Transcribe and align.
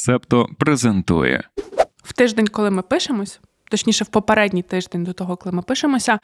Септо 0.00 0.48
презентує 0.58 1.42
в 2.02 2.12
тиждень, 2.12 2.48
коли 2.48 2.70
ми 2.70 2.82
пишемось, 2.82 3.40
точніше, 3.70 4.04
в 4.04 4.06
попередній 4.06 4.62
тиждень 4.62 5.04
до 5.04 5.12
того, 5.12 5.36
коли 5.36 5.52
ми 5.52 5.62
пишемося, 5.62 6.18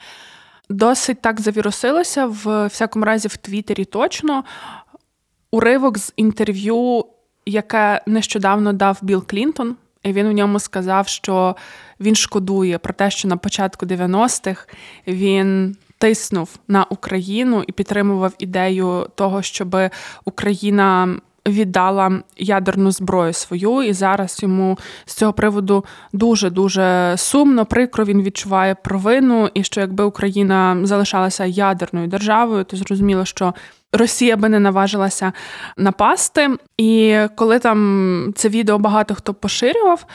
досить 0.69 1.21
так 1.21 1.41
завірусилося, 1.41 2.25
в 2.25 2.65
всякому 2.65 3.05
разі, 3.05 3.27
в 3.27 3.37
Твіттері 3.37 3.85
точно 3.85 4.43
уривок 5.51 5.97
з 5.97 6.13
інтерв'ю, 6.15 7.05
яке 7.45 8.01
нещодавно 8.05 8.73
дав 8.73 8.99
Білл 9.01 9.25
Клінтон. 9.27 9.75
І 10.03 10.13
він 10.13 10.27
у 10.27 10.31
ньому 10.31 10.59
сказав, 10.59 11.07
що 11.07 11.55
він 11.99 12.15
шкодує 12.15 12.77
про 12.77 12.93
те, 12.93 13.11
що 13.11 13.27
на 13.27 13.37
початку 13.37 13.85
90-х 13.85 14.67
він 15.07 15.77
тиснув 15.97 16.59
на 16.67 16.83
Україну 16.83 17.63
і 17.67 17.71
підтримував 17.71 18.33
ідею 18.39 19.07
того, 19.15 19.41
щоб 19.41 19.77
Україна 20.25 21.19
віддала 21.47 22.21
ядерну 22.37 22.91
зброю 22.91 23.33
свою, 23.33 23.83
і 23.83 23.93
зараз 23.93 24.43
йому 24.43 24.77
з 25.05 25.13
цього 25.13 25.33
приводу 25.33 25.85
дуже 26.13 26.49
дуже 26.49 27.13
сумно, 27.17 27.65
прикро 27.65 28.05
він 28.05 28.21
відчуває 28.21 28.75
провину, 28.75 29.49
і 29.53 29.63
що 29.63 29.81
якби 29.81 30.03
Україна 30.03 30.77
залишалася 30.83 31.45
ядерною 31.45 32.07
державою, 32.07 32.63
то 32.63 32.77
зрозуміло, 32.77 33.25
що. 33.25 33.53
Росія 33.93 34.37
би 34.37 34.49
не 34.49 34.59
наважилася 34.59 35.33
напасти, 35.77 36.49
і 36.77 37.17
коли 37.35 37.59
там 37.59 38.33
це 38.35 38.49
відео 38.49 38.79
багато 38.79 39.15
хто 39.15 39.33
поширював, 39.33 40.05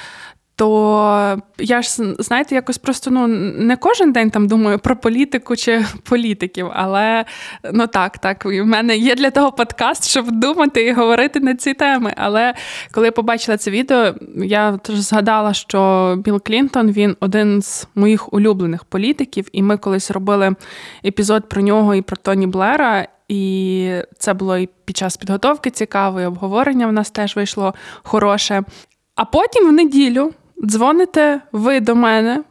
то 0.60 1.38
я 1.58 1.82
ж 1.82 1.88
знаєте, 2.18 2.54
якось 2.54 2.78
просто 2.78 3.10
ну 3.10 3.26
не 3.26 3.76
кожен 3.76 4.12
день 4.12 4.30
там 4.30 4.48
думаю 4.48 4.78
про 4.78 4.96
політику 4.96 5.56
чи 5.56 5.84
політиків, 6.04 6.68
але 6.72 7.24
ну 7.72 7.86
так, 7.86 8.18
так, 8.18 8.44
в 8.44 8.64
мене 8.64 8.96
є 8.96 9.14
для 9.14 9.30
того 9.30 9.52
подкаст, 9.52 10.08
щоб 10.08 10.30
думати 10.30 10.86
і 10.86 10.92
говорити 10.92 11.40
на 11.40 11.54
ці 11.54 11.74
теми. 11.74 12.14
Але 12.16 12.54
коли 12.92 13.06
я 13.06 13.12
побачила 13.12 13.56
це 13.56 13.70
відео, 13.70 14.14
я 14.36 14.76
теж 14.76 14.96
згадала, 14.96 15.54
що 15.54 16.14
Білл 16.24 16.42
Клінтон 16.42 16.90
він 16.90 17.16
один 17.20 17.62
з 17.62 17.86
моїх 17.94 18.32
улюблених 18.32 18.84
політиків, 18.84 19.48
і 19.52 19.62
ми 19.62 19.76
колись 19.76 20.10
робили 20.10 20.54
епізод 21.04 21.48
про 21.48 21.62
нього 21.62 21.94
і 21.94 22.02
про 22.02 22.16
Тоні 22.16 22.46
Блера. 22.46 23.08
І 23.28 23.92
це 24.18 24.34
було 24.34 24.58
і 24.58 24.68
під 24.84 24.96
час 24.96 25.16
підготовки 25.16 25.70
цікаво, 25.70 26.20
і 26.20 26.24
обговорення 26.24 26.86
в 26.86 26.92
нас 26.92 27.10
теж 27.10 27.36
вийшло 27.36 27.74
хороше. 28.02 28.62
А 29.14 29.24
потім 29.24 29.68
в 29.68 29.72
неділю 29.72 30.32
дзвоните 30.64 31.40
ви 31.52 31.80
до 31.80 31.94
мене 31.94 32.42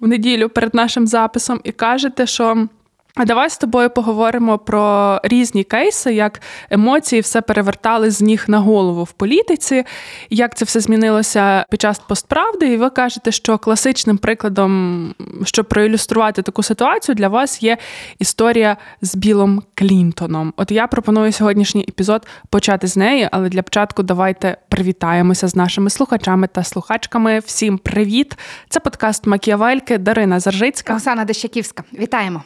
в 0.00 0.08
неділю 0.08 0.48
перед 0.48 0.74
нашим 0.74 1.06
записом 1.06 1.60
і 1.64 1.72
кажете, 1.72 2.26
що 2.26 2.66
а 3.14 3.24
давай 3.24 3.50
з 3.50 3.58
тобою 3.58 3.90
поговоримо 3.90 4.58
про 4.58 5.20
різні 5.24 5.64
кейси, 5.64 6.14
як 6.14 6.40
емоції 6.70 7.20
все 7.20 7.40
перевертали 7.40 8.10
з 8.10 8.22
ніг 8.22 8.44
на 8.48 8.58
голову 8.58 9.04
в 9.04 9.12
політиці, 9.12 9.84
як 10.30 10.56
це 10.56 10.64
все 10.64 10.80
змінилося 10.80 11.64
під 11.70 11.80
час 11.80 11.98
постправди. 11.98 12.72
І 12.72 12.76
ви 12.76 12.90
кажете, 12.90 13.32
що 13.32 13.58
класичним 13.58 14.18
прикладом, 14.18 15.14
щоб 15.44 15.68
проілюструвати 15.68 16.42
таку 16.42 16.62
ситуацію, 16.62 17.14
для 17.14 17.28
вас 17.28 17.62
є 17.62 17.78
історія 18.18 18.76
з 19.02 19.14
Білом 19.14 19.62
Клінтоном. 19.74 20.54
От 20.56 20.70
я 20.70 20.86
пропоную 20.86 21.32
сьогоднішній 21.32 21.84
епізод 21.88 22.26
почати 22.50 22.86
з 22.86 22.96
неї, 22.96 23.28
але 23.32 23.48
для 23.48 23.62
початку 23.62 24.02
давайте 24.02 24.56
привітаємося 24.68 25.48
з 25.48 25.56
нашими 25.56 25.90
слухачами 25.90 26.46
та 26.46 26.64
слухачками. 26.64 27.38
Всім 27.38 27.78
привіт! 27.78 28.38
Це 28.68 28.80
подкаст 28.80 29.26
Макіавельки 29.26 29.98
Дарина 29.98 30.40
Заржицька. 30.40 30.94
Оксана 30.94 31.24
Дещаківська. 31.24 31.84
Вітаємо. 31.98 32.42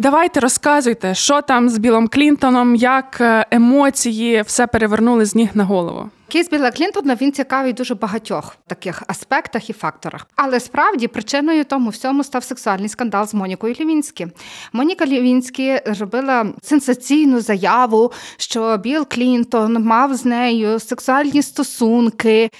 Давайте 0.00 0.40
розказуйте, 0.40 1.14
що 1.14 1.42
там 1.42 1.68
з 1.68 1.78
Білом 1.78 2.08
Клінтоном, 2.08 2.76
як 2.76 3.18
е, 3.20 3.46
емоції 3.50 4.42
все 4.42 4.66
перевернули 4.66 5.24
з 5.24 5.34
ніг 5.34 5.48
на 5.54 5.64
голову. 5.64 6.10
Кейс 6.30 6.50
Біла 6.50 6.70
Клінтона 6.70 7.14
він 7.14 7.32
цікавий 7.32 7.72
дуже 7.72 7.94
багатьох 7.94 8.56
таких 8.66 9.02
аспектах 9.06 9.70
і 9.70 9.72
факторах. 9.72 10.26
Але 10.36 10.60
справді 10.60 11.08
причиною 11.08 11.64
тому 11.64 11.90
всьому 11.90 12.24
став 12.24 12.44
сексуальний 12.44 12.88
скандал 12.88 13.26
з 13.26 13.34
Монікою 13.34 13.74
Лівінські. 13.80 14.26
Моніка 14.72 15.06
Лівінські 15.06 15.80
зробила 15.86 16.46
сенсаційну 16.62 17.40
заяву, 17.40 18.12
що 18.36 18.76
Біл 18.76 19.06
Клінтон 19.08 19.84
мав 19.84 20.14
з 20.14 20.24
нею 20.24 20.80
сексуальні 20.80 21.42
стосунки, 21.42 22.50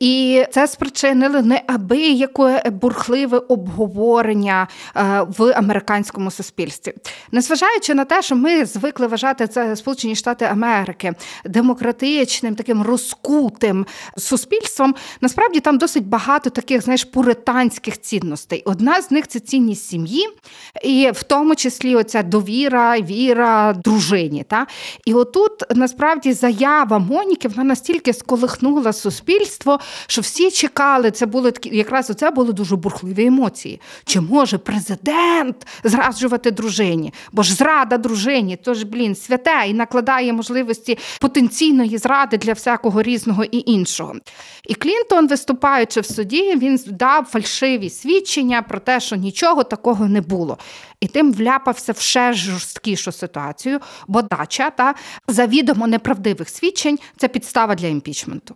і 0.00 0.44
це 0.50 0.66
спричинило 0.66 1.42
неабияке 1.42 2.70
бурхливе 2.70 3.38
обговорення 3.38 4.68
е, 4.96 5.26
в 5.38 5.52
американському 5.56 6.30
суспільстві. 6.30 6.92
Незважаючи 7.32 7.94
на 7.94 8.04
те, 8.04 8.22
що 8.22 8.36
ми 8.36 8.64
звикли 8.64 9.06
вважати 9.06 9.46
це 9.46 9.76
Сполучені 9.76 10.14
Штати 10.14 10.44
Америки 10.44 11.14
демократичним 11.44 12.54
таким 12.54 12.82
розколом, 12.82 13.17
розкутим 13.28 13.86
суспільством, 14.16 14.94
насправді 15.20 15.60
там 15.60 15.78
досить 15.78 16.06
багато 16.06 16.50
таких, 16.50 16.82
знаєш, 16.82 17.04
пуританських 17.04 18.00
цінностей. 18.00 18.62
Одна 18.66 19.02
з 19.02 19.10
них 19.10 19.28
це 19.28 19.40
цінність 19.40 19.88
сім'ї, 19.88 20.28
і 20.84 21.10
в 21.14 21.22
тому 21.22 21.54
числі 21.54 21.94
оця 21.96 22.22
довіра, 22.22 23.00
віра 23.00 23.72
дружині. 23.72 24.44
Та? 24.48 24.66
І 25.04 25.14
отут 25.14 25.52
насправді 25.74 26.32
заява 26.32 26.98
Моніки 26.98 27.48
вона 27.48 27.64
настільки 27.64 28.12
сколихнула 28.12 28.92
суспільство, 28.92 29.80
що 30.06 30.20
всі 30.20 30.50
чекали, 30.50 31.10
це 31.10 31.26
були 31.26 31.50
такі, 31.50 31.76
якраз 31.76 32.10
оце 32.10 32.30
були 32.30 32.52
дуже 32.52 32.76
бурхливі 32.76 33.26
емоції. 33.26 33.80
Чи 34.04 34.20
може 34.20 34.58
президент 34.58 35.66
зраджувати 35.84 36.50
дружині? 36.50 37.12
Бо 37.32 37.42
ж 37.42 37.54
зрада 37.54 37.98
дружині, 37.98 38.56
то 38.56 38.74
ж, 38.74 38.86
блін, 38.86 39.14
святе 39.14 39.64
і 39.66 39.74
накладає 39.74 40.32
можливості 40.32 40.98
потенційної 41.20 41.98
зради 41.98 42.38
для 42.38 42.52
всякого 42.52 43.02
різного 43.08 43.44
і 43.44 43.72
іншого. 43.72 44.14
І 44.64 44.74
Клінтон, 44.74 45.28
виступаючи 45.28 46.00
в 46.00 46.06
суді, 46.06 46.56
він 46.56 46.80
дав 46.86 47.24
фальшиві 47.24 47.90
свідчення 47.90 48.62
про 48.62 48.78
те, 48.80 49.00
що 49.00 49.16
нічого 49.16 49.64
такого 49.64 50.08
не 50.08 50.20
було. 50.20 50.58
І 51.00 51.06
тим 51.06 51.32
вляпався 51.32 51.92
в 51.92 51.98
ще 51.98 52.32
жорсткішу 52.32 53.12
ситуацію, 53.12 53.80
бо 54.08 54.22
дача 54.22 54.70
та 54.70 54.94
завідомо 55.28 55.86
неправдивих 55.86 56.48
свідчень 56.48 56.98
це 57.16 57.28
підстава 57.28 57.74
для 57.74 57.86
імпічменту. 57.86 58.54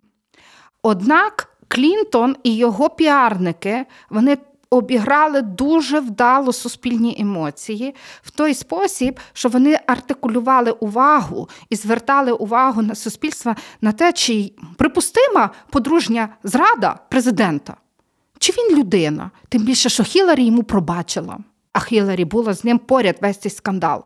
Однак 0.83 1.49
Клінтон 1.69 2.37
і 2.43 2.57
його 2.57 2.91
піарники 2.91 3.85
вони 4.11 4.37
обіграли 4.73 5.43
дуже 5.43 6.01
вдало 6.01 6.53
суспільні 6.53 7.17
емоції 7.19 7.95
в 8.23 8.31
той 8.31 8.55
спосіб, 8.55 9.21
що 9.33 9.49
вони 9.49 9.79
артикулювали 9.87 10.71
увагу 10.71 11.49
і 11.71 11.77
звертали 11.77 12.33
увагу 12.33 12.83
на 12.83 12.95
суспільство 12.95 13.55
на 13.81 13.93
те, 13.93 14.13
чи 14.13 14.53
припустима 14.77 15.51
подружня 15.71 16.29
зрада 16.43 16.99
президента, 17.09 17.77
чи 18.39 18.53
він 18.53 18.79
людина, 18.79 19.31
тим 19.49 19.63
більше, 19.63 19.89
що 19.89 20.03
Хіларі 20.03 20.45
йому 20.45 20.63
пробачила. 20.63 21.39
А 21.73 21.81
Хіларі 21.81 22.25
була 22.25 22.55
з 22.55 22.65
ним 22.65 22.79
поряд 22.79 23.17
весь 23.21 23.39
цей 23.39 23.51
скандал. 23.51 24.05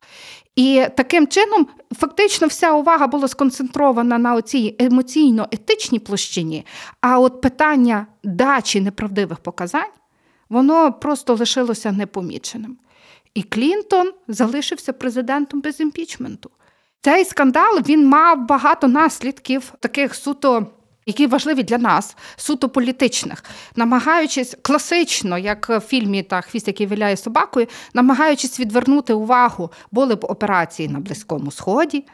І 0.56 0.86
таким 0.96 1.26
чином, 1.26 1.66
фактично, 1.96 2.46
вся 2.46 2.72
увага 2.72 3.06
була 3.06 3.28
сконцентрована 3.28 4.18
на 4.18 4.42
цій 4.42 4.76
емоційно-етичній 4.78 5.98
площині. 5.98 6.66
А 7.00 7.18
от 7.18 7.40
питання 7.40 8.06
дачі 8.24 8.80
неправдивих 8.80 9.38
показань 9.38 9.90
воно 10.48 10.92
просто 10.92 11.34
лишилося 11.34 11.92
непоміченим. 11.92 12.78
І 13.34 13.42
Клінтон 13.42 14.12
залишився 14.28 14.92
президентом 14.92 15.60
без 15.60 15.80
імпічменту. 15.80 16.50
Цей 17.00 17.24
скандал 17.24 17.80
він 17.88 18.08
мав 18.08 18.46
багато 18.46 18.88
наслідків, 18.88 19.72
таких 19.80 20.14
суто. 20.14 20.66
Які 21.08 21.26
важливі 21.26 21.62
для 21.62 21.78
нас, 21.78 22.16
суто 22.36 22.68
політичних, 22.68 23.44
намагаючись 23.76 24.56
класично, 24.62 25.38
як 25.38 25.68
в 25.68 25.80
фільмі 25.80 26.22
та 26.22 26.40
хвіст, 26.40 26.66
який 26.66 26.86
виляє 26.86 27.16
собакою, 27.16 27.66
намагаючись 27.94 28.60
відвернути 28.60 29.12
увагу, 29.12 29.70
були 29.92 30.14
б 30.14 30.24
операції 30.24 30.88
на 30.88 31.00
Близькому 31.00 31.50
Сході, 31.50 32.04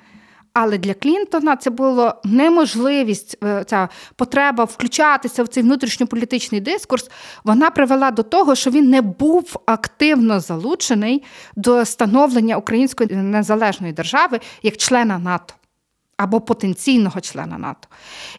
але 0.55 0.79
для 0.79 0.95
Клінтона 0.95 1.57
це 1.57 1.71
було 1.71 2.15
неможливість, 2.25 3.39
е, 3.45 3.65
ця 3.67 3.89
потреба 4.17 4.65
включатися 4.65 5.43
в 5.43 5.49
цей 5.49 5.63
внутрішньополітичний 5.63 6.61
дискурс. 6.61 7.11
Вона 7.45 7.71
привела 7.71 8.11
до 8.11 8.23
того, 8.23 8.55
що 8.55 8.71
він 8.71 8.91
не 8.91 9.03
був 9.03 9.57
активно 9.67 10.41
залучений 10.41 11.23
до 11.57 11.85
становлення 11.85 12.57
української 12.57 13.11
незалежної 13.11 13.93
держави 13.93 14.41
як 14.63 14.77
члена 14.77 15.19
НАТО. 15.19 15.55
Або 16.17 16.41
потенційного 16.41 17.20
члена 17.20 17.59
НАТО. 17.59 17.88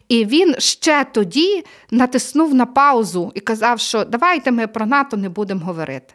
І 0.08 0.24
він 0.24 0.54
ще 0.58 1.06
тоді 1.12 1.64
натиснув 1.90 2.54
на 2.54 2.66
паузу 2.66 3.32
і 3.34 3.40
казав, 3.40 3.80
що 3.80 4.04
давайте 4.04 4.50
ми 4.50 4.66
про 4.66 4.86
НАТО 4.86 5.16
не 5.16 5.28
будемо 5.28 5.64
говорити. 5.64 6.14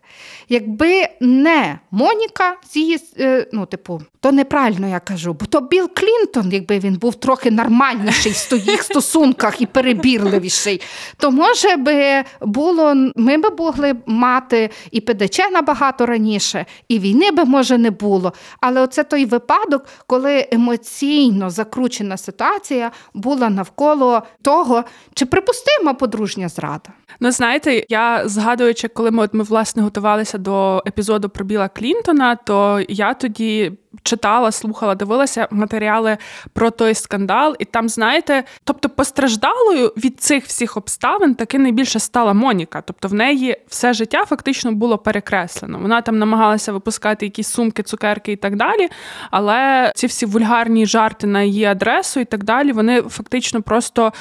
Якби 0.50 1.07
не 1.19 1.79
Моніка 1.91 2.56
з 2.69 2.75
її, 2.75 3.00
е, 3.19 3.47
ну, 3.53 3.65
типу, 3.65 4.01
то 4.19 4.31
неправильно 4.31 4.88
я 4.88 5.00
кажу, 5.00 5.33
бо 5.33 5.45
то 5.45 5.61
Білл 5.61 5.89
Клінтон, 5.94 6.51
якби 6.51 6.79
він 6.79 6.95
був 6.95 7.15
трохи 7.15 7.51
нормальніший 7.51 8.31
в 8.31 8.35
своїх 8.35 8.83
стосунках 8.89 9.62
і 9.62 9.65
перебірливіший, 9.65 10.81
то 11.17 11.31
може 11.31 11.75
би 11.75 12.23
було, 12.41 12.94
ми 13.15 13.38
би 13.38 13.50
могли 13.57 13.95
мати 14.05 14.69
і 14.91 15.01
ПДЧ 15.01 15.39
набагато 15.51 16.05
раніше, 16.05 16.65
і 16.88 17.00
війни 17.00 17.31
би 17.31 17.45
може 17.45 17.77
не 17.77 17.91
було. 17.91 18.33
Але 18.62 18.81
оце 18.81 19.03
той 19.03 19.25
випадок, 19.25 19.85
коли 20.07 20.47
емоційно 20.51 21.49
закручена 21.50 22.18
ситуація 22.18 22.92
була 23.13 23.50
навколо 23.50 24.24
того, 24.42 24.84
чи 25.13 25.25
припустима 25.25 25.94
подружня 25.94 26.50
зрада. 26.50 26.90
Ну, 27.19 27.31
знаєте, 27.31 27.86
я 27.89 28.27
згадуючи, 28.27 28.88
коли 28.88 29.12
ми 29.12 29.24
от 29.24 29.33
ми 29.33 29.44
власне 29.44 29.83
готувалися 29.83 30.38
до 30.38 30.83
епізоду 30.88 31.30
про 31.30 31.45
Біла 31.45 31.68
Клінтона, 31.68 32.36
то 32.36 32.81
я 32.89 33.13
тоді 33.13 33.71
читала, 34.04 34.51
слухала, 34.51 34.95
дивилася 34.95 35.48
матеріали 35.51 36.18
про 36.54 36.71
той 36.71 36.94
скандал, 36.94 37.56
і 37.60 37.66
там, 37.66 37.89
знаєте, 37.89 38.44
тобто 38.63 38.89
постраждалою 38.89 39.88
від 39.88 40.21
цих 40.21 40.45
всіх 40.45 40.77
обставин 40.77 41.36
таки 41.36 41.60
найбільше 41.60 42.00
стала 42.00 42.33
Моніка. 42.33 42.81
Тобто 42.81 43.07
в 43.07 43.13
неї 43.13 43.57
все 43.68 43.94
життя 43.94 44.25
фактично 44.25 44.72
було 44.72 44.98
перекреслено. 44.98 45.80
Вона 45.80 46.01
там 46.01 46.19
намагалася 46.19 46.72
випускати 46.72 47.25
якісь 47.25 47.48
сумки, 47.48 47.83
цукерки 47.83 48.31
і 48.31 48.36
так 48.36 48.56
далі. 48.56 48.89
Але 49.31 49.92
ці 49.95 50.07
всі 50.07 50.25
вульгарні 50.25 50.86
жарти 50.86 51.27
на 51.27 51.42
її 51.42 51.65
адресу 51.65 52.19
і 52.19 52.25
так 52.25 52.44
далі, 52.44 52.72
вони 52.72 53.01
фактично 53.01 53.62
просто 53.62 54.13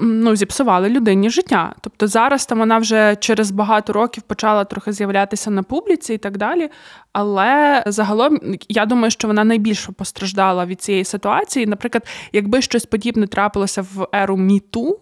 ну, 0.00 0.36
зіпсували 0.36 0.88
людині 0.88 1.30
життя. 1.30 1.74
Тобто 1.80 2.06
зараз 2.06 2.46
там 2.46 2.58
вона 2.58 2.78
вже 2.78 3.16
через 3.20 3.50
багато 3.50 3.92
років 3.92 4.22
почала 4.22 4.64
трохи 4.64 4.92
з'являтися 4.92 5.50
на 5.50 5.62
публіці 5.62 6.14
і 6.14 6.18
так 6.18 6.36
далі. 6.36 6.70
Але 7.12 7.82
загалом 7.86 8.38
я 8.68 8.86
думаю, 8.86 9.10
що 9.10 9.28
вона 9.28 9.44
найбільше 9.44 9.92
постраждала 9.92 10.66
від 10.66 10.82
цієї 10.82 11.04
ситуації. 11.04 11.66
Наприклад, 11.66 12.06
якби 12.32 12.62
щось 12.62 12.86
подібне 12.86 13.26
трапилося 13.26 13.82
в 13.82 14.08
еру 14.12 14.36
Міту. 14.36 15.00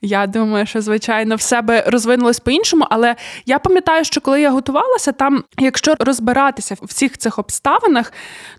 Я 0.00 0.26
думаю, 0.26 0.66
що 0.66 0.80
звичайно 0.80 1.36
все 1.36 1.62
би 1.62 1.80
розвинулось 1.80 2.40
по-іншому, 2.40 2.86
але 2.90 3.16
я 3.46 3.58
пам'ятаю, 3.58 4.04
що 4.04 4.20
коли 4.20 4.40
я 4.40 4.50
готувалася, 4.50 5.12
там, 5.12 5.44
якщо 5.58 5.94
розбиратися 5.98 6.74
в 6.74 6.84
всіх 6.84 7.18
цих 7.18 7.38
обставинах, 7.38 8.12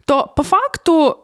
то 0.06 0.34
по 0.38 0.44
факту 0.44 1.18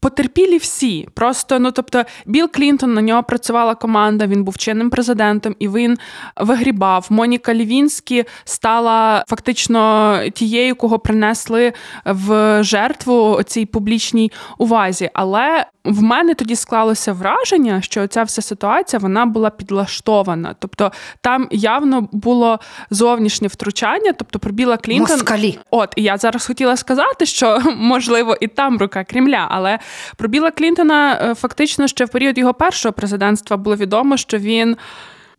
Потерпілі 0.00 0.58
всі. 0.58 1.08
Просто, 1.14 1.58
ну 1.58 1.70
тобто, 1.72 2.04
Білл 2.26 2.50
Клінтон 2.50 2.94
на 2.94 3.02
нього 3.02 3.22
працювала 3.22 3.74
команда, 3.74 4.26
він 4.26 4.44
був 4.44 4.58
чинним 4.58 4.90
президентом, 4.90 5.56
і 5.58 5.68
він 5.68 5.98
вигрібав. 6.36 7.06
Моніка 7.10 7.54
Лівінські 7.54 8.24
стала 8.44 9.24
фактично 9.28 10.18
тією, 10.34 10.76
кого 10.76 10.98
принесли 10.98 11.72
в 12.04 12.58
жертву 12.62 13.42
цій 13.46 13.66
публічній 13.66 14.32
увазі. 14.58 15.10
Але 15.14 15.66
в 15.88 16.02
мене 16.02 16.34
тоді 16.34 16.56
склалося 16.56 17.12
враження, 17.12 17.82
що 17.82 18.06
ця 18.06 18.22
вся 18.22 18.42
ситуація 18.42 19.00
вона 19.00 19.26
була 19.26 19.50
підлаштована. 19.50 20.54
Тобто 20.58 20.92
там 21.20 21.48
явно 21.50 22.08
було 22.12 22.60
зовнішнє 22.90 23.48
втручання, 23.48 24.12
тобто 24.12 24.38
про 24.38 24.52
Біла 24.52 24.76
Клінтон. 24.76 25.16
Москалі. 25.16 25.58
От 25.70 25.92
і 25.96 26.02
я 26.02 26.16
зараз 26.16 26.46
хотіла 26.46 26.76
сказати, 26.76 27.26
що 27.26 27.60
можливо 27.76 28.36
і 28.40 28.46
там 28.46 28.78
рука 28.78 29.04
Кремля, 29.04 29.46
але 29.50 29.78
про 30.16 30.28
Біла 30.28 30.50
Клінтона 30.50 31.14
е, 31.22 31.34
фактично 31.34 31.88
ще 31.88 32.04
в 32.04 32.08
період 32.08 32.38
його 32.38 32.54
першого 32.54 32.92
президентства 32.92 33.56
було 33.56 33.76
відомо, 33.76 34.16
що 34.16 34.38
він 34.38 34.76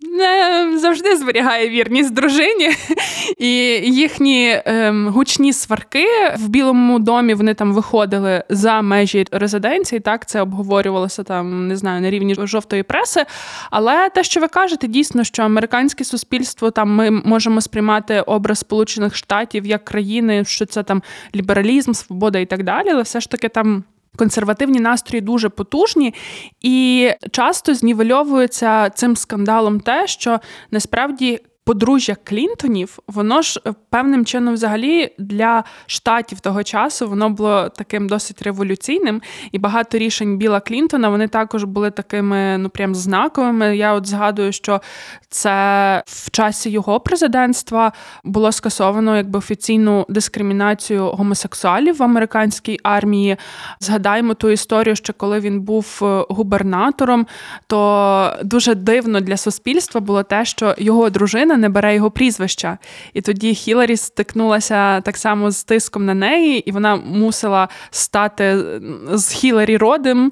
не 0.01 0.77
завжди 0.79 1.15
зберігає 1.15 1.69
вірність 1.69 2.13
дружині. 2.13 2.69
І 3.37 3.49
їхні 3.83 4.61
ем, 4.65 5.07
гучні 5.07 5.53
сварки 5.53 6.07
в 6.37 6.47
Білому 6.47 6.99
домі 6.99 7.33
вони 7.33 7.53
там 7.53 7.73
виходили 7.73 8.43
за 8.49 8.81
межі 8.81 9.25
резиденції. 9.31 9.99
Так, 9.99 10.25
це 10.25 10.41
обговорювалося 10.41 11.23
там, 11.23 11.67
не 11.67 11.77
знаю, 11.77 12.01
на 12.01 12.09
рівні 12.09 12.35
жовтої 12.39 12.83
преси. 12.83 13.25
Але 13.71 14.09
те, 14.09 14.23
що 14.23 14.39
ви 14.39 14.47
кажете, 14.47 14.87
дійсно, 14.87 15.23
що 15.23 15.43
американське 15.43 16.03
суспільство 16.03 16.71
там 16.71 16.95
ми 16.95 17.11
можемо 17.11 17.61
сприймати 17.61 18.21
образ 18.21 18.59
Сполучених 18.59 19.15
Штатів 19.15 19.65
як 19.65 19.85
країни, 19.85 20.45
що 20.45 20.65
це 20.65 20.83
там 20.83 21.03
лібералізм, 21.35 21.93
свобода 21.93 22.39
і 22.39 22.45
так 22.45 22.63
далі, 22.63 22.89
але 22.89 23.01
все 23.01 23.19
ж 23.19 23.29
таки 23.29 23.49
там. 23.49 23.83
Консервативні 24.19 24.79
настрої 24.79 25.21
дуже 25.21 25.49
потужні, 25.49 26.13
і 26.61 27.09
часто 27.31 27.73
знівельовується 27.73 28.89
цим 28.89 29.15
скандалом 29.15 29.79
те, 29.79 30.07
що 30.07 30.39
насправді 30.71 31.39
подружжя 31.65 32.15
Клінтонів, 32.23 32.99
воно 33.07 33.41
ж 33.41 33.61
е, 33.67 33.73
певним 33.89 34.25
чином, 34.25 34.53
взагалі, 34.53 35.13
для 35.17 35.63
штатів 35.85 36.39
того 36.39 36.63
часу 36.63 37.09
воно 37.09 37.29
було 37.29 37.69
таким 37.69 38.07
досить 38.07 38.41
революційним. 38.41 39.21
І 39.51 39.59
багато 39.59 39.97
рішень 39.97 40.37
Біла 40.37 40.59
Клінтона 40.59 41.09
вони 41.09 41.27
також 41.27 41.63
були 41.63 41.91
такими, 41.91 42.57
ну 42.57 42.69
прям 42.69 42.95
знаковими. 42.95 43.77
Я 43.77 43.93
от 43.93 44.07
згадую, 44.07 44.51
що 44.51 44.81
це 45.29 46.03
в 46.07 46.31
часі 46.31 46.69
його 46.69 46.99
президентства 46.99 47.91
було 48.23 48.51
скасовано 48.51 49.17
якби 49.17 49.39
офіційну 49.39 50.05
дискримінацію 50.09 51.05
гомосексуалів 51.07 51.97
в 51.97 52.03
американській 52.03 52.79
армії. 52.83 53.37
Згадаємо 53.79 54.33
ту 54.33 54.49
історію, 54.49 54.95
що 54.95 55.13
коли 55.13 55.39
він 55.39 55.61
був 55.61 55.99
е, 56.01 56.25
губернатором, 56.29 57.27
то 57.67 58.33
дуже 58.43 58.75
дивно 58.75 59.21
для 59.21 59.37
суспільства 59.37 60.01
було 60.01 60.23
те, 60.23 60.45
що 60.45 60.75
його 60.77 61.09
дружина 61.09 61.48
не 61.57 61.69
бере 61.69 61.95
його 61.95 62.11
прізвища. 62.11 62.77
І 63.13 63.21
тоді 63.21 63.53
Хіларі 63.53 63.97
стикнулася 63.97 65.01
так 65.01 65.17
само 65.17 65.51
з 65.51 65.63
тиском 65.63 66.05
на 66.05 66.13
неї, 66.13 66.69
і 66.69 66.71
вона 66.71 66.95
мусила 66.95 67.69
стати 67.91 68.63
з 69.11 69.31
Хіларі 69.31 69.77
родом. 69.77 70.31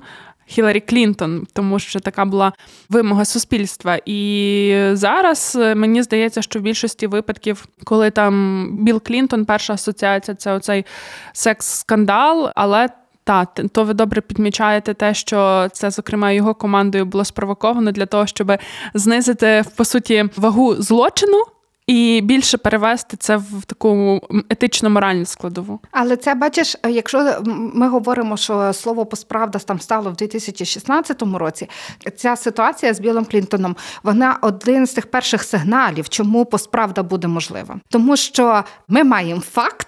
Хіларі 0.49 0.79
Клінтон, 0.79 1.47
тому 1.53 1.79
що 1.79 1.99
така 1.99 2.25
була 2.25 2.53
вимога 2.89 3.25
суспільства. 3.25 3.99
І 4.05 4.89
зараз 4.93 5.57
е, 5.61 5.75
мені 5.75 6.03
здається, 6.03 6.41
що 6.41 6.59
в 6.59 6.61
більшості 6.61 7.07
випадків, 7.07 7.65
коли 7.83 8.11
там 8.11 8.67
Білл 8.79 9.01
Клінтон, 9.01 9.45
перша 9.45 9.73
асоціація 9.73 10.35
це 10.35 10.53
оцей 10.53 10.85
секс-скандал, 11.33 12.51
але 12.55 12.89
та, 13.27 13.45
то 13.45 13.83
ви 13.83 13.93
добре 13.93 14.21
підмічаєте 14.21 14.93
те, 14.93 15.13
що 15.13 15.67
це, 15.73 15.91
зокрема, 15.91 16.31
його 16.31 16.53
командою 16.53 17.05
було 17.05 17.25
спровоковано 17.25 17.91
для 17.91 18.05
того, 18.05 18.27
щоб 18.27 18.51
знизити 18.93 19.63
по 19.75 19.85
суті 19.85 20.29
вагу 20.37 20.75
злочину. 20.75 21.43
І 21.87 22.21
більше 22.23 22.57
перевести 22.57 23.17
це 23.17 23.37
в 23.37 23.65
таку 23.65 24.21
етично-моральну 24.49 25.25
складову. 25.25 25.79
Але 25.91 26.15
це 26.17 26.35
бачиш, 26.35 26.75
якщо 26.89 27.41
ми 27.45 27.89
говоримо, 27.89 28.37
що 28.37 28.73
слово 28.73 29.05
посправда 29.05 29.59
там 29.59 29.79
стало 29.79 30.11
в 30.11 30.15
2016 30.15 31.21
році, 31.21 31.69
ця 32.15 32.35
ситуація 32.35 32.93
з 32.93 32.99
Білом 32.99 33.25
Клінтоном, 33.25 33.75
вона 34.03 34.37
один 34.41 34.87
з 34.87 34.93
тих 34.93 35.11
перших 35.11 35.43
сигналів, 35.43 36.09
чому 36.09 36.45
посправда 36.45 37.03
буде 37.03 37.27
можлива, 37.27 37.79
тому 37.89 38.17
що 38.17 38.63
ми 38.87 39.03
маємо 39.03 39.41
факт. 39.41 39.86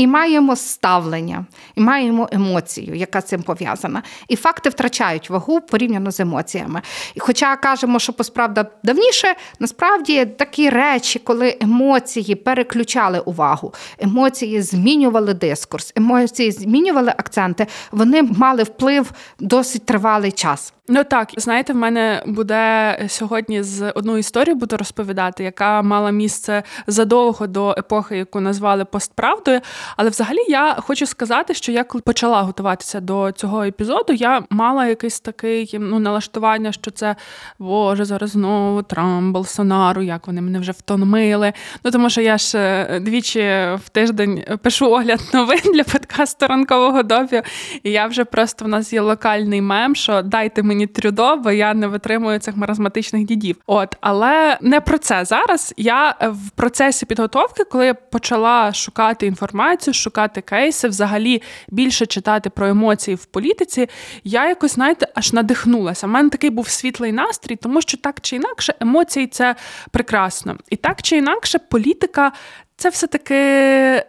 І 0.00 0.06
маємо 0.06 0.56
ставлення, 0.56 1.46
і 1.74 1.80
маємо 1.80 2.28
емоцію, 2.32 2.94
яка 2.94 3.20
з 3.20 3.24
цим 3.24 3.42
пов'язана. 3.42 4.02
І 4.28 4.36
факти 4.36 4.68
втрачають 4.68 5.30
вагу 5.30 5.60
порівняно 5.60 6.10
з 6.10 6.20
емоціями. 6.20 6.82
І 7.14 7.20
Хоча 7.20 7.56
кажемо, 7.56 7.98
що 7.98 8.12
посправда 8.12 8.66
давніше, 8.82 9.34
насправді 9.58 10.26
такі 10.26 10.70
речі, 10.70 11.18
коли 11.18 11.56
емоції 11.60 12.34
переключали 12.34 13.20
увагу, 13.20 13.74
емоції 13.98 14.62
змінювали 14.62 15.34
дискурс, 15.34 15.92
емоції 15.96 16.52
змінювали 16.52 17.14
акценти, 17.16 17.66
вони 17.92 18.22
мали 18.22 18.62
вплив 18.62 19.12
досить 19.38 19.86
тривалий 19.86 20.32
час. 20.32 20.72
Ну 20.92 21.04
так, 21.04 21.30
знаєте, 21.36 21.72
в 21.72 21.76
мене 21.76 22.22
буде 22.26 22.98
сьогодні 23.08 23.62
з 23.62 23.90
одну 23.90 24.18
історію 24.18 24.54
буду 24.54 24.76
розповідати, 24.76 25.44
яка 25.44 25.82
мала 25.82 26.10
місце 26.10 26.62
задовго 26.86 27.46
до 27.46 27.74
епохи, 27.78 28.16
яку 28.16 28.40
назвали 28.40 28.84
постправдою. 28.84 29.60
Але 29.96 30.10
взагалі 30.10 30.38
я 30.48 30.74
хочу 30.74 31.06
сказати, 31.06 31.54
що 31.54 31.72
я 31.72 31.84
коли 31.84 32.02
почала 32.02 32.42
готуватися 32.42 33.00
до 33.00 33.32
цього 33.32 33.64
епізоду, 33.64 34.12
я 34.12 34.42
мала 34.50 34.86
якесь 34.86 35.20
таке 35.20 35.66
ну, 35.72 35.98
налаштування, 35.98 36.72
що 36.72 36.90
це 36.90 37.16
Боже, 37.58 38.04
зараз 38.04 38.30
знову 38.30 38.82
Трамп, 38.82 39.34
Болсонару, 39.34 40.02
як 40.02 40.26
вони 40.26 40.40
мене 40.40 40.58
вже 40.58 40.72
втомили. 40.72 41.52
Ну 41.84 41.90
тому 41.90 42.10
що 42.10 42.20
я 42.20 42.38
ж 42.38 42.58
е, 42.58 43.00
двічі 43.00 43.40
в 43.84 43.88
тиждень 43.92 44.44
пишу 44.62 44.90
огляд 44.90 45.20
новин 45.34 45.60
для 45.74 45.84
подкасту 45.84 46.46
ранкового 46.46 47.02
добі, 47.02 47.42
і 47.82 47.90
я 47.90 48.06
вже 48.06 48.24
просто 48.24 48.64
в 48.64 48.68
нас 48.68 48.92
є 48.92 49.00
локальний 49.00 49.62
мем, 49.62 49.94
що 49.94 50.22
дайте 50.22 50.62
мені 50.62 50.79
мені 50.80 50.86
трюдо, 50.86 51.36
бо 51.36 51.50
я 51.50 51.74
не 51.74 51.86
витримую 51.86 52.38
цих 52.38 52.56
маразматичних 52.56 53.24
дідів. 53.24 53.56
От, 53.66 53.96
але 54.00 54.58
не 54.60 54.80
про 54.80 54.98
це 54.98 55.24
зараз. 55.24 55.74
Я 55.76 56.16
в 56.20 56.50
процесі 56.50 57.06
підготовки, 57.06 57.64
коли 57.64 57.86
я 57.86 57.94
почала 57.94 58.72
шукати 58.72 59.26
інформацію, 59.26 59.94
шукати 59.94 60.40
кейси, 60.40 60.88
взагалі 60.88 61.42
більше 61.68 62.06
читати 62.06 62.50
про 62.50 62.66
емоції 62.66 63.14
в 63.14 63.24
політиці, 63.24 63.88
я 64.24 64.48
якось, 64.48 64.74
знаєте, 64.74 65.08
аж 65.14 65.32
надихнулася. 65.32 66.06
У 66.06 66.10
мене 66.10 66.30
такий 66.30 66.50
був 66.50 66.68
світлий 66.68 67.12
настрій, 67.12 67.56
тому 67.56 67.82
що 67.82 67.96
так 67.96 68.20
чи 68.20 68.36
інакше 68.36 68.74
емоції 68.80 69.26
це 69.26 69.56
прекрасно. 69.90 70.56
І 70.70 70.76
так 70.76 71.02
чи 71.02 71.16
інакше, 71.16 71.58
політика 71.58 72.32
це 72.76 72.88
все-таки. 72.88 74.04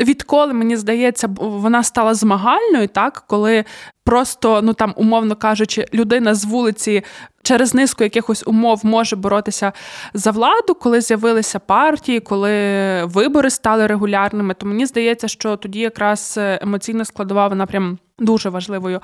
Відколи 0.00 0.52
мені 0.52 0.76
здається, 0.76 1.28
вона 1.36 1.82
стала 1.82 2.14
змагальною, 2.14 2.88
так 2.88 3.24
коли 3.26 3.64
просто, 4.04 4.62
ну 4.62 4.72
там, 4.74 4.94
умовно 4.96 5.36
кажучи, 5.36 5.86
людина 5.94 6.34
з 6.34 6.44
вулиці 6.44 7.02
через 7.42 7.74
низку 7.74 8.04
якихось 8.04 8.42
умов 8.46 8.80
може 8.86 9.16
боротися 9.16 9.72
за 10.14 10.30
владу, 10.30 10.74
коли 10.74 11.00
з'явилися 11.00 11.58
партії, 11.58 12.20
коли 12.20 13.04
вибори 13.04 13.50
стали 13.50 13.86
регулярними, 13.86 14.54
то 14.54 14.66
мені 14.66 14.86
здається, 14.86 15.28
що 15.28 15.56
тоді 15.56 15.80
якраз 15.80 16.34
емоційна 16.38 17.04
складова 17.04 17.48
вона 17.48 17.66
прям 17.66 17.98
дуже 18.18 18.48
важливою 18.48 19.00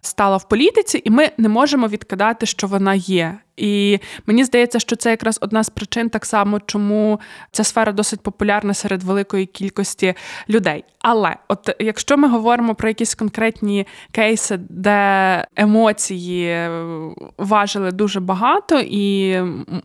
стала 0.00 0.36
в 0.36 0.48
політиці, 0.48 1.02
і 1.04 1.10
ми 1.10 1.30
не 1.38 1.48
можемо 1.48 1.88
відкидати, 1.88 2.46
що 2.46 2.66
вона 2.66 2.94
є. 2.94 3.38
І 3.56 3.98
мені 4.26 4.44
здається, 4.44 4.78
що 4.78 4.96
це 4.96 5.10
якраз 5.10 5.38
одна 5.40 5.64
з 5.64 5.70
причин, 5.70 6.08
так 6.10 6.26
само, 6.26 6.60
чому 6.66 7.20
ця 7.52 7.64
сфера 7.64 7.92
досить 7.92 8.20
популярна 8.20 8.74
серед 8.74 9.02
великої 9.02 9.46
кількості 9.46 10.14
людей. 10.48 10.84
Але 11.06 11.36
от 11.48 11.70
якщо 11.78 12.16
ми 12.16 12.28
говоримо 12.28 12.74
про 12.74 12.88
якісь 12.88 13.14
конкретні 13.14 13.86
кейси, 14.12 14.60
де 14.68 15.46
емоції 15.56 16.68
важили 17.38 17.92
дуже 17.92 18.20
багато 18.20 18.80
і, 18.80 19.36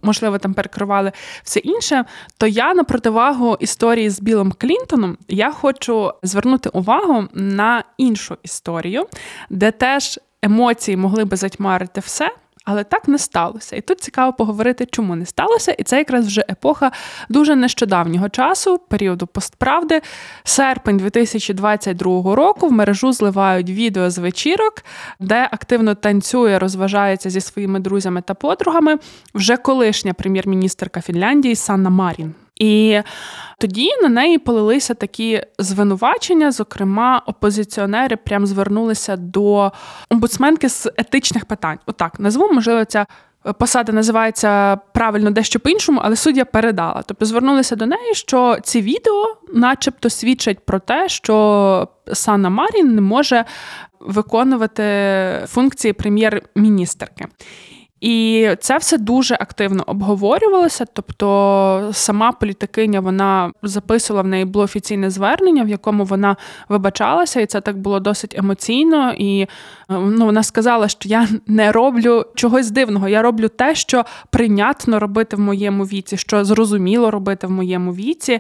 можливо, 0.02 0.38
там 0.38 0.54
перекривали 0.54 1.12
все 1.44 1.60
інше, 1.60 2.06
то 2.38 2.48
я 2.48 2.74
на 2.74 2.84
противагу 2.84 3.58
історії 3.60 4.10
з 4.10 4.22
Білом 4.22 4.54
Клінтоном 4.58 5.18
я 5.28 5.52
хочу 5.52 6.12
звернути 6.24 6.70
увагу 6.70 7.28
на 7.34 7.84
іншу 7.98 8.38
історію, 8.44 9.06
де 9.50 9.72
теж 9.72 10.20
емоції 10.42 10.98
могли 10.98 11.26
би 11.26 11.38
затьмарити 11.38 12.02
все. 12.02 12.32
Але 12.72 12.84
так 12.84 13.08
не 13.08 13.18
сталося. 13.18 13.76
І 13.76 13.82
тут 13.82 14.02
цікаво 14.02 14.34
поговорити, 14.34 14.86
чому 14.86 15.16
не 15.16 15.26
сталося. 15.26 15.72
І 15.72 15.84
це 15.84 15.98
якраз 15.98 16.28
вже 16.28 16.46
епоха 16.50 16.92
дуже 17.30 17.56
нещодавнього 17.56 18.30
часу, 18.30 18.78
періоду 18.78 19.28
постправди. 19.28 20.02
Серпень 20.44 20.98
2022 20.98 22.36
року 22.36 22.68
в 22.68 22.72
мережу 22.72 23.12
зливають 23.12 23.70
відео 23.70 24.10
з 24.10 24.18
вечірок, 24.18 24.84
де 25.20 25.50
активно 25.52 25.96
танцює, 25.96 26.60
розважається 26.60 27.30
зі 27.30 27.42
своїми 27.42 27.80
друзями 27.80 28.22
та 28.22 28.34
подругами 28.34 28.98
вже 29.34 29.58
колишня 29.58 30.14
прем'єр-міністрка 30.14 31.02
Фінляндії 31.02 31.56
Санна 31.56 31.90
Марін. 31.90 32.34
І 32.60 33.02
тоді 33.58 33.90
на 34.02 34.10
неї 34.10 34.38
полилися 34.38 34.94
такі 34.94 35.44
звинувачення. 35.60 36.52
Зокрема, 36.52 37.22
опозиціонери 37.26 38.16
прям 38.16 38.46
звернулися 38.46 39.16
до 39.16 39.72
омбудсменки 40.10 40.70
з 40.70 40.88
етичних 40.98 41.46
питань. 41.46 41.80
Отак 41.86 42.20
назву, 42.20 42.50
можливо, 42.54 42.86
ця. 42.86 43.06
Посада 43.60 43.92
називається 43.92 44.76
правильно 44.76 45.32
дещо 45.32 45.60
по-іншому, 45.60 46.02
але 46.04 46.16
суддя 46.16 46.46
передала. 46.46 47.04
Тобто 47.06 47.26
звернулися 47.26 47.76
до 47.76 47.86
неї, 47.86 48.14
що 48.14 48.58
ці 48.64 48.82
відео, 48.82 49.36
начебто, 49.54 50.10
свідчать 50.10 50.66
про 50.66 50.80
те, 50.80 51.10
що 51.10 51.88
Санна 52.14 52.50
Марін 52.50 52.96
не 52.96 53.02
може 53.02 53.46
виконувати 54.00 54.84
функції 55.48 55.94
прем'єр-міністерки. 55.94 57.26
І 58.02 58.50
це 58.60 58.78
все 58.78 58.98
дуже 58.98 59.36
активно 59.36 59.84
обговорювалося. 59.88 60.86
Тобто, 60.94 61.90
сама 61.94 62.32
політикиня 62.32 63.00
вона 63.00 63.52
записувала 63.64 64.24
в 64.24 64.28
неї 64.28 64.46
було 64.46 64.66
офіційне 64.66 65.10
звернення, 65.10 65.64
в 65.64 65.70
якому 65.70 66.06
вона 66.06 66.36
вибачалася, 66.70 67.42
і 67.42 67.46
це 67.46 67.62
так 67.62 67.78
було 67.78 68.00
досить 68.00 68.38
емоційно. 68.38 69.14
І 69.18 69.48
ну, 69.90 70.26
вона 70.26 70.44
сказала, 70.44 70.88
що 70.88 71.10
я 71.10 71.28
не 71.48 71.72
роблю 71.72 72.26
чогось 72.36 72.72
дивного. 72.72 73.10
Я 73.10 73.22
роблю 73.22 73.48
те, 73.48 73.76
що 73.76 74.06
прийнятно 74.30 75.00
робити 75.00 75.36
в 75.36 75.40
моєму 75.40 75.84
віці, 75.84 76.18
що 76.18 76.46
зрозуміло 76.46 77.12
робити 77.12 77.48
в 77.48 77.52
моєму 77.52 77.94
віці. 77.94 78.40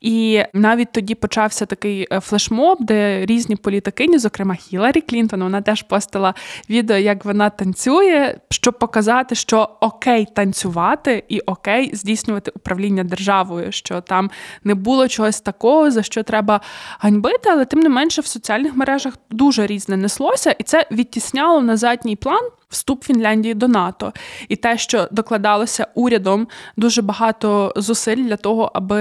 І 0.00 0.42
навіть 0.54 0.92
тоді 0.92 1.14
почався 1.14 1.66
такий 1.66 2.06
е, 2.12 2.20
флешмоб, 2.20 2.78
де 2.80 3.26
різні 3.26 3.56
політикині, 3.56 4.18
зокрема 4.18 4.54
Хіларі 4.54 5.00
Клінтон, 5.00 5.42
вона 5.42 5.62
теж 5.62 5.82
постила 5.82 6.34
відео, 6.70 6.96
як 6.96 7.24
вона 7.24 7.50
танцює, 7.50 8.36
щоб 8.50 8.78
показати, 8.94 9.34
що 9.34 9.68
окей 9.80 10.26
танцювати 10.34 11.24
і 11.28 11.40
окей 11.40 11.90
здійснювати 11.94 12.52
управління 12.56 13.04
державою, 13.04 13.72
що 13.72 14.00
там 14.00 14.30
не 14.64 14.74
було 14.74 15.08
чогось 15.08 15.40
такого, 15.40 15.90
за 15.90 16.02
що 16.02 16.22
треба 16.22 16.60
ганьбити, 16.98 17.50
але 17.52 17.64
тим 17.64 17.80
не 17.80 17.88
менше 17.88 18.20
в 18.20 18.26
соціальних 18.26 18.76
мережах 18.76 19.14
дуже 19.30 19.66
різне 19.66 19.96
неслося, 19.96 20.50
і 20.50 20.62
це 20.62 20.86
відтісняло 20.90 21.60
на 21.60 21.76
задній 21.76 22.16
план. 22.16 22.50
Вступ 22.68 23.04
Фінляндії 23.04 23.54
до 23.54 23.68
НАТО 23.68 24.12
і 24.48 24.56
те, 24.56 24.78
що 24.78 25.08
докладалося 25.10 25.86
урядом 25.94 26.48
дуже 26.76 27.02
багато 27.02 27.72
зусиль 27.76 28.24
для 28.24 28.36
того, 28.36 28.70
аби 28.74 29.00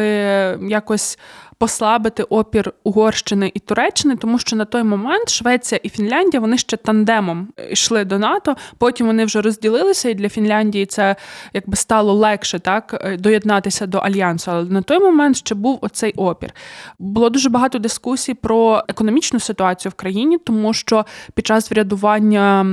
якось 0.69 1.17
послабити 1.63 2.23
опір 2.23 2.73
Угорщини 2.83 3.51
і 3.53 3.59
Туреччини, 3.59 4.15
тому 4.15 4.39
що 4.39 4.55
на 4.55 4.65
той 4.65 4.83
момент 4.83 5.29
Швеція 5.29 5.79
і 5.83 5.89
Фінляндія 5.89 6.41
вони 6.41 6.57
ще 6.57 6.77
тандемом 6.77 7.47
йшли 7.69 8.05
до 8.05 8.19
НАТО. 8.19 8.55
Потім 8.77 9.07
вони 9.07 9.25
вже 9.25 9.41
розділилися, 9.41 10.09
і 10.09 10.13
для 10.13 10.29
Фінляндії 10.29 10.85
це 10.85 11.15
якби 11.53 11.75
стало 11.75 12.13
легше 12.13 12.59
так 12.59 13.01
е, 13.05 13.17
доєднатися 13.17 13.85
до 13.85 13.97
альянсу. 13.97 14.51
Але 14.51 14.69
на 14.69 14.81
той 14.81 14.99
момент 14.99 15.37
ще 15.37 15.55
був 15.55 15.79
оцей 15.81 16.13
опір. 16.13 16.53
Було 16.99 17.29
дуже 17.29 17.49
багато 17.49 17.79
дискусій 17.79 18.33
про 18.33 18.83
економічну 18.87 19.39
ситуацію 19.39 19.91
в 19.91 19.93
країні, 19.93 20.37
тому 20.37 20.73
що 20.73 21.05
під 21.33 21.47
час 21.47 21.71
врядування 21.71 22.65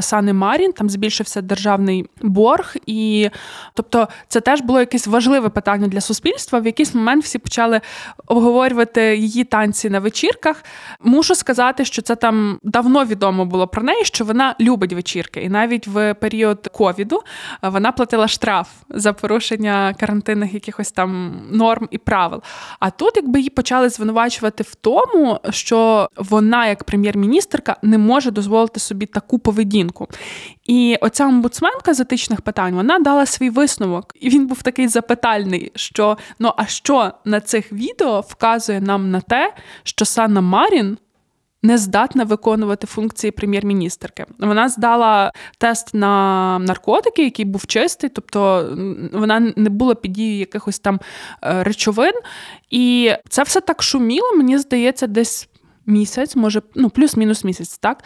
Сани 0.00 0.32
Марін 0.38 0.72
там 0.72 0.90
збільшився 0.90 1.42
державний 1.42 2.06
борг, 2.22 2.76
і 2.86 3.30
тобто 3.74 4.08
це 4.28 4.40
теж 4.40 4.60
було 4.60 4.80
якесь 4.80 5.06
важливе 5.06 5.48
питання 5.48 5.88
для 5.88 6.00
суспільства. 6.00 6.60
В 6.60 6.66
якийсь 6.66 6.94
момент 6.94 7.24
всі 7.24 7.38
почали 7.38 7.80
обговорювати 8.26 9.16
її 9.16 9.44
танці 9.44 9.90
на 9.90 10.00
вечірках. 10.00 10.64
Мушу 11.00 11.34
сказати, 11.34 11.84
що 11.84 12.02
це 12.02 12.16
там 12.16 12.58
давно 12.62 13.04
відомо 13.04 13.44
було 13.44 13.66
про 13.66 13.82
неї, 13.82 14.04
що 14.04 14.24
вона 14.24 14.54
любить 14.60 14.92
вечірки, 14.92 15.40
і 15.40 15.48
навіть 15.48 15.86
в 15.86 16.14
період 16.14 16.68
ковіду 16.72 17.22
вона 17.62 17.92
платила 17.92 18.28
штраф 18.28 18.68
за 18.88 19.12
порушення 19.12 19.94
карантинних 20.00 20.54
якихось 20.54 20.92
там 20.92 21.40
норм 21.50 21.88
і 21.90 21.98
правил. 21.98 22.42
А 22.80 22.90
тут, 22.90 23.12
якби 23.16 23.38
її 23.38 23.50
почали 23.50 23.88
звинувачувати 23.88 24.62
в 24.62 24.74
тому, 24.74 25.40
що 25.50 26.08
вона, 26.16 26.66
як 26.66 26.84
прем'єр-міністрка, 26.84 27.76
не 27.82 27.98
може 27.98 28.30
дозволити 28.30 28.80
собі 28.80 29.06
таку 29.06 29.38
поведінку. 29.38 30.08
І 30.64 30.96
оця 31.00 31.26
омбудсменка 31.26 31.94
з 31.94 32.00
етичних 32.00 32.40
питань 32.40 32.74
вона 32.74 32.98
дала 32.98 33.26
свій 33.26 33.50
висновок, 33.50 34.12
і 34.20 34.28
він 34.28 34.46
був 34.46 34.62
такий 34.62 34.88
запитальний: 34.88 35.72
що 35.74 36.18
ну 36.38 36.52
а 36.56 36.66
що 36.66 37.12
на 37.24 37.40
цих 37.40 37.72
відео 37.72 38.20
вказує 38.20 38.80
нам 38.80 39.10
на 39.10 39.20
те, 39.20 39.54
що 39.82 40.04
Санна 40.04 40.40
Марін. 40.40 40.98
Не 41.62 41.78
здатна 41.78 42.24
виконувати 42.24 42.86
функції 42.86 43.30
прем'єр-міністрки. 43.30 44.26
Вона 44.38 44.68
здала 44.68 45.32
тест 45.58 45.94
на 45.94 46.58
наркотики, 46.58 47.24
який 47.24 47.44
був 47.44 47.66
чистий, 47.66 48.10
тобто 48.10 48.70
вона 49.12 49.40
не 49.40 49.70
була 49.70 49.94
під 49.94 50.12
дією 50.12 50.38
якихось 50.38 50.78
там 50.78 51.00
е, 51.42 51.62
речовин. 51.62 52.12
І 52.70 53.12
це 53.28 53.42
все 53.42 53.60
так 53.60 53.82
шуміло, 53.82 54.32
мені 54.36 54.58
здається, 54.58 55.06
десь 55.06 55.48
місяць, 55.86 56.36
може, 56.36 56.62
ну, 56.74 56.90
плюс-мінус 56.90 57.44
місяць, 57.44 57.78
так? 57.78 58.04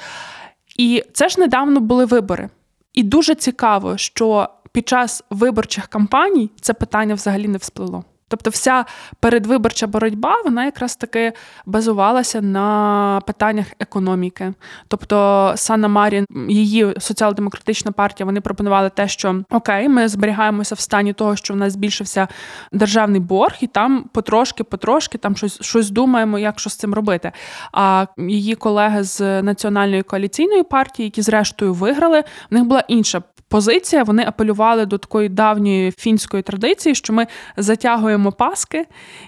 І 0.77 1.05
це 1.13 1.29
ж 1.29 1.41
недавно 1.41 1.81
були 1.81 2.05
вибори. 2.05 2.49
І 2.93 3.03
дуже 3.03 3.35
цікаво, 3.35 3.97
що 3.97 4.49
під 4.73 4.89
час 4.89 5.25
виборчих 5.31 5.87
кампаній 5.87 6.51
це 6.61 6.75
питання 6.75 7.15
взагалі 7.15 7.49
не 7.49 7.59
всплило. 7.59 8.05
Тобто, 8.33 8.51
вся 8.51 8.85
передвиборча 9.21 9.87
боротьба 9.87 10.43
вона 10.45 10.65
якраз 10.65 10.97
таки 10.97 11.33
базувалася 11.67 12.41
на 12.41 13.21
питаннях 13.27 13.67
економіки. 13.81 14.53
Тобто, 14.89 15.53
Санна 15.57 15.89
Марін, 15.89 16.27
її 16.49 16.95
соціал-демократична 16.99 17.93
партія, 17.93 18.25
вони 18.25 18.41
пропонували 18.41 18.91
те, 18.91 19.09
що 19.09 19.43
окей, 19.51 19.89
ми 19.89 20.09
зберігаємося 20.09 20.75
в 20.75 20.81
стані 20.81 21.13
того, 21.13 21.37
що 21.37 21.55
в 21.55 21.57
нас 21.57 21.73
збільшився 21.73 22.29
державний 22.73 23.21
борг, 23.21 23.55
і 23.61 23.67
там 23.67 24.05
потрошки-потрошки 24.15 25.19
там 25.19 25.37
щось 25.37 25.63
щось 25.63 25.91
думаємо, 25.91 26.39
як 26.39 26.61
що 26.61 26.71
з 26.71 26.77
цим 26.77 26.95
робити. 26.95 27.33
А 27.73 28.07
її 28.19 28.55
колеги 28.55 29.03
з 29.03 29.43
національної 29.43 30.03
коаліційної 30.03 30.63
партії, 30.63 31.07
які 31.07 31.23
зрештою 31.23 31.75
виграли, 31.75 32.21
в 32.51 32.55
них 32.55 32.65
була 32.65 32.85
інша 32.89 33.23
позиція. 33.53 34.03
Вони 34.03 34.25
апелювали 34.27 34.87
до 34.87 34.99
такої 34.99 35.29
давньої 35.29 35.91
фінської 35.91 36.43
традиції, 36.43 36.95
що 36.95 37.13
ми 37.13 37.27
затягуємо 37.57 38.33
паски 38.33 38.87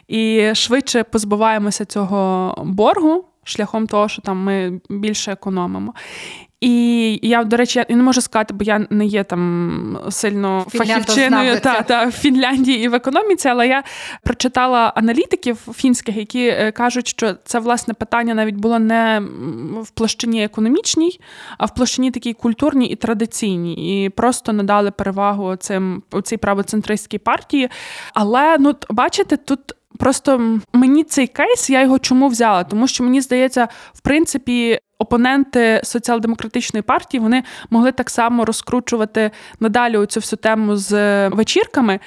і 0.08 0.54
швидше 0.54 1.02
позбуваємося 1.02 1.84
цього 1.84 2.54
боргу 2.66 3.24
шляхом 3.44 3.86
того, 3.86 4.08
що 4.08 4.22
там 4.22 4.38
ми 4.38 4.80
більше 4.90 5.32
економимо. 5.32 5.94
І 6.64 7.18
я, 7.23 7.44
до 7.44 7.56
речі, 7.56 7.85
я 7.88 7.97
не 7.97 8.02
можу 8.02 8.21
сказати, 8.21 8.54
бо 8.54 8.64
я 8.64 8.87
не 8.90 9.06
є 9.06 9.25
там 9.25 9.99
сильно 10.11 10.66
фахівчиною 10.68 11.61
та, 11.61 11.83
та, 11.83 12.04
в 12.04 12.12
Фінляндії 12.12 12.85
і 12.85 12.88
в 12.88 12.94
економіці, 12.94 13.49
але 13.49 13.68
я 13.68 13.83
прочитала 14.23 14.92
аналітиків 14.97 15.56
фінських, 15.75 16.16
які 16.16 16.47
е, 16.47 16.73
кажуть, 16.73 17.09
що 17.09 17.35
це 17.44 17.59
власне 17.59 17.94
питання 17.94 18.35
навіть 18.35 18.54
було 18.54 18.78
не 18.78 19.23
в 19.83 19.90
площині 19.90 20.44
економічній, 20.44 21.21
а 21.59 21.66
в 21.66 21.75
площині 21.75 22.11
такій 22.11 22.33
культурній 22.33 22.87
і 22.87 22.97
традиційній. 22.97 24.04
І 24.04 24.09
просто 24.09 24.52
надали 24.52 24.90
перевагу 24.90 25.56
цим 25.56 26.02
цій 26.23 26.37
правоцентристській 26.37 27.18
партії. 27.18 27.68
Але 28.14 28.56
ну 28.59 28.75
бачите, 28.90 29.37
тут. 29.37 29.61
Просто 29.98 30.58
мені 30.72 31.04
цей 31.04 31.26
кейс, 31.26 31.70
я 31.70 31.82
його 31.82 31.98
чому 31.98 32.28
взяла? 32.28 32.64
Тому 32.64 32.88
що 32.88 33.04
мені 33.04 33.20
здається, 33.20 33.68
в 33.92 34.00
принципі, 34.00 34.78
опоненти 34.98 35.80
соціал-демократичної 35.84 36.82
партії 36.82 37.20
вони 37.20 37.42
могли 37.70 37.92
так 37.92 38.10
само 38.10 38.44
розкручувати 38.44 39.30
надалі 39.60 39.96
оцю 39.96 40.20
всю 40.20 40.38
тему 40.38 40.76
з 40.76 41.28
вечірками. 41.28 42.00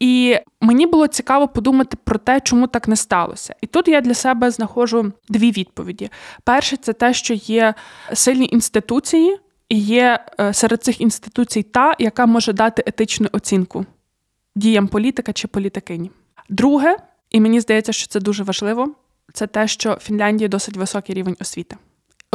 І 0.00 0.36
мені 0.60 0.86
було 0.86 1.06
цікаво 1.06 1.48
подумати 1.48 1.96
про 2.04 2.18
те, 2.18 2.40
чому 2.40 2.66
так 2.66 2.88
не 2.88 2.96
сталося. 2.96 3.54
І 3.60 3.66
тут 3.66 3.88
я 3.88 4.00
для 4.00 4.14
себе 4.14 4.50
знаходжу 4.50 5.12
дві 5.28 5.50
відповіді: 5.50 6.10
перше, 6.44 6.76
це 6.76 6.92
те, 6.92 7.14
що 7.14 7.34
є 7.34 7.74
сильні 8.12 8.48
інституції, 8.52 9.36
і 9.68 9.78
є 9.78 10.24
е, 10.40 10.52
серед 10.52 10.82
цих 10.82 11.00
інституцій 11.00 11.62
та, 11.62 11.94
яка 11.98 12.26
може 12.26 12.52
дати 12.52 12.82
етичну 12.86 13.28
оцінку 13.32 13.86
діям 14.54 14.88
політика 14.88 15.32
чи 15.32 15.48
політикині. 15.48 16.10
Друге, 16.48 16.96
і 17.30 17.40
мені 17.40 17.60
здається, 17.60 17.92
що 17.92 18.06
це 18.06 18.20
дуже 18.20 18.42
важливо, 18.42 18.94
це 19.32 19.46
те, 19.46 19.68
що 19.68 19.94
в 19.94 19.98
Фінляндії 19.98 20.48
досить 20.48 20.76
високий 20.76 21.14
рівень 21.14 21.36
освіти 21.40 21.76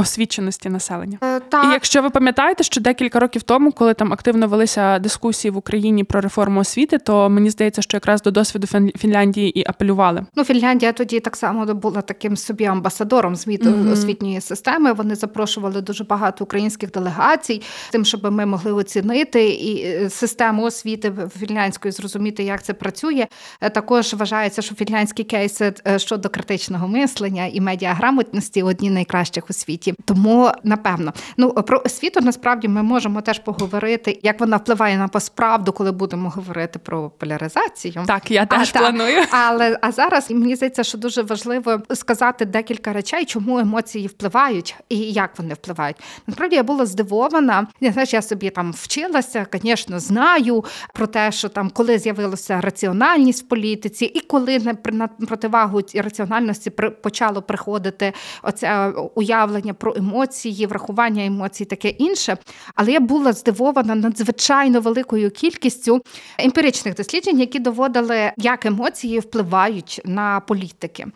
освіченості 0.02 0.70
населення. 0.70 1.18
Е, 1.24 1.40
так. 1.40 1.66
І 1.66 1.68
якщо 1.68 2.02
ви 2.02 2.10
пам'ятаєте, 2.10 2.64
що 2.64 2.82
декілька 2.82 3.20
років 3.20 3.44
тому, 3.44 3.72
коли 3.72 3.94
там 3.94 4.14
активно 4.14 4.48
велися 4.48 5.00
дискусії 5.00 5.52
в 5.52 5.58
Україні 5.58 6.04
про 6.04 6.22
реформу 6.22 6.60
освіти, 6.60 6.98
то 6.98 7.30
мені 7.30 7.50
здається, 7.50 7.82
що 7.82 7.98
якраз 7.98 8.22
до 8.22 8.32
досвіду 8.32 8.68
Фінляндії 8.98 9.60
і 9.60 9.64
апелювали. 9.68 10.26
Ну, 10.36 10.44
Фінляндія 10.44 10.92
тоді 10.92 11.20
так 11.20 11.36
само 11.36 11.66
була 11.66 12.02
таким 12.02 12.38
собі 12.38 12.66
амбасадором 12.66 13.36
зміни 13.36 13.70
mm-hmm. 13.70 13.92
освітньої 13.92 14.42
системи. 14.42 14.94
Вони 14.94 15.16
запрошували 15.16 15.82
дуже 15.82 16.04
багато 16.04 16.44
українських 16.44 16.92
делегацій, 16.92 17.62
тим, 17.92 18.06
щоб 18.06 18.32
ми 18.32 18.46
могли 18.46 18.74
оцінити 18.74 19.50
і 19.50 19.86
е, 19.86 20.10
систему 20.10 20.64
освіти 20.64 21.14
фінляндської 21.40 21.92
зрозуміти, 21.92 22.44
як 22.44 22.64
це 22.64 22.74
працює. 22.74 23.28
Е, 23.62 23.70
також 23.70 24.14
вважається, 24.14 24.62
що 24.62 24.76
фінляндські 24.76 25.24
кейси 25.24 25.74
щодо 25.98 26.30
критичного 26.30 26.88
мислення 26.88 27.46
і 27.46 27.62
медіаграмотності 27.62 28.64
одні 28.64 28.90
найкращих 28.90 29.50
у 29.50 29.54
світі 29.54 29.91
світі. 29.92 30.04
Тому 30.06 30.52
напевно, 30.64 31.14
ну 31.38 31.54
про 31.54 31.82
освіту 31.86 32.22
насправді 32.22 32.68
ми 32.68 32.84
можемо 32.84 33.22
теж 33.22 33.40
поговорити, 33.40 34.20
як 34.24 34.40
вона 34.40 34.58
впливає 34.58 34.98
на 34.98 35.08
посправду, 35.08 35.72
коли 35.72 35.92
будемо 35.92 36.30
говорити 36.30 36.80
про 36.80 37.10
поляризацію. 37.10 38.04
Так, 38.08 38.32
я 38.32 38.46
теж 38.46 38.72
а, 38.76 38.80
планую. 38.80 39.16
Так. 39.16 39.30
Але 39.32 39.78
а 39.82 39.92
зараз 39.92 40.32
мені 40.32 40.56
здається, 40.56 40.84
що 40.84 40.98
дуже 40.98 41.22
важливо 41.22 41.82
сказати 41.94 42.46
декілька 42.46 42.94
речей, 42.94 43.26
чому 43.26 43.60
емоції 43.60 44.08
впливають 44.08 44.76
і 44.90 44.98
як 44.98 45.30
вони 45.38 45.54
впливають. 45.54 45.96
Насправді 46.28 46.56
я 46.56 46.64
була 46.64 46.86
здивована. 46.86 47.68
Я 47.82 47.92
знаєш, 47.92 48.14
я 48.14 48.22
собі 48.22 48.50
там 48.50 48.72
вчилася, 48.72 49.48
звісно, 49.54 50.00
знаю 50.00 50.64
про 50.94 51.08
те, 51.08 51.32
що 51.32 51.50
там 51.50 51.70
коли 51.70 52.00
з'явилася 52.00 52.62
раціональність 52.62 53.46
в 53.46 53.48
політиці, 53.48 54.06
і 54.06 54.20
коли 54.20 54.60
на 54.92 55.08
противагу 55.08 55.82
раціональності 55.96 56.70
почало 57.02 57.42
приходити 57.42 58.14
оце 58.44 58.94
уявлення 59.16 59.71
уявлення 59.72 59.74
про 59.74 59.94
емоції, 59.96 60.66
врахування 60.66 61.26
емоцій, 61.26 61.66
таке 61.66 61.90
інше. 61.90 62.38
Але 62.76 62.92
я 62.92 63.00
була 63.00 63.34
здивована 63.34 63.96
надзвичайно 63.96 64.82
великою 64.82 65.32
кількістю 65.32 66.02
емпіричних 66.38 66.96
досліджень, 66.96 67.40
які 67.40 67.60
доводили, 67.60 68.32
як 68.38 68.66
емоції 68.66 69.20
впливають 69.20 70.02
на 70.06 70.40
політики. 70.40 71.08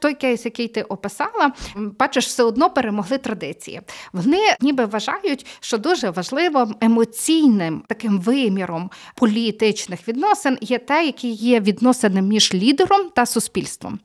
Той 0.00 0.14
кейс, 0.14 0.44
який 0.44 0.68
ти 0.68 0.82
описала, 0.82 1.52
бачиш, 1.76 2.26
все 2.26 2.42
одно 2.42 2.70
перемогли 2.70 3.18
традиції. 3.18 3.80
Вони 4.12 4.38
ніби 4.60 4.84
вважають, 4.84 5.46
що 5.60 5.78
дуже 5.78 6.10
важливим 6.10 6.74
емоційним 6.80 7.82
таким 7.88 8.20
виміром 8.20 8.90
політичних 9.16 10.08
відносин 10.08 10.58
є 10.60 10.78
те, 10.78 11.06
які 11.06 11.28
є 11.28 11.60
відносини 11.60 12.22
між 12.22 12.54
лідером 12.54 13.10
та 13.14 13.26
суспільством. 13.26 13.98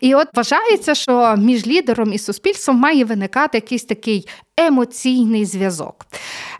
І 0.00 0.14
от 0.14 0.28
вважається, 0.34 0.94
що 0.94 1.36
між 1.38 1.66
лідером 1.66 2.12
і 2.12 2.18
суспільством 2.18 2.76
має 2.76 3.04
виникати 3.04 3.41
виникати 3.42 3.58
якийсь 3.58 3.84
такий 3.84 4.28
емоційний 4.56 5.44
зв'язок. 5.44 6.06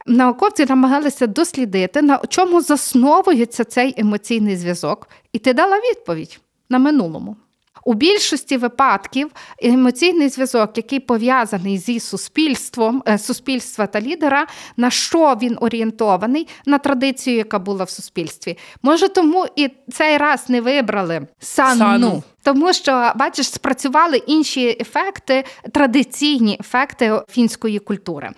Науковці 0.06 0.66
намагалися 0.66 1.26
дослідити, 1.26 2.02
на 2.02 2.20
чому 2.28 2.60
засновується 2.60 3.64
цей 3.64 3.94
емоційний 3.96 4.56
зв'язок, 4.56 5.08
і 5.32 5.38
ти 5.38 5.54
дала 5.54 5.76
відповідь 5.78 6.40
на 6.70 6.78
минулому. 6.78 7.36
У 7.84 7.94
більшості 7.94 8.56
випадків 8.56 9.30
емоційний 9.58 10.28
зв'язок, 10.28 10.76
який 10.76 11.00
пов'язаний 11.00 11.78
зі 11.78 12.00
суспільством, 12.00 13.02
е, 13.08 13.18
суспільства 13.18 13.86
та 13.86 14.00
лідера, 14.00 14.46
на 14.76 14.90
що 14.90 15.36
він 15.42 15.58
орієнтований 15.60 16.48
на 16.66 16.78
традицію, 16.78 17.36
яка 17.36 17.58
була 17.58 17.84
в 17.84 17.90
суспільстві. 17.90 18.58
Може, 18.82 19.08
тому 19.08 19.46
і 19.56 19.68
цей 19.92 20.18
раз 20.18 20.48
не 20.48 20.60
вибрали 20.60 21.26
санну. 21.38 21.78
Сану. 21.78 22.22
Тому 22.42 22.72
що, 22.72 23.12
бачиш, 23.16 23.50
спрацювали 23.50 24.16
інші 24.16 24.76
ефекти, 24.80 25.44
традиційні 25.72 26.56
ефекти 26.60 27.20
фінської 27.30 27.78
культури. 27.78 28.30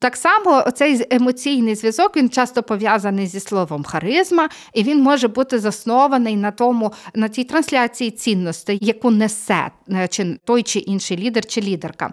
Так 0.00 0.16
само 0.16 0.64
цей 0.74 1.06
емоційний 1.10 1.74
зв'язок 1.74 2.16
він 2.16 2.30
часто 2.30 2.62
пов'язаний 2.62 3.26
зі 3.26 3.40
словом 3.40 3.84
харизма, 3.84 4.48
і 4.74 4.82
він 4.82 5.02
може 5.02 5.28
бути 5.28 5.58
заснований 5.58 6.36
на 6.36 6.50
тому, 6.50 6.92
на 7.14 7.28
тій 7.28 7.44
трансляції 7.44 8.10
цінностей, 8.10 8.78
яку 8.80 9.10
несе 9.10 9.70
е, 9.90 10.08
чи 10.08 10.38
той 10.44 10.62
чи 10.62 10.78
інший 10.78 11.16
лідер 11.16 11.46
чи 11.46 11.60
лідерка. 11.60 12.12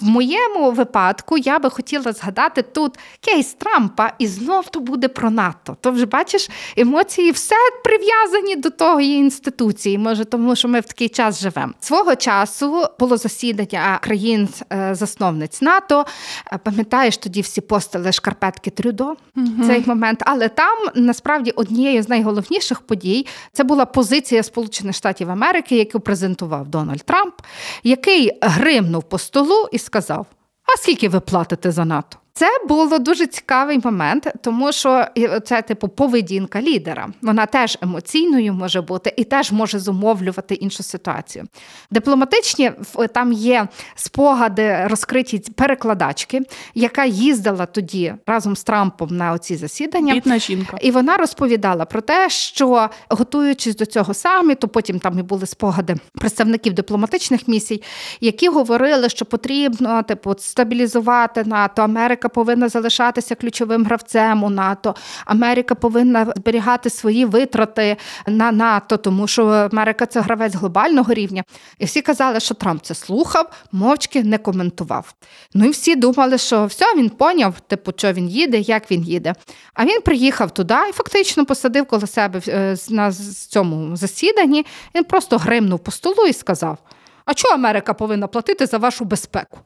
В 0.00 0.04
моєму 0.04 0.70
випадку 0.70 1.38
я 1.38 1.58
би 1.58 1.70
хотіла 1.70 2.12
згадати 2.12 2.62
тут 2.62 2.98
кейс 3.20 3.54
Трампа, 3.54 4.12
і 4.18 4.26
знов 4.26 4.68
то 4.68 4.80
буде 4.80 5.08
про 5.08 5.30
НАТО. 5.30 5.76
То 5.80 5.90
вже 5.90 6.06
бачиш, 6.06 6.50
емоції 6.76 7.30
все 7.30 7.54
прив'язані 7.84 8.56
до 8.56 8.70
того 8.70 9.00
інституції. 9.00 9.98
Може, 9.98 10.24
тому 10.24 10.56
що 10.56 10.68
ми 10.68 10.80
такий 10.86 11.08
час 11.08 11.40
живемо. 11.40 11.72
Свого 11.80 12.16
часу 12.16 12.86
було 12.98 13.16
засідання 13.16 13.98
країн-засновниць 14.02 15.62
НАТО. 15.62 16.06
Е, 16.52 16.58
пам'ятаєш, 16.58 17.16
тоді 17.16 17.40
всі 17.40 17.60
постили 17.60 18.12
шкарпетки 18.12 18.70
Трюдо 18.70 19.04
угу. 19.36 19.66
цей 19.66 19.82
момент. 19.86 20.22
Але 20.26 20.48
там 20.48 20.78
насправді 20.94 21.50
однією 21.50 22.02
з 22.02 22.08
найголовніших 22.08 22.80
подій 22.80 23.26
це 23.52 23.64
була 23.64 23.86
позиція 23.86 24.42
Сполучених 24.42 24.96
Штатів 24.96 25.30
Америки, 25.30 25.76
яку 25.76 26.00
презентував 26.00 26.68
Дональд 26.68 27.02
Трамп, 27.02 27.34
який 27.82 28.38
гримнув 28.42 29.02
по 29.02 29.18
столу 29.18 29.68
і 29.72 29.78
сказав: 29.78 30.26
А 30.74 30.76
скільки 30.76 31.08
ви 31.08 31.20
платите 31.20 31.70
за 31.70 31.84
НАТО? 31.84 32.18
Це 32.36 32.46
було 32.68 32.98
дуже 32.98 33.26
цікавий 33.26 33.80
момент, 33.84 34.32
тому 34.42 34.72
що 34.72 35.06
це 35.44 35.62
типу 35.62 35.88
поведінка 35.88 36.62
лідера. 36.62 37.08
Вона 37.22 37.46
теж 37.46 37.78
емоційною 37.82 38.54
може 38.54 38.80
бути 38.80 39.14
і 39.16 39.24
теж 39.24 39.52
може 39.52 39.78
зумовлювати 39.78 40.54
іншу 40.54 40.82
ситуацію. 40.82 41.44
Дипломатичні 41.90 42.72
там 43.14 43.32
є 43.32 43.68
спогади 43.94 44.86
розкриті 44.86 45.42
перекладачки, 45.56 46.42
яка 46.74 47.04
їздила 47.04 47.66
тоді 47.66 48.14
разом 48.26 48.56
з 48.56 48.64
Трампом 48.64 49.16
на 49.16 49.32
оці 49.32 49.56
засідання. 49.56 50.14
Бідна 50.14 50.38
жінка. 50.38 50.76
І 50.80 50.90
вона 50.90 51.16
розповідала 51.16 51.84
про 51.84 52.00
те, 52.00 52.30
що 52.30 52.90
готуючись 53.08 53.76
до 53.76 53.86
цього 53.86 54.14
саміту, 54.14 54.68
потім 54.68 54.98
там 54.98 55.18
і 55.18 55.22
були 55.22 55.46
спогади 55.46 55.96
представників 56.14 56.72
дипломатичних 56.72 57.48
місій, 57.48 57.82
які 58.20 58.48
говорили, 58.48 59.08
що 59.08 59.24
потрібно 59.24 60.02
типу 60.02 60.34
стабілізувати 60.38 61.44
НАТО 61.44 61.82
Америка. 61.82 62.25
Америка 62.26 62.34
повинна 62.34 62.68
залишатися 62.68 63.34
ключовим 63.34 63.84
гравцем 63.84 64.44
у 64.44 64.50
НАТО. 64.50 64.94
Америка 65.26 65.74
повинна 65.74 66.32
зберігати 66.36 66.90
свої 66.90 67.24
витрати 67.24 67.96
на 68.26 68.52
НАТО, 68.52 68.96
тому 68.96 69.26
що 69.26 69.46
Америка 69.46 70.06
це 70.06 70.20
гравець 70.20 70.54
глобального 70.54 71.14
рівня. 71.14 71.44
І 71.78 71.84
всі 71.84 72.02
казали, 72.02 72.40
що 72.40 72.54
Трамп 72.54 72.82
це 72.82 72.94
слухав, 72.94 73.50
мовчки 73.72 74.24
не 74.24 74.38
коментував. 74.38 75.14
Ну 75.54 75.64
і 75.64 75.70
всі 75.70 75.96
думали, 75.96 76.38
що 76.38 76.66
все, 76.66 76.84
він 76.96 77.08
поняв, 77.08 77.60
типу, 77.60 77.92
що 77.96 78.12
він 78.12 78.28
їде, 78.28 78.58
як 78.58 78.90
він 78.90 79.02
їде. 79.02 79.34
А 79.74 79.84
він 79.84 80.00
приїхав 80.00 80.50
туди 80.50 80.74
і 80.90 80.92
фактично 80.92 81.46
посадив 81.46 81.86
коло 81.86 82.06
себе 82.06 82.40
е, 82.48 82.76
на 82.90 83.12
цьому 83.48 83.96
засіданні. 83.96 84.66
Він 84.94 85.04
просто 85.04 85.38
гримнув 85.38 85.78
по 85.78 85.90
столу 85.90 86.26
і 86.28 86.32
сказав: 86.32 86.78
А 87.24 87.34
чого 87.34 87.54
Америка 87.54 87.94
повинна 87.94 88.26
платити 88.26 88.66
за 88.66 88.78
вашу 88.78 89.04
безпеку? 89.04 89.58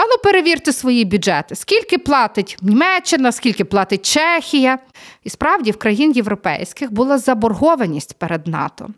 Ану, 0.00 0.16
перевірте 0.22 0.72
свої 0.72 1.04
бюджети. 1.04 1.54
Скільки 1.54 1.98
платить 1.98 2.56
Німеччина, 2.62 3.32
скільки 3.32 3.64
платить 3.64 4.06
Чехія. 4.12 4.78
І 5.24 5.30
справді 5.30 5.70
в 5.70 5.76
країн 5.76 6.12
європейських 6.12 6.92
була 6.92 7.18
заборгованість 7.18 8.18
перед 8.18 8.46
НАТО. 8.46 8.88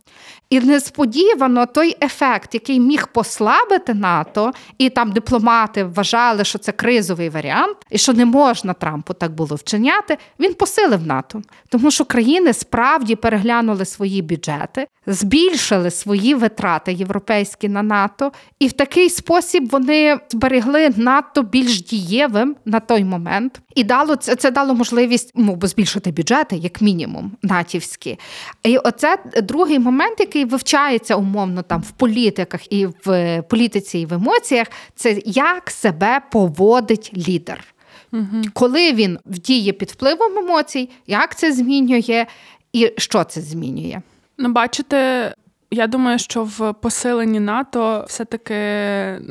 І 0.50 0.60
несподівано 0.60 1.66
той 1.66 1.96
ефект, 2.02 2.54
який 2.54 2.80
міг 2.80 3.06
послабити 3.06 3.94
НАТО, 3.94 4.52
і 4.78 4.90
там 4.90 5.12
дипломати 5.12 5.84
вважали, 5.84 6.44
що 6.44 6.58
це 6.58 6.72
кризовий 6.72 7.28
варіант, 7.28 7.76
і 7.90 7.98
що 7.98 8.12
не 8.12 8.24
можна 8.24 8.72
Трампу 8.72 9.14
так 9.14 9.34
було 9.34 9.56
вчиняти, 9.56 10.18
він 10.40 10.54
посилив 10.54 11.06
НАТО. 11.06 11.42
Тому 11.68 11.90
що 11.90 12.04
країни 12.04 12.52
справді 12.52 13.16
переглянули 13.16 13.84
свої 13.84 14.22
бюджети, 14.22 14.86
збільшили 15.06 15.90
свої 15.90 16.34
витрати 16.34 16.92
європейські 16.92 17.68
на 17.68 17.82
НАТО, 17.82 18.32
і 18.58 18.68
в 18.68 18.72
такий 18.72 19.10
спосіб 19.10 19.68
вони 19.70 20.18
зберегли 20.28 20.90
НАТО 20.96 21.42
більш 21.42 21.82
дієвим 21.82 22.56
на 22.64 22.80
той 22.80 23.04
момент. 23.04 23.60
І 23.74 23.84
дало 23.84 24.16
це 24.16 24.34
це 24.34 24.50
дало 24.50 24.74
можливість 24.74 25.32
ну, 25.34 25.58
збільшити 25.62 25.91
бюджети, 26.00 26.57
як 26.57 26.81
мінімум, 26.81 27.33
натівські. 27.42 28.18
І 28.62 28.78
оце 28.78 29.18
другий 29.42 29.78
момент, 29.78 30.20
який 30.20 30.44
вивчається 30.44 31.16
умовно 31.16 31.62
там 31.62 31.81
в 31.81 31.90
політиках 31.90 32.72
і 32.72 32.87
в 33.05 33.42
політиці, 33.42 33.98
і 33.98 34.07
в 34.07 34.12
емоціях, 34.12 34.66
це 34.94 35.22
як 35.24 35.70
себе 35.70 36.20
поводить 36.31 37.12
лідер. 37.28 37.64
Угу. 38.12 38.42
Коли 38.52 38.92
він 38.92 39.18
вдіє 39.26 39.72
під 39.72 39.90
впливом 39.90 40.38
емоцій, 40.38 40.90
як 41.07 41.38
це 41.38 41.52
змінює 41.52 42.26
і 42.72 42.92
що 42.98 43.24
це 43.24 43.40
змінює? 43.40 44.00
Ну, 44.38 44.52
бачите, 44.52 45.35
я 45.72 45.87
думаю, 45.87 46.18
що 46.18 46.44
в 46.44 46.72
посиленні 46.72 47.40
НАТО 47.40 48.04
все-таки 48.08 48.54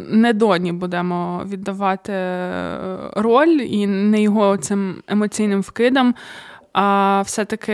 не 0.09 0.33
доні 0.33 0.71
будемо 0.71 1.43
віддавати 1.45 2.11
е, 2.13 2.77
роль 3.15 3.61
і 3.61 3.87
не 3.87 4.21
його 4.21 4.57
цим 4.57 5.03
емоційним 5.07 5.61
вкидам 5.61 6.15
а 6.73 7.21
все-таки 7.25 7.73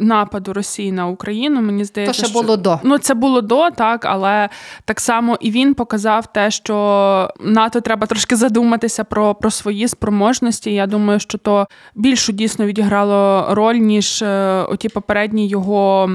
нападу 0.00 0.52
Росії 0.52 0.92
на 0.92 1.06
Україну. 1.06 1.62
Мені 1.62 1.84
здається, 1.84 2.22
То 2.22 2.28
ще 2.28 2.42
було 2.42 2.56
до. 2.56 2.80
Ну, 2.82 2.98
це 2.98 3.14
було 3.14 3.40
до, 3.40 3.70
так, 3.70 4.04
але 4.04 4.48
так 4.84 5.00
само 5.00 5.36
і 5.40 5.50
він 5.50 5.74
показав 5.74 6.32
те, 6.32 6.50
що 6.50 7.30
НАТО 7.40 7.80
треба 7.80 8.06
трошки 8.06 8.36
задуматися 8.36 9.04
про 9.04 9.34
про 9.34 9.50
свої 9.50 9.88
спроможності. 9.88 10.74
Я 10.74 10.86
думаю, 10.86 11.20
що 11.20 11.38
то 11.38 11.66
більшу 11.94 12.32
дійсно 12.32 12.66
відіграло 12.66 13.46
роль, 13.54 13.74
ніж 13.74 14.22
е, 14.22 14.64
оті 14.68 14.88
попередні 14.88 15.48
його 15.48 16.10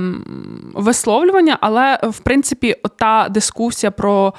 висловлювання. 0.73 1.57
Але 1.61 1.99
в 2.03 2.19
принципі, 2.19 2.75
та 2.97 3.27
дискусія 3.29 3.91
про 3.91 4.33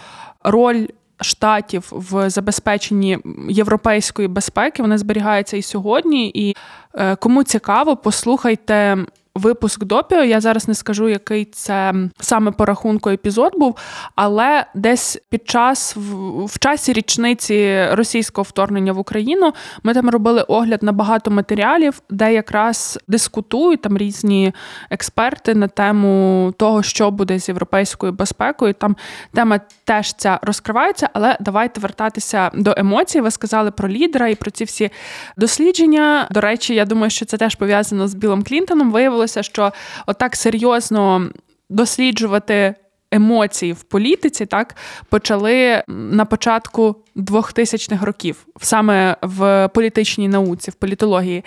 роль 0.45 0.87
штатів 1.21 1.89
в 1.93 2.31
забезпеченні 2.31 3.19
європейської 3.49 4.29
безпеки 4.29 4.83
вона 4.83 4.99
зберігається 4.99 5.57
і 5.57 5.63
сьогодні. 5.63 6.31
І 6.35 6.57
е, 6.95 7.17
кому 7.17 7.45
цікаво, 7.45 7.97
послухайте 7.97 8.99
випуск 9.35 9.85
допіо. 9.85 10.23
Я 10.23 10.41
зараз 10.41 10.69
не 10.69 10.75
скажу, 10.75 11.09
який 11.09 11.45
це 11.45 11.95
саме 12.21 12.51
по 12.51 12.65
рахунку 12.65 13.11
епізод 13.11 13.53
був, 13.57 13.77
але 14.15 14.67
десь 14.75 15.19
під 15.31 15.49
час 15.49 15.97
в, 15.97 16.45
в 16.45 16.59
часі 16.59 16.93
річниці 16.93 17.87
російського 17.91 18.43
вторгнення 18.43 18.93
в 18.93 18.99
Україну 18.99 19.53
ми 19.83 19.95
там 19.95 20.11
робили 20.11 20.43
огляд 20.43 20.83
на 20.83 20.93
багато 20.93 21.31
матеріалів, 21.31 22.03
де 22.11 22.35
якраз 22.35 22.99
дискутують 23.09 23.83
там 23.83 23.99
різні 23.99 24.53
експерти 24.91 25.55
на 25.55 25.69
тему 25.69 26.55
того, 26.57 26.83
що 26.83 27.11
буде 27.11 27.39
з 27.39 27.49
європейською 27.49 28.13
безпекою. 28.13 28.75
Там 28.75 28.97
тема 29.33 29.61
теж 29.85 30.13
ця 30.13 30.39
розкривається, 30.43 31.11
але 31.13 31.37
давайте 31.41 31.81
вертатися 31.81 32.51
до 32.55 32.75
емоцій. 32.77 33.21
Ви 33.21 33.31
сказали 33.31 33.71
про 33.71 33.89
лідера 33.89 34.29
і 34.29 34.35
про 34.35 34.51
ці 34.51 34.65
всі 34.65 34.91
дослідження. 35.37 36.29
До 36.31 36.41
речі, 36.41 36.75
я 36.75 36.85
думаю, 36.85 37.11
що 37.11 37.25
це 37.25 37.37
теж 37.37 37.55
пов'язано 37.55 38.09
з 38.09 38.15
Білом 38.15 38.43
Клінтоном. 38.43 38.91
Виявилося 38.93 39.24
виявилося, 39.25 39.43
що 39.43 39.73
отак 40.07 40.37
серйозно 40.37 41.31
досліджувати. 41.71 42.75
Емоції 43.11 43.73
в 43.73 43.83
політиці 43.83 44.47
так 44.47 44.77
почали 45.09 45.83
на 45.89 46.25
початку 46.25 46.97
2000-х 47.17 48.05
років, 48.05 48.47
саме 48.61 49.17
в 49.23 49.69
політичній 49.69 50.29
науці, 50.29 50.71
в 50.71 50.75
політології. 50.75 51.45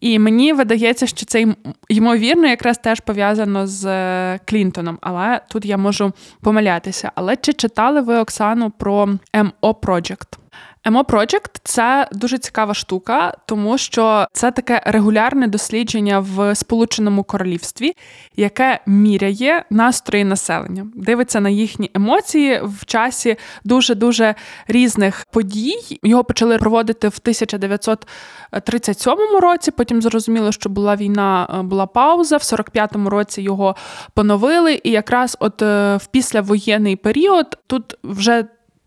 І 0.00 0.18
мені 0.18 0.52
видається, 0.52 1.06
що 1.06 1.26
це 1.26 1.46
ймовірно 1.88 2.46
якраз 2.46 2.78
теж 2.78 3.00
пов'язано 3.00 3.66
з 3.66 3.86
е, 3.86 4.40
Клінтоном, 4.44 4.98
але 5.00 5.40
тут 5.50 5.64
я 5.64 5.76
можу 5.76 6.12
помилятися. 6.40 7.12
Але 7.14 7.36
чи 7.36 7.52
читали 7.52 8.00
ви 8.00 8.18
Оксану 8.18 8.70
про 8.70 9.06
МО 9.34 9.72
Project? 9.82 10.39
Емо 10.84 11.02
Project– 11.02 11.50
це 11.64 12.08
дуже 12.12 12.38
цікава 12.38 12.74
штука, 12.74 13.34
тому 13.46 13.78
що 13.78 14.26
це 14.32 14.50
таке 14.50 14.82
регулярне 14.86 15.46
дослідження 15.46 16.18
в 16.20 16.54
Сполученому 16.54 17.24
Королівстві, 17.24 17.92
яке 18.36 18.80
міряє 18.86 19.64
настрої 19.70 20.24
населення, 20.24 20.86
дивиться 20.94 21.40
на 21.40 21.48
їхні 21.48 21.90
емоції 21.94 22.60
в 22.62 22.84
часі 22.84 23.36
дуже 23.64 23.94
дуже 23.94 24.34
різних 24.68 25.26
подій. 25.32 25.98
Його 26.02 26.24
почали 26.24 26.58
проводити 26.58 27.08
в 27.08 27.18
1937 27.22 29.14
році. 29.40 29.70
Потім 29.70 30.02
зрозуміло, 30.02 30.52
що 30.52 30.68
була 30.68 30.96
війна, 30.96 31.48
е, 31.54 31.62
була 31.62 31.86
пауза. 31.86 32.36
В 32.36 32.40
45-му 32.40 33.10
році 33.10 33.42
його 33.42 33.76
поновили, 34.14 34.80
і 34.84 34.90
якраз 34.90 35.36
от 35.40 35.62
е, 35.62 35.96
в 35.96 36.06
післявоєнний 36.06 36.96
період 36.96 37.58
тут 37.66 37.94
вже 38.04 38.44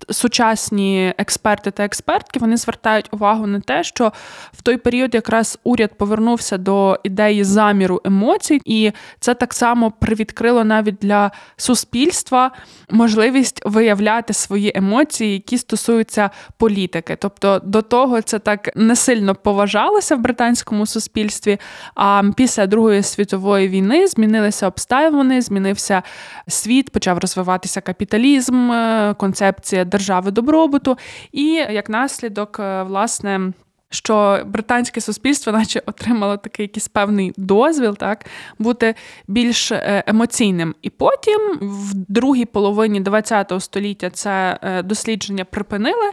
сучасні 0.09 1.13
експерти 1.17 1.71
та 1.71 1.85
експертки 1.85 2.39
вони 2.39 2.57
звертають 2.57 3.09
увагу 3.11 3.47
на 3.47 3.59
те, 3.59 3.83
що 3.83 4.13
в 4.53 4.61
той 4.61 4.77
період 4.77 5.15
якраз 5.15 5.59
уряд 5.63 5.97
повернувся 5.97 6.57
до 6.57 6.99
ідеї 7.03 7.43
заміру 7.43 8.01
емоцій, 8.05 8.61
і 8.65 8.91
це 9.19 9.33
так 9.33 9.53
само 9.53 9.91
привідкрило 9.91 10.63
навіть 10.63 10.95
для 11.01 11.31
суспільства 11.57 12.51
можливість 12.89 13.61
виявляти 13.65 14.33
свої 14.33 14.71
емоції, 14.75 15.33
які 15.33 15.57
стосуються 15.57 16.29
політики. 16.57 17.17
Тобто 17.19 17.61
до 17.63 17.81
того 17.81 18.21
це 18.21 18.39
так 18.39 18.69
не 18.75 18.95
сильно 18.95 19.35
поважалося 19.35 20.15
в 20.15 20.19
британському 20.19 20.85
суспільстві. 20.85 21.57
А 21.95 22.23
після 22.35 22.67
Другої 22.67 23.03
світової 23.03 23.67
війни 23.67 24.07
змінилися 24.07 24.67
обставини, 24.67 25.41
змінився 25.41 26.03
світ, 26.47 26.89
почав 26.89 27.17
розвиватися 27.17 27.81
капіталізм, 27.81 28.71
е, 28.71 29.15
концепція 29.17 29.85
держави 29.93 30.31
добробуту, 30.31 30.97
і 31.31 31.45
як 31.53 31.89
наслідок, 31.89 32.59
е, 32.59 32.83
власне. 32.83 33.53
Що 33.89 34.43
британське 34.45 35.01
суспільство, 35.01 35.51
наче 35.53 35.81
отримало 35.85 36.37
такий 36.37 36.63
якийсь 36.63 36.87
певний 36.87 37.33
дозвіл, 37.37 37.97
так 37.97 38.25
бути 38.59 38.95
більш 39.27 39.71
е, 39.71 40.03
емоційним. 40.07 40.75
І 40.81 40.89
потім, 40.89 41.57
в 41.61 41.93
другій 41.93 42.45
половині 42.45 43.03
ХХ 43.03 43.59
століття, 43.59 44.09
це 44.09 44.59
е, 44.61 44.83
дослідження 44.83 45.45
припинили. 45.45 46.11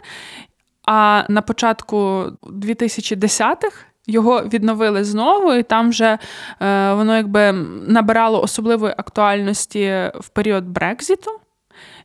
А 0.85 1.23
на 1.29 1.41
початку 1.41 2.25
2010-х 2.43 3.85
його 4.07 4.41
відновили 4.41 5.03
знову, 5.03 5.53
і 5.53 5.63
там 5.63 5.89
вже 5.89 6.17
воно 6.95 7.17
якби 7.17 7.51
набирало 7.87 8.41
особливої 8.41 8.93
актуальності 8.97 10.11
в 10.19 10.29
період 10.29 10.65
Брекзіту. 10.65 11.31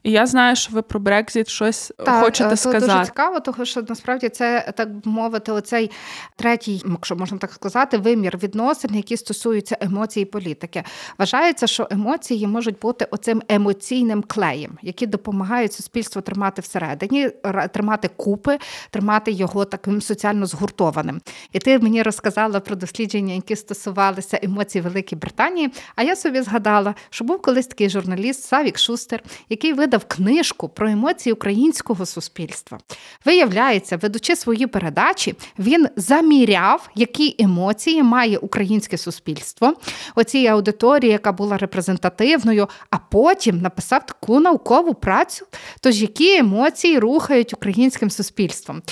І 0.06 0.10
я 0.10 0.26
знаю, 0.26 0.56
що 0.56 0.72
ви 0.72 0.82
про 0.82 1.00
Брекзит 1.00 1.48
щось 1.48 1.92
так, 2.04 2.24
хочете 2.24 2.50
це 2.50 2.56
сказати. 2.56 2.86
Дуже 2.86 3.04
цікаво, 3.04 3.40
тому 3.40 3.66
що 3.66 3.82
насправді 3.88 4.28
це 4.28 4.72
так 4.76 4.88
мовити, 5.04 5.52
оцей 5.52 5.90
третій, 6.36 6.82
якщо 6.90 7.16
можна 7.16 7.38
так 7.38 7.52
сказати, 7.52 7.98
вимір 7.98 8.38
відносин, 8.42 8.94
які 8.94 9.16
стосуються 9.16 9.76
емоцій 9.80 10.20
і 10.20 10.24
політики. 10.24 10.82
Вважається, 11.18 11.66
що 11.66 11.88
емоції 11.90 12.46
можуть 12.46 12.78
бути 12.78 13.06
оцим 13.10 13.42
емоційним 13.48 14.24
клеєм, 14.26 14.78
які 14.82 15.06
допомагають 15.06 15.72
суспільству 15.72 16.22
тримати 16.22 16.62
всередині, 16.62 17.30
тримати 17.72 18.10
купи, 18.16 18.58
тримати 18.90 19.32
його 19.32 19.64
таким 19.64 20.02
соціально 20.02 20.46
згуртованим. 20.46 21.20
І 21.52 21.58
ти 21.58 21.78
мені 21.78 22.02
розказала 22.02 22.60
про 22.60 22.76
дослідження, 22.76 23.34
які 23.34 23.56
стосувалися 23.56 24.38
емоцій 24.42 24.80
Великій 24.80 25.16
Британії. 25.16 25.72
А 25.96 26.02
я 26.02 26.16
собі 26.16 26.40
згадала, 26.40 26.94
що 27.10 27.24
був 27.24 27.42
колись 27.42 27.66
такий 27.66 27.90
журналіст 27.90 28.42
Савік 28.42 28.78
Шустер, 28.78 29.22
який 29.48 29.72
видав 29.72 29.95
видав 29.96 30.08
книжку 30.08 30.68
про 30.68 30.90
емоції 30.90 31.32
українського 31.32 32.06
суспільства. 32.06 32.78
Виявляється, 33.24 33.96
ведучи 33.96 34.36
свої 34.36 34.66
передачі, 34.66 35.34
він 35.58 35.88
заміряв, 35.96 36.88
які 36.94 37.36
емоції 37.38 38.02
має 38.02 38.38
українське 38.38 38.98
суспільство, 38.98 39.74
оцій 40.14 40.46
аудиторії, 40.46 41.12
яка 41.12 41.32
була 41.32 41.56
репрезентативною, 41.56 42.68
а 42.90 42.98
потім 42.98 43.60
написав 43.60 44.06
таку 44.06 44.40
наукову 44.40 44.94
працю, 44.94 45.46
тож 45.80 46.02
які 46.02 46.36
емоції 46.36 46.98
рухають 46.98 47.54
українським 47.54 48.10
суспільством. 48.10 48.82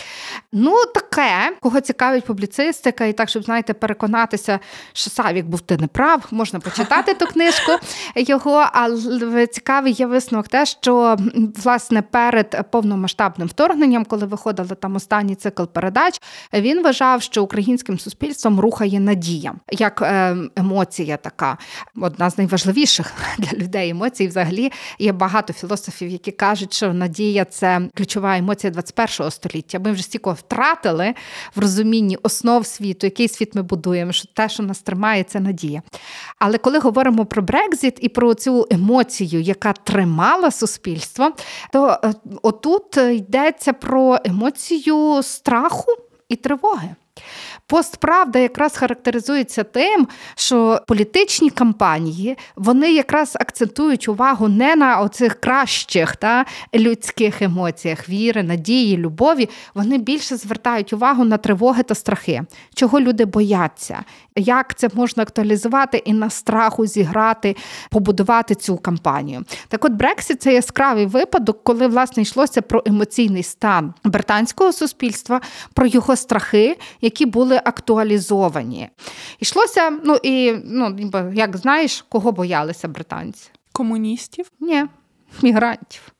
Ну, 0.53 0.85
таке, 0.95 1.57
кого 1.61 1.81
цікавить 1.81 2.25
публіцистика, 2.25 3.05
і 3.05 3.13
так, 3.13 3.29
щоб 3.29 3.43
знаєте, 3.43 3.75
переконатися, 3.75 4.61
що 4.93 5.11
Савік 5.11 5.47
був 5.47 5.61
ти 5.61 5.77
не 5.77 5.87
прав, 5.87 6.27
можна 6.31 6.61
почитати 6.61 7.15
ту 7.15 7.27
книжку 7.27 7.73
його, 8.17 8.67
але 8.73 9.47
цікавий 9.47 9.93
є 9.93 10.07
висновок 10.07 10.49
те, 10.49 10.67
що 10.67 10.94
власне 11.65 12.03
перед 12.03 12.71
повномасштабним 12.71 13.49
вторгненням, 13.49 14.05
коли 14.05 14.27
виходили 14.27 14.75
там 14.75 14.97
останній 14.97 15.35
цикл 15.35 15.65
передач, 15.65 16.21
він 16.53 16.83
вважав, 16.83 17.23
що 17.23 17.43
українським 17.43 17.99
суспільством 17.99 18.61
рухає 18.61 19.01
надія, 19.01 19.55
як 19.71 20.03
е, 20.03 20.37
емоція, 20.57 21.17
така 21.17 21.59
одна 22.01 22.31
з 22.31 22.39
найважливіших 22.39 23.13
для 23.39 23.59
людей 23.59 23.91
емоцій. 23.91 24.27
Взагалі 24.27 24.73
є 24.99 25.13
багато 25.13 25.53
філософів, 25.53 26.09
які 26.09 26.31
кажуть, 26.31 26.75
що 26.75 26.93
надія 26.93 27.45
це 27.45 27.81
ключова 27.95 28.37
емоція 28.37 28.73
21-го 28.73 29.31
століття. 29.31 29.79
Ми 29.79 29.93
вже 29.93 30.03
стільки 30.03 30.31
втратили 30.31 31.15
в 31.55 31.61
розумінні 31.61 32.19
основ 32.23 32.67
світу, 32.67 33.07
який 33.07 33.29
світ 33.29 33.55
ми 33.55 33.63
будуємо, 33.63 34.13
що 34.13 34.29
те, 34.35 34.49
що 34.49 34.63
нас 34.63 34.79
тримає, 34.79 35.25
це 35.25 35.41
надія. 35.41 35.83
Але 36.39 36.59
коли 36.59 36.79
говоримо 36.79 37.25
про 37.25 37.43
Брекзіт 37.43 37.99
і 38.01 38.09
про 38.09 38.35
цю 38.35 38.67
емоцію, 38.71 39.41
яка 39.41 39.73
тримала 39.73 40.51
суспільство, 40.51 40.74
то 41.73 41.99
е, 42.05 42.15
отут 42.43 42.97
йдеться 42.97 43.73
про 43.73 44.19
емоцію 44.25 45.23
страху 45.23 45.93
і 46.29 46.37
тривоги. 46.37 46.95
Постправда 47.67 48.39
якраз 48.39 48.77
характеризується 48.77 49.65
тим, 49.65 50.09
що 50.35 50.81
політичні 50.87 51.51
кампанії 51.51 52.37
вони 52.57 52.93
якраз 52.93 53.37
акцентують 53.41 54.09
увагу 54.09 54.49
не 54.49 54.77
на 54.77 55.01
оцих 55.01 55.41
кращих 55.41 56.17
та 56.17 56.45
людських 56.75 57.43
емоціях, 57.43 58.09
віри, 58.09 58.43
надії, 58.43 58.97
любові. 58.97 59.49
Вони 59.75 59.99
більше 59.99 60.37
звертають 60.37 60.93
увагу 60.93 61.25
на 61.25 61.37
тривоги 61.37 61.83
та 61.83 61.95
страхи, 61.95 62.43
чого 62.75 63.01
люди 63.01 63.25
бояться, 63.25 64.05
як 64.37 64.75
це 64.75 64.89
можна 64.95 65.23
актуалізувати 65.23 65.99
і 65.99 66.13
на 66.13 66.31
страху 66.31 66.87
зіграти, 66.87 67.57
побудувати 67.91 68.55
цю 68.55 68.77
кампанію. 68.77 69.45
Так, 69.69 69.85
от 69.85 69.93
Брексіт 69.93 70.43
це 70.43 70.55
яскравий 70.55 71.07
випадок, 71.07 71.65
коли 71.65 71.87
власне 71.87 72.23
йшлося 72.23 72.63
про 72.63 72.83
емоційний 72.87 73.43
стан 73.43 73.95
британського 74.05 74.73
суспільства, 74.73 75.41
про 75.75 75.87
його 75.87 76.17
страхи, 76.17 76.77
які 77.01 77.27
були 77.27 77.54
актуалізовані. 77.65 78.89
Йшлося, 79.41 79.91
ну 79.91 80.19
і 80.23 80.55
ну, 80.65 80.97
як 81.35 81.57
знаєш, 81.57 82.05
кого 82.09 82.33
боялися 82.33 82.89
британці? 82.89 83.51
Комуністів? 83.73 84.51
Ні, 84.61 84.85
мігрантів. 85.43 86.14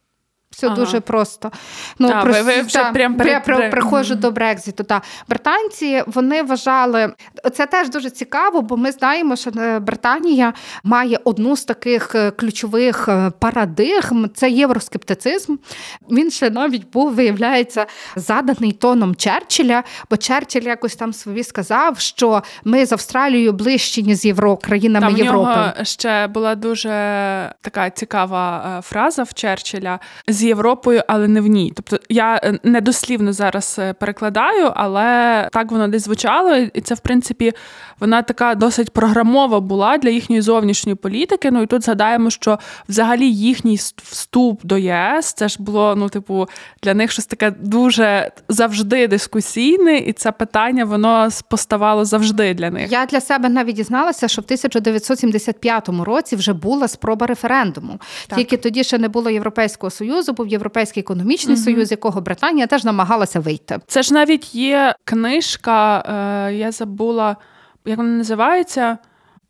Все 0.55 0.67
ага. 0.67 0.77
дуже 0.77 1.01
просто. 1.01 1.51
Ну, 1.99 2.09
а, 2.15 2.23
про, 2.23 2.33
ви, 2.33 2.43
ви 2.43 2.61
вже 2.63 2.79
та, 2.79 2.93
прям 2.93 3.15
при, 3.15 3.31
я 3.31 3.41
при, 3.41 3.69
приходжу 3.69 4.15
mm-hmm. 4.15 4.19
до 4.19 4.31
Брекзиту. 4.31 4.85
Та. 4.85 5.03
Британці 5.29 6.03
вони 6.07 6.43
вважали, 6.43 7.13
це 7.53 7.67
теж 7.67 7.91
дуже 7.91 8.11
цікаво, 8.11 8.63
бо 8.63 8.77
ми 8.77 8.93
знаємо, 8.93 9.37
що 9.37 9.51
е, 9.51 9.79
Британія 9.79 10.53
має 10.85 11.21
одну 11.25 11.57
з 11.57 11.65
таких 11.65 12.15
е, 12.15 12.31
ключових 12.31 13.09
е, 13.09 13.33
парадигм 13.39 14.27
це 14.35 14.51
євроскептицизм. 14.51 15.57
Він 16.11 16.31
ще 16.31 16.51
навіть 16.51 16.91
був, 16.91 17.15
виявляється, 17.15 17.87
заданий 18.17 18.73
тоном 18.73 19.15
Черчилля, 19.15 19.83
бо 20.11 20.17
Черчилль 20.17 20.63
якось 20.63 20.97
там 20.97 21.13
собі 21.13 21.45
сказав, 21.45 21.99
що 21.99 22.43
ми 22.65 22.87
з 22.87 22.93
Австралією 22.93 23.53
ближчі, 23.53 24.03
ніж 24.03 24.17
з 24.17 24.25
Євро, 24.25 24.57
країнами 24.57 25.07
там 25.07 25.17
Європи. 25.17 25.51
Нього 25.51 25.73
ще 25.83 26.27
була 26.27 26.55
дуже 26.55 26.91
така 27.61 27.91
цікава 27.91 28.81
фраза 28.85 29.23
в 29.23 29.35
Черчилля 29.35 29.99
Європою, 30.47 31.03
але 31.09 31.29
не 31.29 31.41
в 31.41 31.47
ній. 31.47 31.73
Тобто 31.77 31.99
я 32.09 32.41
е, 32.45 32.59
недослівно 32.63 33.33
зараз 33.33 33.77
е, 33.79 33.93
перекладаю, 33.93 34.73
але 34.75 35.49
так 35.53 35.73
воно 35.73 35.89
десь 35.89 36.05
звучало, 36.05 36.57
і 36.57 36.81
це, 36.81 36.95
в 36.95 37.01
принципі, 37.01 37.53
вона 38.01 38.23
така 38.23 38.55
досить 38.55 38.91
програмова 38.91 39.61
була 39.61 39.99
для 39.99 40.11
їхньої 40.11 40.43
зовнішньої 40.43 40.97
політики. 40.97 41.51
Ну 41.51 41.63
і 41.63 41.67
тут 41.67 41.85
згадаємо, 41.85 42.31
що 42.31 42.59
взагалі 42.89 43.33
їхній 43.33 43.77
вступ 44.03 44.61
до 44.65 44.79
ЄС 44.79 45.33
це 45.33 45.49
ж 45.49 45.63
було, 45.63 45.95
ну, 45.97 46.09
типу, 46.09 46.47
для 46.83 46.95
них 46.95 47.11
щось 47.13 47.27
таке 47.27 47.51
дуже 47.51 48.31
завжди 48.49 49.09
дискусійне, 49.09 49.99
і 49.99 50.13
це 50.13 50.33
питання 50.33 50.85
воно 50.85 51.29
поставало 51.49 52.05
завжди 52.05 52.55
для 52.55 52.71
них. 52.71 52.93
Я 52.93 53.07
для 53.07 53.21
себе 53.21 53.49
навіть 53.49 53.77
дізналася, 53.77 54.29
що 54.29 54.43
в 54.43 54.45
1975 54.45 55.89
році 55.89 56.37
вже 56.37 56.53
була 56.53 56.89
спроба 56.89 57.27
референдуму. 57.27 58.01
Так. 58.27 58.39
Тільки 58.39 58.57
тоді 58.57 58.85
ще 58.85 58.99
не 58.99 59.09
було 59.09 59.31
Європейського 59.31 59.91
союзу 59.91 60.33
був 60.35 60.49
Європейський 60.49 61.01
економічний 61.01 61.57
угу. 61.57 61.65
союз, 61.65 61.91
якого 61.91 62.21
Британія 62.21 62.67
теж 62.67 62.85
намагалася 62.85 63.41
вийти. 63.41 63.79
Це 63.87 64.03
ж 64.03 64.15
навіть 64.15 64.55
є 64.55 64.95
книжка, 65.05 65.99
е, 66.49 66.55
я 66.55 66.73
забула, 66.73 67.37
як 67.85 67.99
вона 67.99 68.11
називається. 68.11 68.99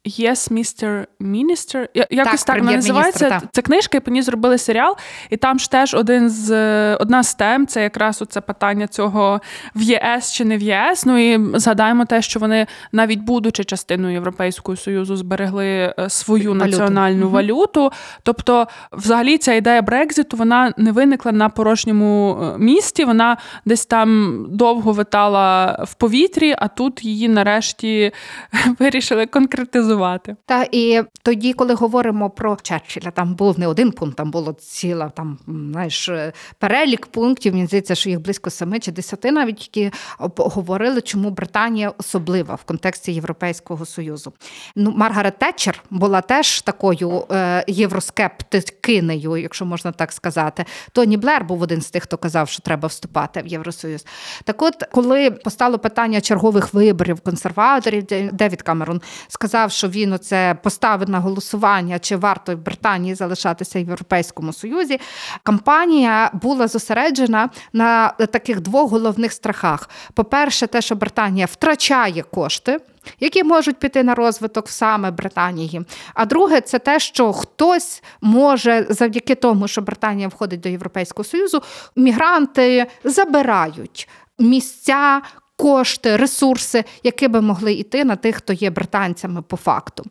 Yes, 0.06 0.52
Mr. 0.52 1.06
Minister. 1.20 1.88
Якось 2.10 2.44
так, 2.44 2.56
так 2.56 2.64
називається. 2.64 3.28
Та. 3.28 3.42
Це 3.52 3.62
книжка, 3.62 3.96
і 3.96 4.00
по 4.00 4.10
ній 4.10 4.22
зробили 4.22 4.58
серіал. 4.58 4.96
І 5.30 5.36
там 5.36 5.58
ж 5.58 5.70
теж 5.70 5.94
один 5.94 6.30
з 6.30 6.54
одна 6.96 7.22
з 7.22 7.34
тем 7.34 7.66
це 7.66 7.82
якраз 7.82 8.22
оце 8.22 8.40
питання 8.40 8.86
цього 8.86 9.40
в 9.74 9.82
ЄС 9.82 10.32
чи 10.32 10.44
не 10.44 10.56
в 10.56 10.62
ЄС. 10.62 11.06
Ну 11.06 11.18
і 11.18 11.58
згадаємо 11.58 12.04
те, 12.04 12.22
що 12.22 12.40
вони, 12.40 12.66
навіть 12.92 13.18
будучи 13.18 13.64
частиною 13.64 14.12
Європейського 14.12 14.76
Союзу, 14.76 15.16
зберегли 15.16 15.66
е, 15.66 15.94
свою 16.08 16.50
валюту. 16.50 16.66
національну 16.66 17.26
угу. 17.26 17.34
валюту. 17.34 17.92
Тобто, 18.22 18.66
взагалі, 18.92 19.38
ця 19.38 19.54
ідея 19.54 19.82
Брекзиту 19.82 20.36
вона 20.36 20.72
не 20.76 20.92
виникла 20.92 21.32
на 21.32 21.48
порожньому 21.48 22.38
е, 22.42 22.58
місті. 22.58 23.04
Вона 23.04 23.36
десь 23.64 23.86
там 23.86 24.40
довго 24.48 24.92
витала 24.92 25.78
в 25.88 25.94
повітрі, 25.94 26.54
а 26.58 26.68
тут 26.68 27.04
її 27.04 27.28
нарешті 27.28 28.12
вирішили 28.78 29.26
конкретизувати 29.26 29.93
аналізувати. 29.94 30.36
Та 30.46 30.66
і 30.72 31.02
тоді, 31.22 31.52
коли 31.52 31.74
говоримо 31.74 32.30
про 32.30 32.56
Черчилля, 32.62 33.10
там 33.10 33.34
був 33.34 33.58
не 33.58 33.66
один 33.66 33.92
пункт, 33.92 34.16
там 34.16 34.30
було 34.30 34.52
ціла 34.52 35.08
там 35.08 35.38
знаєш, 35.48 36.10
перелік 36.58 37.06
пунктів. 37.06 37.54
Мені 37.54 37.66
здається, 37.66 37.94
що 37.94 38.10
їх 38.10 38.20
близько 38.20 38.50
семи 38.50 38.78
чи 38.78 38.92
десяти, 38.92 39.32
навіть 39.32 39.76
які 39.76 39.90
говорили, 40.36 41.00
чому 41.00 41.30
Британія 41.30 41.92
особлива 41.98 42.54
в 42.54 42.64
контексті 42.64 43.12
Європейського 43.12 43.86
союзу. 43.86 44.32
Ну, 44.76 44.92
Маргарет 44.96 45.38
Тетчер 45.38 45.82
була 45.90 46.20
теж 46.20 46.60
такою 46.60 47.24
е, 47.30 47.64
євроскептикинею, 47.68 49.36
якщо 49.36 49.64
можна 49.64 49.92
так 49.92 50.12
сказати. 50.12 50.64
Тоні 50.92 51.16
Блер 51.16 51.44
був 51.44 51.62
один 51.62 51.80
з 51.80 51.90
тих, 51.90 52.02
хто 52.02 52.18
казав, 52.18 52.48
що 52.48 52.62
треба 52.62 52.88
вступати 52.88 53.42
в 53.42 53.46
Євросоюз. 53.46 54.06
Так, 54.44 54.62
от, 54.62 54.74
коли 54.92 55.30
постало 55.30 55.78
питання 55.78 56.20
чергових 56.20 56.74
виборів 56.74 57.20
консерваторів, 57.20 58.04
Девід 58.32 58.62
Камерон 58.62 59.00
сказав, 59.28 59.70
що 59.70 59.83
що 59.84 59.90
він 59.90 60.12
оце 60.12 60.56
поставив 60.62 61.10
на 61.10 61.20
голосування, 61.20 61.98
чи 61.98 62.16
варто 62.16 62.56
в 62.56 62.58
Британії 62.58 63.14
залишатися 63.14 63.78
в 63.78 63.88
Європейському 63.88 64.52
Союзі. 64.52 65.00
Кампанія 65.42 66.30
була 66.42 66.68
зосереджена 66.68 67.50
на 67.72 68.08
таких 68.08 68.60
двох 68.60 68.90
головних 68.90 69.32
страхах: 69.32 69.90
по-перше, 70.14 70.66
те, 70.66 70.80
що 70.82 70.94
Британія 70.94 71.46
втрачає 71.46 72.22
кошти. 72.22 72.78
Які 73.20 73.44
можуть 73.44 73.76
піти 73.76 74.02
на 74.02 74.14
розвиток 74.14 74.68
саме 74.68 75.10
Британії. 75.10 75.82
А 76.14 76.24
друге, 76.24 76.60
це 76.60 76.78
те, 76.78 77.00
що 77.00 77.32
хтось 77.32 78.02
може 78.20 78.86
завдяки 78.90 79.34
тому, 79.34 79.68
що 79.68 79.82
Британія 79.82 80.28
входить 80.28 80.60
до 80.60 80.68
Європейського 80.68 81.24
Союзу, 81.24 81.62
мігранти 81.96 82.86
забирають 83.04 84.08
місця, 84.38 85.22
кошти, 85.56 86.16
ресурси, 86.16 86.84
які 87.02 87.28
би 87.28 87.40
могли 87.40 87.72
йти 87.72 88.04
на 88.04 88.16
тих, 88.16 88.36
хто 88.36 88.52
є 88.52 88.70
британцями 88.70 89.42
по 89.42 89.56
факту. 89.56 90.04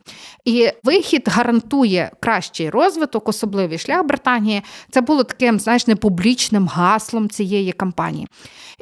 І 0.46 0.70
вихід 0.84 1.24
гарантує 1.28 2.12
кращий 2.20 2.70
розвиток, 2.70 3.30
особливий 3.30 3.78
шлях 3.78 4.06
Британії. 4.06 4.62
Це 4.92 5.02
було 5.02 5.24
таким, 5.24 5.60
знаєш, 5.60 5.88
непублічним 5.88 6.68
гаслом 6.68 7.30
цієї 7.30 7.72
кампанії. 7.72 8.28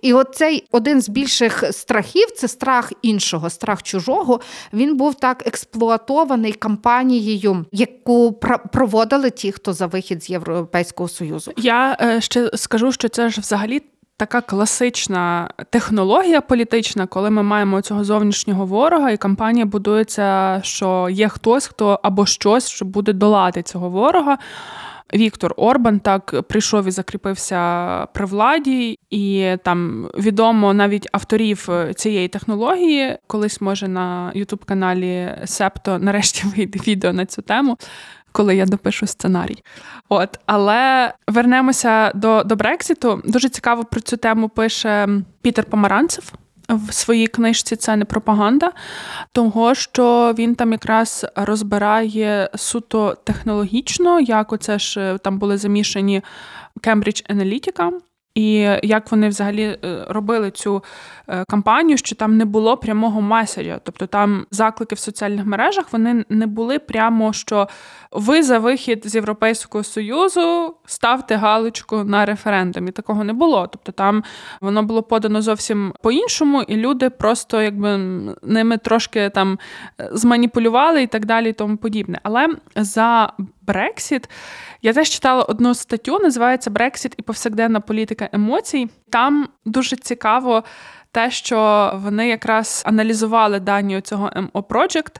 І 0.02 0.14
оцей 0.14 0.68
один 0.72 1.02
з 1.02 1.10
більших 1.10 1.64
страхів 1.72 2.32
це 2.32 2.48
страх 2.48 2.94
іншого, 3.02 3.50
страх 3.50 3.84
чужого. 3.84 4.40
Він 4.74 4.98
був 4.98 5.16
так 5.16 5.48
експлуатований 5.48 6.54
кампанією, 6.54 7.66
яку 7.72 8.34
проводили 8.74 9.30
ті, 9.30 9.52
хто 9.52 9.74
за 9.74 9.88
вихід 9.88 10.24
з 10.24 10.30
Європейського 10.30 11.10
союзу. 11.10 11.52
Я 11.58 11.98
е, 12.02 12.22
ще 12.22 12.52
скажу, 12.56 12.92
що 12.92 13.10
це 13.10 13.30
ж 13.30 13.42
взагалі 13.42 13.82
така 14.22 14.42
класична 14.42 15.50
технологія 15.70 16.42
політична, 16.42 17.08
коли 17.08 17.30
ми 17.30 17.44
маємо 17.44 17.82
цього 17.82 18.04
зовнішнього 18.04 18.66
ворога, 18.66 19.12
і 19.12 19.18
кампанія 19.18 19.66
будується, 19.66 20.60
що 20.64 21.08
є 21.12 21.30
хтось, 21.30 21.68
хто 21.68 22.00
або 22.04 22.26
щось, 22.26 22.70
що 22.70 22.86
буде 22.86 23.14
долати 23.14 23.64
цього 23.64 23.90
ворога. 23.90 24.38
Віктор 25.14 25.54
Орбан 25.58 26.00
так 26.00 26.44
прийшов 26.48 26.88
і 26.88 26.92
закріпився 26.92 28.06
при 28.14 28.26
владі, 28.26 29.00
і 29.10 29.56
там 29.64 30.10
відомо 30.18 30.74
навіть 30.74 31.08
авторів 31.12 31.70
цієї 31.96 32.28
технології. 32.28 33.18
Колись 33.28 33.62
може 33.62 33.88
на 33.88 34.32
ютуб-каналі 34.36 35.36
Септо 35.46 36.00
нарешті 36.00 36.48
вийде 36.56 36.80
відео 36.88 37.14
на 37.14 37.26
цю 37.26 37.42
тему 37.42 37.78
коли 38.32 38.56
я 38.56 38.66
допишу 38.66 39.08
сценарій. 39.08 39.64
От, 40.10 40.40
але 40.46 41.14
вернемося 41.28 42.12
до 42.16 42.44
до 42.44 42.56
Брексіту. 42.56 43.22
Дуже 43.26 43.50
цікаво 43.50 43.84
про 43.84 44.02
цю 44.02 44.18
тему 44.18 44.50
пише 44.50 45.10
Пітер 45.42 45.66
Помаранцев 45.66 46.34
в 46.76 46.94
своїй 46.94 47.28
книжці 47.28 47.76
це 47.76 47.96
не 47.96 48.06
пропаганда, 48.06 48.72
того 49.32 49.76
що 49.76 50.36
він 50.38 50.56
там 50.56 50.72
якраз 50.72 51.26
розбирає 51.36 52.50
суто 52.56 53.18
технологічно, 53.24 54.20
як 54.20 54.54
оце 54.54 54.80
ж 54.80 55.02
е, 55.02 55.18
там 55.18 55.40
були 55.40 55.58
замішані 55.58 56.22
Cambridge 56.82 57.36
Analytica, 57.36 57.92
і 58.36 58.54
як 58.84 59.12
вони 59.12 59.30
взагалі 59.30 59.64
е, 59.64 60.06
робили 60.10 60.52
цю 60.52 60.84
кампанію, 61.50 61.98
що 61.98 62.16
там 62.16 62.38
не 62.38 62.46
було 62.46 62.78
прямого 62.78 63.22
меседжа, 63.22 63.80
тобто 63.84 64.08
там 64.08 64.46
заклики 64.52 64.96
в 64.96 65.00
соціальних 65.00 65.46
мережах 65.46 65.86
вони 65.92 66.26
не 66.30 66.48
були 66.48 66.80
прямо 66.80 67.34
що 67.34 67.68
ви 68.12 68.44
за 68.44 68.60
вихід 68.60 69.02
з 69.06 69.16
Європейського 69.16 69.84
Союзу 69.84 70.76
ставте 70.86 71.36
галочку 71.36 72.04
на 72.04 72.26
референдумі. 72.26 72.92
Такого 72.92 73.24
не 73.24 73.34
було. 73.34 73.68
Тобто 73.68 73.92
там 73.92 74.24
воно 74.62 74.84
було 74.84 75.04
подано 75.04 75.42
зовсім 75.42 75.94
по-іншому, 76.02 76.62
і 76.62 76.76
люди 76.76 77.10
просто 77.10 77.62
якби 77.62 77.98
ними 78.44 78.78
трошки 78.78 79.30
там 79.30 79.60
е, 80.00 80.10
зманіпулювали 80.12 81.04
і 81.04 81.08
так 81.08 81.26
далі, 81.26 81.50
і 81.50 81.54
тому 81.54 81.78
подібне. 81.78 82.20
Але 82.24 82.48
за 82.76 83.34
Брексіт 83.62 84.30
я 84.82 84.94
теж 84.94 85.10
читала 85.10 85.44
одну 85.44 85.76
статтю, 85.76 86.20
називається 86.20 86.70
Брексіт 86.70 87.14
і 87.18 87.22
повсякденна 87.22 87.80
політика 87.80 88.30
емоцій. 88.32 88.90
Там 89.10 89.48
дуже 89.66 89.96
цікаво 89.96 90.64
те, 91.12 91.32
що 91.32 91.92
вони 91.96 92.28
якраз 92.28 92.84
аналізували 92.86 93.60
дані 93.60 94.02
цього 94.02 94.32
MO 94.36 94.62
Project 94.62 95.16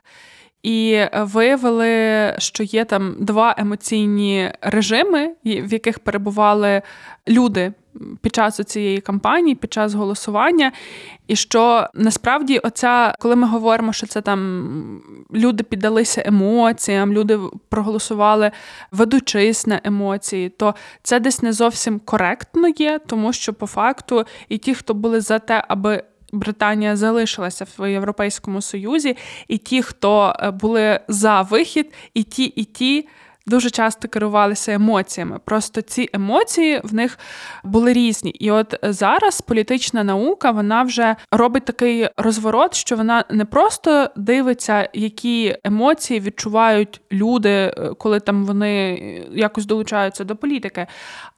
і 0.62 1.04
виявили, 1.14 2.34
що 2.38 2.62
є 2.62 2.84
там 2.84 3.16
два 3.18 3.54
емоційні 3.58 4.52
режими, 4.60 5.34
в 5.44 5.72
яких 5.72 5.98
перебували 5.98 6.82
люди 7.28 7.72
під 8.20 8.34
час 8.34 8.60
цієї 8.66 9.00
кампанії, 9.00 9.54
під 9.54 9.72
час 9.72 9.94
голосування. 9.94 10.72
І 11.28 11.36
що 11.36 11.88
насправді, 11.94 12.58
оця, 12.58 13.14
коли 13.18 13.36
ми 13.36 13.46
говоримо, 13.46 13.92
що 13.92 14.06
це 14.06 14.20
там 14.20 15.02
люди 15.34 15.64
піддалися 15.64 16.22
емоціям, 16.26 17.12
люди 17.12 17.40
проголосували 17.68 18.50
ведучись 18.90 19.66
на 19.66 19.80
емоції, 19.84 20.48
то 20.48 20.74
це 21.02 21.20
десь 21.20 21.42
не 21.42 21.52
зовсім 21.52 21.98
коректно 21.98 22.68
є, 22.68 23.00
тому 23.06 23.32
що 23.32 23.54
по 23.54 23.66
факту 23.66 24.24
і 24.48 24.58
ті, 24.58 24.74
хто 24.74 24.94
були 24.94 25.20
за 25.20 25.38
те, 25.38 25.64
аби 25.68 26.02
Британія 26.32 26.96
залишилася 26.96 27.66
в 27.78 27.90
Європейському 27.90 28.62
Союзі, 28.62 29.16
і 29.48 29.58
ті, 29.58 29.82
хто 29.82 30.36
е, 30.40 30.50
були 30.50 31.00
за 31.08 31.42
вихід, 31.42 31.92
і 32.14 32.22
ті, 32.22 32.44
і 32.44 32.64
ті. 32.64 33.08
Дуже 33.46 33.70
часто 33.70 34.08
керувалися 34.08 34.72
емоціями. 34.72 35.38
Просто 35.44 35.80
ці 35.80 36.08
емоції 36.12 36.80
в 36.84 36.94
них 36.94 37.18
були 37.64 37.92
різні. 37.92 38.30
І 38.30 38.50
от 38.50 38.74
зараз 38.82 39.40
політична 39.40 40.04
наука 40.04 40.50
вона 40.50 40.82
вже 40.82 41.16
робить 41.32 41.64
такий 41.64 42.08
розворот, 42.16 42.74
що 42.74 42.96
вона 42.96 43.24
не 43.30 43.44
просто 43.44 44.10
дивиться, 44.16 44.88
які 44.92 45.56
емоції 45.64 46.20
відчувають 46.20 47.00
люди, 47.12 47.50
е, 47.50 47.94
коли 47.98 48.20
там 48.20 48.44
вони 48.44 48.94
якось 49.32 49.66
долучаються 49.66 50.24
до 50.24 50.36
політики, 50.36 50.86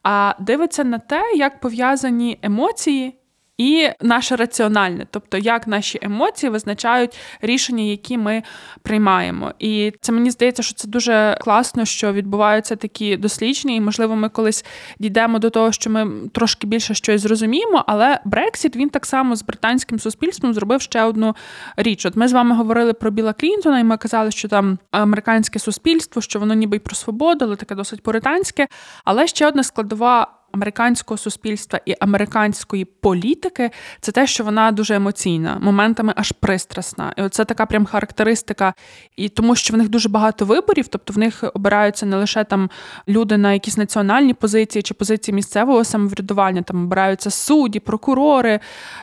а 0.03 0.33
дивиться 0.39 0.83
на 0.83 0.99
те, 0.99 1.21
як 1.35 1.59
пов'язані 1.59 2.39
емоції 2.41 3.19
і 3.57 3.89
наше 4.01 4.35
раціональне, 4.35 5.07
тобто 5.11 5.37
як 5.37 5.67
наші 5.67 5.99
емоції 6.01 6.49
визначають 6.49 7.17
рішення, 7.41 7.83
які 7.83 8.17
ми 8.17 8.43
приймаємо. 8.81 9.53
І 9.59 9.93
це 10.01 10.11
мені 10.11 10.31
здається, 10.31 10.63
що 10.63 10.73
це 10.73 10.87
дуже 10.87 11.37
класно, 11.41 11.85
що 11.85 12.13
відбуваються 12.13 12.75
такі 12.75 13.17
дослідження, 13.17 13.75
і 13.75 13.81
можливо, 13.81 14.15
ми 14.15 14.29
колись 14.29 14.65
дійдемо 14.99 15.39
до 15.39 15.49
того, 15.49 15.71
що 15.71 15.89
ми 15.89 16.11
трошки 16.33 16.67
більше 16.67 16.93
щось 16.93 17.21
зрозуміємо. 17.21 17.83
Але 17.87 18.19
Брексіт 18.25 18.75
він 18.75 18.89
так 18.89 19.05
само 19.05 19.35
з 19.35 19.43
британським 19.43 19.99
суспільством 19.99 20.53
зробив 20.53 20.81
ще 20.81 21.03
одну 21.03 21.35
річ. 21.77 22.05
От 22.05 22.15
ми 22.15 22.27
з 22.27 22.33
вами 22.33 22.55
говорили 22.55 22.93
про 22.93 23.11
Біла 23.11 23.33
Клінтона, 23.33 23.79
і 23.79 23.83
ми 23.83 23.97
казали, 23.97 24.31
що 24.31 24.47
там 24.47 24.77
американське 24.91 25.59
суспільство, 25.59 26.21
що 26.21 26.39
воно 26.39 26.53
ніби 26.53 26.77
й 26.77 26.79
про 26.79 26.95
свободу, 26.95 27.45
але 27.45 27.55
таке 27.55 27.75
досить 27.75 28.03
пуританське. 28.03 28.67
Але 29.05 29.27
ще 29.27 29.47
одна 29.47 29.63
складова 29.63 30.34
американського 30.55 31.17
суспільства 31.17 31.79
і 31.85 31.95
американської 31.99 32.85
політики 32.85 33.71
це 34.01 34.11
те, 34.11 34.27
що 34.27 34.43
вона 34.43 34.71
дуже 34.71 34.95
емоційна, 34.95 35.57
моментами 35.61 36.13
аж 36.15 36.31
пристрасна. 36.31 37.13
І 37.17 37.29
це 37.29 37.45
така 37.45 37.65
прям 37.65 37.85
характеристика, 37.85 38.73
і 39.15 39.29
тому 39.29 39.55
що 39.55 39.73
в 39.73 39.77
них 39.77 39.89
дуже 39.89 40.09
багато 40.09 40.45
виборів, 40.45 40.87
тобто 40.87 41.13
в 41.13 41.17
них 41.17 41.43
обираються 41.53 42.05
не 42.05 42.17
лише 42.17 42.43
там 42.43 42.69
люди 43.07 43.37
на 43.37 43.53
якісь 43.53 43.77
національні 43.77 44.33
позиції 44.33 44.83
чи 44.83 44.93
позиції 44.93 45.35
місцевого 45.35 45.83
самоврядування, 45.83 46.61
там 46.61 46.83
обираються 46.83 47.29
судді, 47.29 47.79
прокурори. 47.79 48.59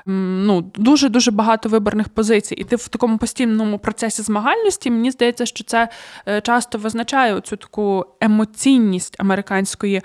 Ну 0.07 0.71
дуже 0.75 1.09
дуже 1.09 1.31
багато 1.31 1.69
виборних 1.69 2.09
позицій. 2.09 2.55
І 2.55 2.65
ти 2.65 2.77
в 2.77 2.88
такому 2.88 3.19
постійному 3.19 3.79
процесі 3.79 4.23
змагальності 4.23 4.91
мені 4.91 5.11
здається, 5.11 5.47
що 5.47 5.65
це 5.65 5.88
е, 6.29 6.41
часто 6.41 6.79
визначає 6.79 7.41
цю 7.41 7.57
таку 7.57 8.07
емоційність 8.21 9.21
американської 9.21 10.03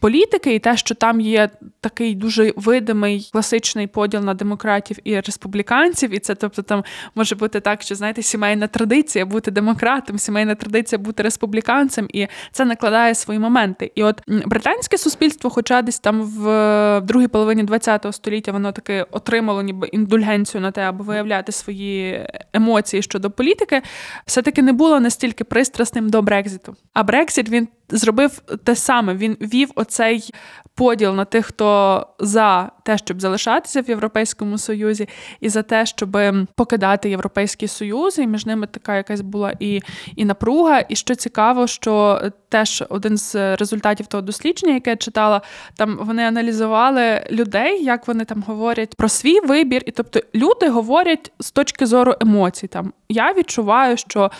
політики, 0.00 0.54
і 0.54 0.58
те, 0.58 0.76
що 0.76 0.94
там 0.94 1.20
є 1.20 1.50
такий 1.80 2.14
дуже 2.14 2.52
видимий 2.56 3.28
класичний 3.32 3.86
поділ 3.86 4.20
на 4.20 4.34
демократів 4.34 4.98
і 5.04 5.20
республіканців, 5.20 6.14
і 6.14 6.18
це, 6.18 6.34
тобто, 6.34 6.62
там 6.62 6.84
може 7.14 7.34
бути 7.34 7.60
так, 7.60 7.82
що 7.82 7.94
знаєте, 7.94 8.22
сімейна 8.22 8.66
традиція 8.66 9.26
бути 9.26 9.50
демократом, 9.50 10.18
сімейна 10.18 10.54
традиція 10.54 10.98
бути 10.98 11.22
республіканцем, 11.22 12.08
і 12.12 12.26
це 12.52 12.64
накладає 12.64 13.14
свої 13.14 13.40
моменти. 13.40 13.92
І 13.94 14.02
от 14.02 14.22
британське 14.26 14.98
суспільство, 14.98 15.50
хоча 15.50 15.82
десь 15.82 15.98
там 15.98 16.22
в 16.22 17.00
другій 17.00 17.28
половині 17.28 17.66
ХХ 17.66 18.12
століття 18.12 18.52
воно 18.52 18.72
таки 18.72 19.06
отримало 19.10 19.62
ніби 19.62 19.86
індульгенцію 19.86 20.60
на 20.60 20.70
те, 20.70 20.82
аби 20.82 21.04
виявляти 21.04 21.52
свої 21.52 22.26
емоції 22.52 23.02
щодо 23.02 23.30
політики, 23.30 23.82
все 24.26 24.42
таки 24.42 24.62
не 24.62 24.72
було 24.72 25.00
настільки 25.00 25.44
пристрасним 25.44 26.10
до 26.10 26.22
Брекзиту. 26.22 26.76
А 26.92 27.02
Брексит 27.02 27.48
він 27.48 27.68
зробив 27.88 28.38
те 28.64 28.76
саме. 28.76 29.14
Він 29.14 29.36
вів 29.40 29.70
оцей 29.74 30.30
поділ 30.74 31.14
на 31.14 31.24
тих, 31.24 31.46
хто 31.46 32.06
за 32.18 32.70
те, 32.84 32.98
щоб 32.98 33.20
залишатися 33.20 33.80
в 33.80 33.88
Європейському 33.88 34.58
Союзі, 34.58 35.08
і 35.40 35.48
за 35.48 35.62
те, 35.62 35.86
щоб 35.86 36.18
покидати 36.54 37.10
Європейський 37.10 37.68
Союз, 37.68 38.18
і 38.18 38.26
між 38.26 38.46
ними 38.46 38.66
така 38.66 38.96
якась 38.96 39.20
була 39.20 39.52
і, 39.60 39.82
і 40.16 40.24
напруга. 40.24 40.84
І 40.88 40.96
що 40.96 41.14
цікаво, 41.14 41.66
що 41.66 42.22
теж 42.48 42.84
один 42.88 43.16
з 43.16 43.56
результатів 43.56 44.06
того 44.06 44.22
дослідження, 44.22 44.74
яке 44.74 44.90
я 44.90 44.96
читала, 44.96 45.42
там 45.76 45.98
вони 46.00 46.22
аналізували 46.22 47.26
людей, 47.30 47.84
як 47.84 48.08
вони 48.08 48.24
там 48.24 48.44
говорять 48.46 48.94
про 48.96 49.08
свій 49.08 49.40
вибір, 49.40 49.82
і 49.86 49.90
тобто 49.90 50.20
люди 50.34 50.68
говорять 50.68 51.32
з 51.40 51.50
точки 51.50 51.86
зору 51.86 52.14
емоцій. 52.20 52.66
Там 52.66 52.92
я 53.08 53.32
відчуваю, 53.32 53.96
що 53.96 54.30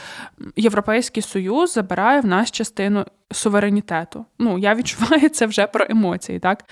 Європейський 0.57 1.23
Союз 1.23 1.73
забирає 1.73 2.21
в 2.21 2.27
нас 2.27 2.51
частину 2.51 3.05
суверенітету. 3.31 4.25
Ну, 4.39 4.59
я 4.59 4.75
відчуваю 4.75 5.29
це 5.29 5.47
вже 5.47 5.67
про 5.67 5.87
емоції, 5.89 6.39
так? 6.39 6.65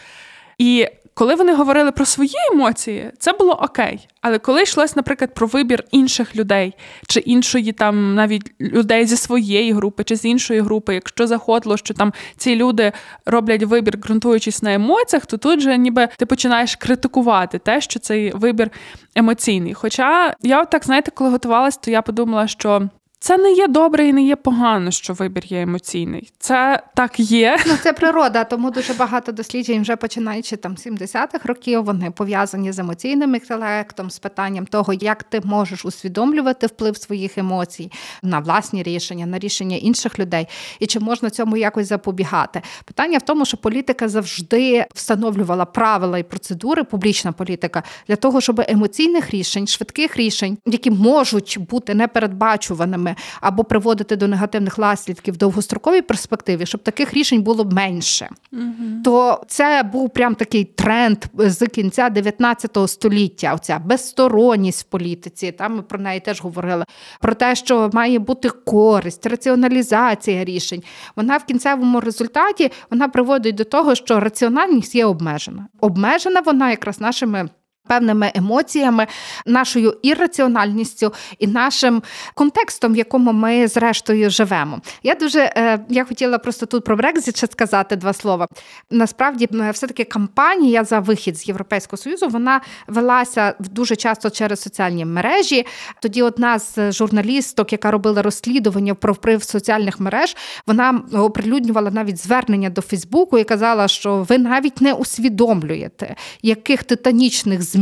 І 0.58 0.88
коли 1.18 1.34
вони 1.34 1.54
говорили 1.54 1.92
про 1.92 2.04
свої 2.04 2.34
емоції, 2.52 3.10
це 3.18 3.32
було 3.32 3.52
окей. 3.52 4.08
Але 4.20 4.38
коли 4.38 4.62
йшлось, 4.62 4.96
наприклад, 4.96 5.34
про 5.34 5.46
вибір 5.46 5.84
інших 5.90 6.36
людей 6.36 6.74
чи 7.06 7.20
іншої 7.20 7.72
там 7.72 8.14
навіть 8.14 8.52
людей 8.60 9.06
зі 9.06 9.16
своєї 9.16 9.72
групи 9.72 10.04
чи 10.04 10.16
з 10.16 10.24
іншої 10.24 10.60
групи, 10.60 10.94
якщо 10.94 11.26
заходило, 11.26 11.76
що 11.76 11.94
там 11.94 12.12
ці 12.36 12.56
люди 12.56 12.92
роблять 13.26 13.62
вибір, 13.62 13.98
ґрунтуючись 13.98 14.62
на 14.62 14.74
емоціях, 14.74 15.26
то 15.26 15.36
тут 15.36 15.60
же 15.60 15.78
ніби 15.78 16.08
ти 16.16 16.26
починаєш 16.26 16.76
критикувати 16.76 17.58
те, 17.58 17.80
що 17.80 18.00
цей 18.00 18.30
вибір 18.30 18.70
емоційний. 19.14 19.74
Хоча 19.74 20.34
я, 20.42 20.64
так 20.64 20.84
знаєте, 20.84 21.10
коли 21.10 21.30
готувалась, 21.30 21.76
то 21.76 21.90
я 21.90 22.02
подумала, 22.02 22.46
що 22.46 22.88
це 23.26 23.38
не 23.38 23.52
є 23.52 23.68
добре 23.68 24.08
і 24.08 24.12
не 24.12 24.22
є 24.22 24.36
погано, 24.36 24.90
що 24.90 25.12
вибір 25.12 25.44
є 25.46 25.62
емоційний. 25.62 26.32
Це 26.38 26.82
так 26.94 27.20
є. 27.20 27.58
Ну 27.66 27.72
це 27.82 27.92
природа, 27.92 28.44
тому 28.44 28.70
дуже 28.70 28.94
багато 28.94 29.32
досліджень, 29.32 29.82
вже 29.82 29.96
починаючи 29.96 30.56
там 30.56 30.74
70-х 30.74 31.38
років, 31.44 31.84
вони 31.84 32.10
пов'язані 32.10 32.72
з 32.72 32.78
емоційним 32.78 33.34
інтелектом, 33.34 34.10
з 34.10 34.18
питанням 34.18 34.66
того, 34.66 34.92
як 34.92 35.22
ти 35.22 35.40
можеш 35.44 35.84
усвідомлювати 35.84 36.66
вплив 36.66 36.96
своїх 36.96 37.38
емоцій 37.38 37.92
на 38.22 38.38
власні 38.38 38.82
рішення, 38.82 39.26
на 39.26 39.38
рішення 39.38 39.76
інших 39.76 40.18
людей, 40.18 40.46
і 40.80 40.86
чи 40.86 41.00
можна 41.00 41.30
цьому 41.30 41.56
якось 41.56 41.88
запобігати. 41.88 42.62
Питання 42.84 43.18
в 43.18 43.22
тому, 43.22 43.44
що 43.44 43.56
політика 43.56 44.08
завжди 44.08 44.86
встановлювала 44.94 45.64
правила 45.64 46.18
і 46.18 46.22
процедури, 46.22 46.84
публічна 46.84 47.32
політика 47.32 47.82
для 48.08 48.16
того, 48.16 48.40
щоб 48.40 48.60
емоційних 48.68 49.30
рішень, 49.30 49.66
швидких 49.66 50.16
рішень, 50.16 50.58
які 50.66 50.90
можуть 50.90 51.58
бути 51.70 51.94
непередбачуваними 51.94 53.15
або 53.40 53.64
приводити 53.64 54.16
до 54.16 54.28
негативних 54.28 54.78
наслідків 54.78 55.34
в 55.34 55.36
довгостроковій 55.36 56.02
перспективі, 56.02 56.66
щоб 56.66 56.82
таких 56.82 57.14
рішень 57.14 57.42
було 57.42 57.64
менше. 57.64 58.28
Угу. 58.52 59.02
То 59.04 59.42
це 59.48 59.82
був 59.92 60.10
прям 60.10 60.34
такий 60.34 60.64
тренд 60.64 61.24
з 61.38 61.66
кінця 61.66 62.10
19 62.10 62.78
століття. 62.86 63.54
Оця 63.54 63.78
безсторонність 63.78 64.82
в 64.82 64.84
політиці. 64.84 65.52
Там 65.52 65.76
ми 65.76 65.82
про 65.82 65.98
неї 65.98 66.20
теж 66.20 66.42
говорили. 66.42 66.84
Про 67.20 67.34
те, 67.34 67.54
що 67.54 67.90
має 67.92 68.18
бути 68.18 68.48
користь, 68.48 69.26
раціоналізація 69.26 70.44
рішень. 70.44 70.82
Вона 71.16 71.36
в 71.36 71.44
кінцевому 71.44 72.00
результаті 72.00 72.70
вона 72.90 73.08
приводить 73.08 73.54
до 73.54 73.64
того, 73.64 73.94
що 73.94 74.20
раціональність 74.20 74.94
є 74.94 75.06
обмежена. 75.06 75.66
Обмежена 75.80 76.40
вона 76.40 76.70
якраз 76.70 77.00
нашими 77.00 77.48
певними 77.88 78.32
емоціями, 78.34 79.06
нашою 79.46 79.96
ірраціональністю 80.02 81.12
і 81.38 81.46
нашим 81.46 82.02
контекстом, 82.34 82.92
в 82.92 82.96
якому 82.96 83.32
ми 83.32 83.68
зрештою 83.68 84.30
живемо. 84.30 84.80
Я 85.02 85.14
дуже 85.14 85.40
е, 85.40 85.80
я 85.88 86.04
хотіла 86.04 86.38
просто 86.38 86.66
тут 86.66 86.84
про 86.84 86.96
Брекзит 86.96 87.36
ще 87.36 87.46
сказати 87.46 87.96
два 87.96 88.12
слова. 88.12 88.48
Насправді, 88.90 89.48
все 89.72 89.86
таки 89.86 90.04
кампанія 90.04 90.84
за 90.84 91.00
вихід 91.00 91.38
з 91.38 91.48
Європейського 91.48 92.02
союзу 92.02 92.28
вона 92.28 92.60
велася 92.86 93.54
дуже 93.58 93.96
часто 93.96 94.30
через 94.30 94.60
соціальні 94.60 95.04
мережі. 95.04 95.66
Тоді 96.02 96.22
одна 96.22 96.58
з 96.58 96.92
журналісток, 96.92 97.72
яка 97.72 97.90
робила 97.90 98.22
розслідування 98.22 98.94
про 98.94 99.12
вплив 99.12 99.42
соціальних 99.42 100.00
мереж, 100.00 100.36
вона 100.66 101.02
оприлюднювала 101.12 101.90
навіть 101.90 102.18
звернення 102.18 102.70
до 102.70 102.80
Фейсбуку 102.80 103.38
і 103.38 103.44
казала, 103.44 103.88
що 103.88 104.26
ви 104.28 104.38
навіть 104.38 104.80
не 104.80 104.92
усвідомлюєте, 104.92 106.16
яких 106.42 106.84
титанічних 106.84 107.62
змін 107.62 107.75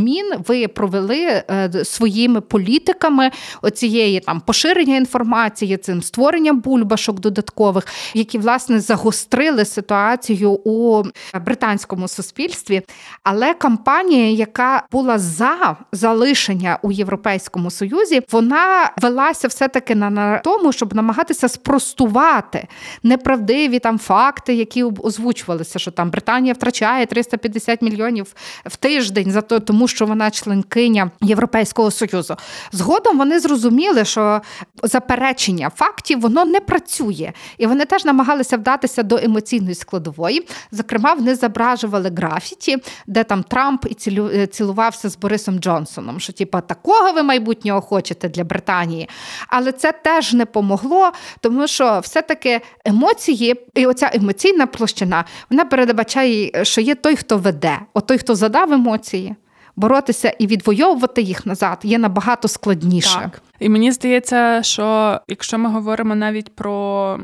ви 0.47 0.69
провели 0.69 1.43
е, 1.51 1.71
своїми 1.85 2.41
політиками 2.41 3.31
оцієї 3.63 4.21
там 4.21 4.41
поширення 4.41 4.97
інформації, 4.97 5.77
цим 5.77 6.03
створення 6.03 6.53
бульбашок 6.53 7.21
додаткових, 7.21 7.87
які 8.15 8.39
власне 8.39 8.81
загострили 8.81 9.65
ситуацію 9.65 10.51
у 10.53 11.03
британському 11.45 12.09
суспільстві. 12.09 12.83
Але 13.23 13.55
кампанія, 13.55 14.31
яка 14.31 14.87
була 14.93 15.19
за 15.19 15.77
залишення 15.93 16.79
у 16.83 16.93
Європейському 16.93 17.71
Союзі, 17.71 18.23
вона 18.33 18.91
велася 19.03 19.49
все-таки 19.49 19.95
на 19.95 20.39
тому, 20.39 20.73
щоб 20.73 20.95
намагатися 20.95 21.49
спростувати 21.49 22.69
неправдиві 23.03 23.79
там 23.79 23.99
факти, 23.99 24.55
які 24.55 24.85
озвучувалися, 24.85 25.79
що 25.79 25.91
там 25.91 26.11
Британія 26.11 26.55
втрачає 26.55 27.07
350 27.07 27.83
мільйонів 27.83 28.35
в 28.67 28.77
тиждень 28.77 29.31
за 29.31 29.41
то, 29.41 29.61
тому 29.61 29.84
що 29.89 30.07
вона 30.07 30.31
членкиня 30.31 31.11
Європейського 31.21 31.91
союзу. 31.91 32.37
Згодом 32.73 33.19
вони 33.19 33.41
зрозуміли, 33.41 34.05
що 34.05 34.41
заперечення 34.83 35.71
фактів 35.77 36.21
воно 36.21 36.45
не 36.45 36.61
працює, 36.61 37.33
і 37.59 37.67
вони 37.67 37.85
теж 37.85 38.05
намагалися 38.05 38.57
вдатися 38.57 39.03
до 39.03 39.17
емоційної 39.17 39.75
складової. 39.75 40.47
Зокрема, 40.73 41.15
вони 41.15 41.35
зображували 41.35 42.11
графіті, 42.17 42.77
де 43.07 43.25
там 43.25 43.43
Трамп 43.43 43.87
і 43.87 44.21
е, 44.21 44.47
цілувався 44.47 45.09
з 45.09 45.17
Борисом 45.17 45.59
Джонсоном. 45.59 46.21
Що, 46.21 46.33
типа, 46.33 46.61
такого 46.61 47.13
ви 47.13 47.23
майбутнього 47.23 47.81
хочете 47.81 48.29
для 48.29 48.45
Британії. 48.45 49.09
Але 49.49 49.73
це 49.73 49.93
теж 49.93 50.33
не 50.33 50.47
помогло, 50.47 51.13
тому 51.41 51.67
що 51.67 52.01
все-таки 52.03 52.61
емоції, 52.85 53.55
і 53.75 53.87
оця 53.87 54.11
емоційна 54.15 54.67
площина, 54.67 55.25
вона 55.51 55.65
передбачає, 55.65 56.65
що 56.65 56.81
є 56.81 56.95
той, 56.95 57.17
хто 57.17 57.39
веде, 57.39 57.79
от 57.95 58.07
той, 58.07 58.19
хто 58.19 58.35
задав 58.35 58.73
емоції 58.73 59.35
боротися 59.77 60.29
і 60.29 60.47
відвоювати 60.47 61.23
їх 61.23 61.47
назад 61.47 61.79
є 61.83 61.99
набагато 61.99 62.49
складніше. 62.49 63.19
Так. 63.19 63.43
І 63.61 63.69
мені 63.69 63.93
здається, 63.93 64.63
що 64.63 65.21
якщо 65.29 65.59
ми 65.59 65.71
говоримо 65.71 66.15
навіть 66.15 66.55
про 66.55 67.19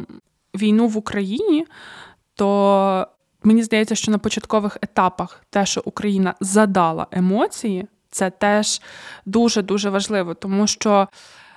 війну 0.54 0.88
в 0.88 0.96
Україні, 0.96 1.66
то 2.34 3.06
мені 3.42 3.62
здається, 3.62 3.94
що 3.94 4.10
на 4.12 4.18
початкових 4.18 4.78
етапах 4.82 5.44
те, 5.50 5.66
що 5.66 5.82
Україна 5.84 6.34
задала 6.40 7.06
емоції, 7.10 7.86
це 8.10 8.30
теж 8.30 8.80
дуже 9.26 9.62
дуже 9.62 9.90
важливо, 9.90 10.34
тому 10.34 10.66
що. 10.66 11.08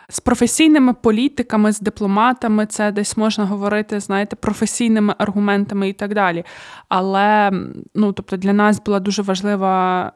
З 0.10 0.20
професійними 0.20 0.94
політиками, 0.94 1.72
з 1.72 1.80
дипломатами 1.80 2.66
це 2.66 2.92
десь 2.92 3.18
можна 3.18 3.46
говорити, 3.46 4.00
знаєте, 4.00 4.36
професійними 4.36 5.16
аргументами 5.18 5.90
і 5.90 5.94
так 5.94 6.14
далі. 6.14 6.46
Але 6.90 7.52
ну, 7.96 8.14
тобто 8.14 8.38
для 8.38 8.54
нас 8.54 8.82
була 8.84 9.00
дуже 9.00 9.22
важлива 9.22 10.12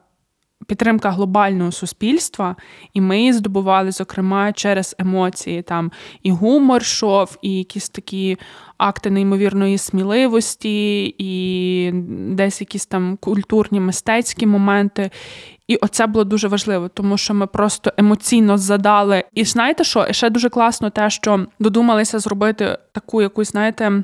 підтримка 0.66 1.10
глобального 1.10 1.72
суспільства, 1.72 2.56
і 2.94 3.00
ми 3.00 3.18
її 3.18 3.32
здобували, 3.32 3.92
зокрема, 3.92 4.52
через 4.52 4.96
емоції. 4.98 5.62
Там 5.62 5.92
і 6.22 6.30
гумор 6.30 6.82
йшов, 6.82 7.38
і 7.42 7.58
якісь 7.58 7.88
такі 7.88 8.36
акти 8.78 9.10
неймовірної 9.10 9.78
сміливості, 9.78 11.14
і 11.18 11.90
десь 12.34 12.60
якісь 12.60 12.86
там 12.86 13.18
культурні 13.20 13.80
мистецькі 13.80 14.46
моменти. 14.46 15.10
І 15.68 15.76
оце 15.76 16.06
було 16.06 16.24
дуже 16.24 16.48
важливо, 16.48 16.88
тому 16.88 17.18
що 17.18 17.34
ми 17.34 17.46
просто 17.46 17.92
емоційно 17.96 18.58
задали. 18.58 19.24
І 19.34 19.44
знаєте 19.44 19.84
що? 19.84 20.06
І 20.10 20.14
ще 20.14 20.30
дуже 20.30 20.48
класно 20.48 20.90
те, 20.90 21.10
що 21.10 21.46
додумалися 21.58 22.18
зробити 22.18 22.78
таку 22.92 23.22
якусь, 23.22 23.50
знаєте 23.50 24.02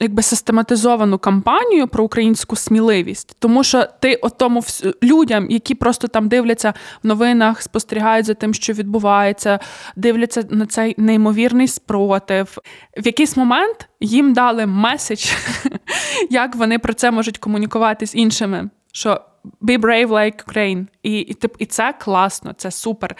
якби 0.00 0.22
систематизовану 0.22 1.18
кампанію 1.18 1.88
про 1.88 2.04
українську 2.04 2.56
сміливість, 2.56 3.36
тому 3.38 3.64
що 3.64 3.86
ти 4.00 4.14
отому 4.14 4.60
вс... 4.60 4.84
людям, 5.02 5.50
які 5.50 5.74
просто 5.74 6.08
там 6.08 6.28
дивляться 6.28 6.74
в 7.02 7.06
новинах, 7.06 7.62
спостерігають 7.62 8.26
за 8.26 8.34
тим, 8.34 8.54
що 8.54 8.72
відбувається, 8.72 9.58
дивляться 9.96 10.44
на 10.50 10.66
цей 10.66 10.94
неймовірний 10.98 11.68
спротив. 11.68 12.58
В 12.96 13.06
якийсь 13.06 13.36
момент 13.36 13.88
їм 14.00 14.32
дали 14.32 14.66
меседж, 14.66 15.32
як 16.30 16.56
вони 16.56 16.78
про 16.78 16.94
це 16.94 17.10
можуть 17.10 17.38
комунікувати 17.38 18.06
з 18.06 18.14
іншими. 18.14 18.70
Що 18.92 19.20
Be 19.62 19.78
brave 19.78 20.08
like 20.08 20.44
Ukraine. 20.44 20.86
І 21.02 21.18
і, 21.18 21.36
і 21.58 21.66
це 21.66 21.94
класно, 21.98 22.52
це 22.56 22.70
супер. 22.70 23.16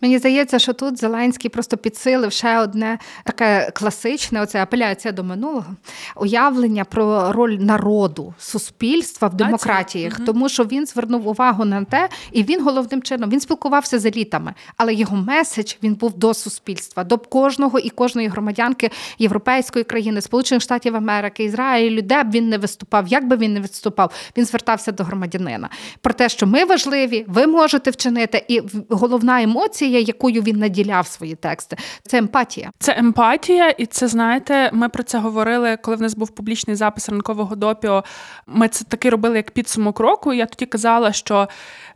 Мені 0.00 0.18
здається, 0.18 0.58
що 0.58 0.72
тут 0.72 0.98
Зеленський 0.98 1.50
просто 1.50 1.76
підсилив 1.76 2.32
ще 2.32 2.58
одне 2.58 2.98
таке 3.24 3.70
класичне, 3.74 4.42
оце 4.42 4.62
апеляція 4.62 5.12
до 5.12 5.24
минулого 5.24 5.76
уявлення 6.16 6.84
про 6.84 7.32
роль 7.32 7.52
народу, 7.52 8.34
суспільства 8.38 9.28
в 9.28 9.34
демократіях, 9.34 10.14
угу. 10.16 10.26
тому 10.26 10.48
що 10.48 10.64
він 10.64 10.86
звернув 10.86 11.28
увагу 11.28 11.64
на 11.64 11.84
те, 11.84 12.08
і 12.32 12.42
він 12.42 12.64
головним 12.64 13.02
чином 13.02 13.30
він 13.30 13.40
спілкувався 13.40 13.98
з 13.98 14.06
елітами, 14.06 14.54
але 14.76 14.94
його 14.94 15.16
меседж 15.16 15.74
він 15.82 15.94
був 15.94 16.18
до 16.18 16.34
суспільства, 16.34 17.04
до 17.04 17.18
кожного 17.18 17.78
і 17.78 17.90
кожної 17.90 18.28
громадянки 18.28 18.90
європейської 19.18 19.84
країни, 19.84 20.20
Сполучених 20.20 20.62
Штатів 20.62 20.96
Америки, 20.96 21.44
Ізраїлю, 21.44 22.02
де 22.02 22.24
б 22.24 22.30
він 22.30 22.48
не 22.48 22.58
виступав, 22.58 23.08
як 23.08 23.28
би 23.28 23.36
він 23.36 23.54
не 23.54 23.60
виступав, 23.60 24.12
він 24.36 24.44
звертався 24.44 24.92
до 24.92 25.04
громадянина 25.04 25.51
про 26.00 26.14
те, 26.14 26.28
що 26.28 26.46
ми 26.46 26.64
важливі, 26.64 27.24
ви 27.28 27.46
можете 27.46 27.90
вчинити, 27.90 28.44
і 28.48 28.62
головна 28.88 29.42
емоція, 29.42 30.00
якою 30.00 30.42
він 30.42 30.56
наділяв 30.56 31.06
свої 31.06 31.34
тексти, 31.34 31.76
це 32.02 32.18
емпатія. 32.18 32.70
Це 32.78 32.94
емпатія, 32.98 33.70
і 33.70 33.86
це 33.86 34.08
знаєте, 34.08 34.70
ми 34.72 34.88
про 34.88 35.02
це 35.02 35.18
говорили, 35.18 35.78
коли 35.82 35.96
в 35.96 36.00
нас 36.00 36.14
був 36.14 36.30
публічний 36.30 36.76
запис 36.76 37.08
ранкового 37.08 37.56
допіо. 37.56 38.04
Ми 38.46 38.68
це 38.68 38.84
таки 38.84 39.10
робили 39.10 39.36
як 39.36 39.50
підсумок 39.50 40.00
року. 40.00 40.32
Я 40.32 40.46
тоді 40.46 40.66
казала, 40.66 41.12
що 41.12 41.48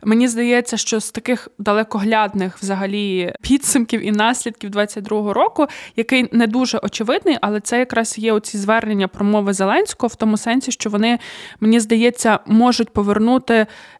мені 0.03 0.27
здається, 0.27 0.77
що 0.77 0.99
з 0.99 1.11
таких 1.11 1.47
далекоглядних 1.59 2.57
взагалі 2.57 3.33
підсумків 3.41 4.05
і 4.05 4.11
наслідків 4.11 4.69
22-го 4.71 5.33
року, 5.33 5.67
який 5.95 6.29
не 6.31 6.47
дуже 6.47 6.77
очевидний, 6.77 7.37
але 7.41 7.59
це 7.59 7.79
якраз 7.79 8.17
є 8.17 8.33
оці 8.33 8.57
звернення 8.57 9.07
промови 9.07 9.53
Зеленського 9.53 10.07
в 10.07 10.15
тому 10.15 10.37
сенсі, 10.37 10.71
що 10.71 10.89
вони 10.89 11.19
мені 11.59 11.79
здається 11.79 12.39
можуть 12.45 12.89
повернути 12.89 13.46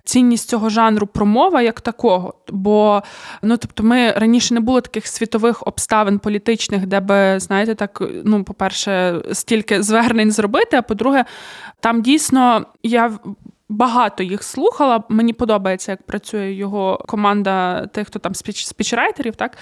цінність 0.04 0.50
цього 0.50 0.70
жанру 0.70 1.08
промова 1.08 1.62
як 1.62 1.82
такого. 1.82 2.34
Бо 2.50 3.04
ну 3.42 3.58
тобто, 3.58 3.84
ми 3.84 4.12
раніше 4.12 4.54
не 4.54 4.60
було 4.60 4.82
таких 4.82 5.08
світових 5.08 5.68
обставин 5.68 6.20
політичних, 6.20 6.86
де 6.86 7.00
би, 7.00 7.40
знаєте, 7.40 7.76
так, 7.76 8.04
ну, 8.24 8.44
по-перше, 8.44 9.22
стільки 9.34 9.84
звернень 9.84 10.32
зробити. 10.32 10.78
А 10.78 10.82
по-друге, 10.82 11.26
там 11.80 12.02
дійсно 12.02 12.66
я. 12.84 13.12
Багато 13.70 14.24
їх 14.24 14.44
слухала. 14.44 15.04
Мені 15.10 15.34
подобається, 15.34 15.92
як 15.92 16.04
працює 16.04 16.52
його 16.52 17.04
команда 17.08 17.88
тих, 17.88 18.08
хто 18.08 18.20
там 18.20 18.36
спіч, 18.36 18.66
спічрайтерів, 18.66 19.36
так. 19.36 19.58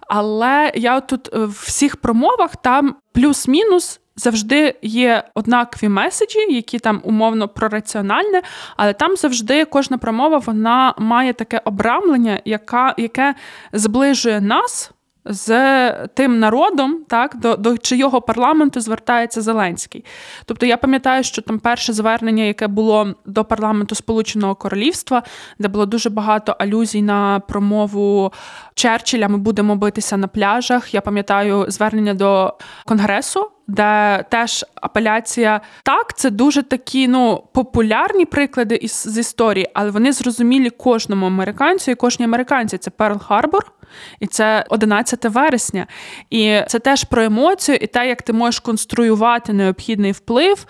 Але 0.00 0.72
я 0.74 1.00
тут 1.00 1.34
в 1.34 1.64
всіх 1.66 1.96
промовах 1.96 2.56
там 2.56 2.96
плюс-мінус 3.12 4.00
завжди 4.16 4.74
є 4.82 5.24
однакові 5.34 5.88
меседжі, 5.88 6.54
які 6.54 6.78
там 6.78 7.00
умовно 7.04 7.48
прораціональне, 7.48 8.42
але 8.76 8.92
там 8.92 9.16
завжди 9.16 9.64
кожна 9.64 9.98
промова 9.98 10.38
вона 10.38 10.94
має 10.98 11.32
таке 11.32 11.60
обрамлення, 11.64 12.40
яка, 12.44 12.94
яке 12.98 13.34
зближує 13.72 14.40
нас. 14.40 14.90
З 15.26 15.92
тим 16.06 16.38
народом, 16.38 17.04
так 17.08 17.36
до 17.36 17.56
до 17.56 17.78
чийого 17.78 18.20
парламенту 18.20 18.80
звертається 18.80 19.42
Зеленський. 19.42 20.04
Тобто 20.44 20.66
я 20.66 20.76
пам'ятаю, 20.76 21.24
що 21.24 21.42
там 21.42 21.58
перше 21.58 21.92
звернення, 21.92 22.44
яке 22.44 22.66
було 22.66 23.14
до 23.24 23.44
парламенту 23.44 23.94
Сполученого 23.94 24.54
Королівства, 24.54 25.22
де 25.58 25.68
було 25.68 25.86
дуже 25.86 26.10
багато 26.10 26.56
алюзій 26.58 27.02
на 27.02 27.40
промову 27.40 28.32
Черчилля. 28.74 29.28
Ми 29.28 29.38
будемо 29.38 29.76
битися 29.76 30.16
на 30.16 30.28
пляжах. 30.28 30.94
Я 30.94 31.00
пам'ятаю 31.00 31.66
звернення 31.68 32.14
до 32.14 32.54
конгресу 32.84 33.50
де 33.66 34.24
теж 34.28 34.64
апеляція 34.74 35.60
так, 35.82 36.18
це 36.18 36.30
дуже 36.30 36.62
такі 36.62 37.08
ну 37.08 37.44
популярні 37.52 38.24
приклади 38.24 38.74
із 38.74 38.92
з 38.92 39.18
історії, 39.18 39.70
але 39.74 39.90
вони 39.90 40.12
зрозумілі 40.12 40.70
кожному 40.70 41.26
американцю 41.26 41.90
і 41.90 41.94
кожній 41.94 42.24
американці. 42.24 42.78
Це 42.78 42.90
Перл 42.90 43.18
Харбор. 43.18 43.72
І 44.20 44.26
це 44.26 44.64
11 44.68 45.24
вересня. 45.24 45.86
І 46.30 46.60
це 46.68 46.78
теж 46.78 47.04
про 47.04 47.22
емоцію, 47.22 47.78
і 47.80 47.86
те, 47.86 48.08
як 48.08 48.22
ти 48.22 48.32
можеш 48.32 48.60
конструювати 48.60 49.52
необхідний 49.52 50.12
вплив, 50.12 50.66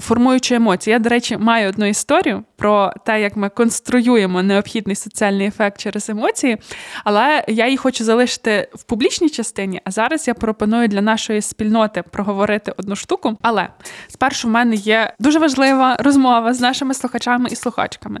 формуючи 0.00 0.54
емоції. 0.54 0.92
Я, 0.92 0.98
до 0.98 1.08
речі, 1.08 1.36
маю 1.36 1.68
одну 1.68 1.86
історію 1.86 2.44
про 2.56 2.92
те, 3.06 3.20
як 3.20 3.36
ми 3.36 3.48
конструюємо 3.48 4.42
необхідний 4.42 4.96
соціальний 4.96 5.46
ефект 5.46 5.80
через 5.80 6.10
емоції, 6.10 6.58
але 7.04 7.44
я 7.48 7.64
її 7.64 7.76
хочу 7.76 8.04
залишити 8.04 8.68
в 8.74 8.82
публічній 8.82 9.30
частині. 9.30 9.80
А 9.84 9.90
зараз 9.90 10.28
я 10.28 10.34
пропоную 10.34 10.88
для 10.88 11.00
нашої 11.00 11.42
спільноти 11.42 12.02
проговорити 12.02 12.72
одну 12.76 12.96
штуку. 12.96 13.38
Але 13.42 13.68
спершу 14.08 14.48
в 14.48 14.50
мене 14.50 14.74
є 14.74 15.14
дуже 15.18 15.38
важлива 15.38 15.96
розмова 16.00 16.54
з 16.54 16.60
нашими 16.60 16.94
слухачами 16.94 17.48
і 17.52 17.56
слухачками. 17.56 18.20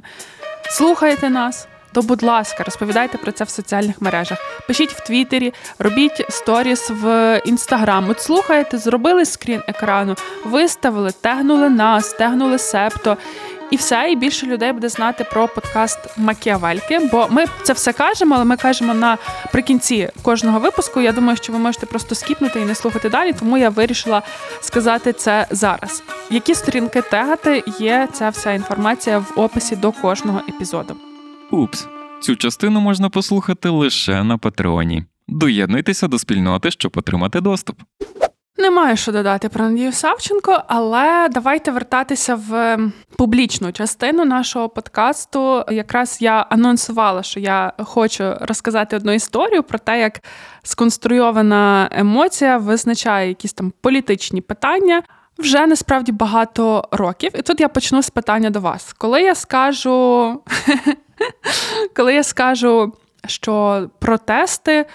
Слухайте 0.70 1.30
нас. 1.30 1.68
То, 1.94 2.02
будь 2.02 2.22
ласка, 2.22 2.64
розповідайте 2.64 3.18
про 3.18 3.32
це 3.32 3.44
в 3.44 3.48
соціальних 3.48 4.02
мережах. 4.02 4.38
Пишіть 4.66 4.92
в 4.92 5.06
Твіттері, 5.06 5.52
робіть 5.78 6.26
сторіс 6.28 6.90
в 6.90 7.40
інстаграм. 7.44 8.08
От 8.10 8.20
слухаєте, 8.20 8.78
зробили 8.78 9.24
скрін 9.24 9.62
екрану, 9.68 10.14
виставили, 10.44 11.10
тегнули 11.20 11.70
нас, 11.70 12.12
тегнули 12.12 12.58
септо. 12.58 13.16
І 13.70 13.76
все, 13.76 14.08
і 14.10 14.16
більше 14.16 14.46
людей 14.46 14.72
буде 14.72 14.88
знати 14.88 15.24
про 15.24 15.48
подкаст 15.48 15.98
Макіавельки. 16.16 16.98
Бо 17.12 17.26
ми 17.30 17.44
це 17.62 17.72
все 17.72 17.92
кажемо, 17.92 18.34
але 18.34 18.44
ми 18.44 18.56
кажемо 18.56 18.94
наприкінці 18.94 20.08
кожного 20.22 20.58
випуску. 20.58 21.00
Я 21.00 21.12
думаю, 21.12 21.36
що 21.36 21.52
ви 21.52 21.58
можете 21.58 21.86
просто 21.86 22.14
скіпнути 22.14 22.60
і 22.60 22.64
не 22.64 22.74
слухати 22.74 23.08
далі, 23.08 23.32
тому 23.32 23.58
я 23.58 23.70
вирішила 23.70 24.22
сказати 24.60 25.12
це 25.12 25.46
зараз. 25.50 26.02
Які 26.30 26.54
сторінки 26.54 27.02
тегати 27.02 27.62
є 27.78 28.08
ця 28.12 28.28
вся 28.28 28.52
інформація 28.52 29.18
в 29.18 29.32
описі 29.36 29.76
до 29.76 29.92
кожного 29.92 30.40
епізоду. 30.48 30.96
Упс, 31.50 31.88
цю 32.20 32.36
частину 32.36 32.80
можна 32.80 33.10
послухати 33.10 33.68
лише 33.68 34.24
на 34.24 34.38
Патреоні. 34.38 35.04
Доєднуйтеся 35.28 36.08
до 36.08 36.18
спільноти, 36.18 36.70
щоб 36.70 36.92
отримати 36.96 37.40
доступ. 37.40 37.80
Немає 38.58 38.96
що 38.96 39.12
додати 39.12 39.48
про 39.48 39.68
Надію 39.68 39.92
Савченко, 39.92 40.62
але 40.68 41.28
давайте 41.28 41.70
вертатися 41.70 42.34
в 42.34 42.78
публічну 43.18 43.72
частину 43.72 44.24
нашого 44.24 44.68
подкасту. 44.68 45.64
Якраз 45.70 46.18
я 46.20 46.40
анонсувала, 46.40 47.22
що 47.22 47.40
я 47.40 47.72
хочу 47.78 48.34
розказати 48.40 48.96
одну 48.96 49.12
історію 49.12 49.62
про 49.62 49.78
те, 49.78 50.00
як 50.00 50.20
сконструйована 50.62 51.88
емоція 51.92 52.58
визначає 52.58 53.28
якісь 53.28 53.52
там 53.52 53.72
політичні 53.80 54.40
питання. 54.40 55.02
Вже 55.38 55.66
насправді 55.66 56.12
багато 56.12 56.88
років. 56.90 57.30
І 57.34 57.42
тут 57.42 57.60
я 57.60 57.68
почну 57.68 58.02
з 58.02 58.10
питання 58.10 58.50
до 58.50 58.60
вас. 58.60 58.92
Коли 58.92 59.22
я 59.22 59.34
скажу, 59.34 60.40
коли 61.96 62.14
я 62.14 62.22
скажу, 62.22 62.92
що 63.26 63.86
протести 63.98 64.86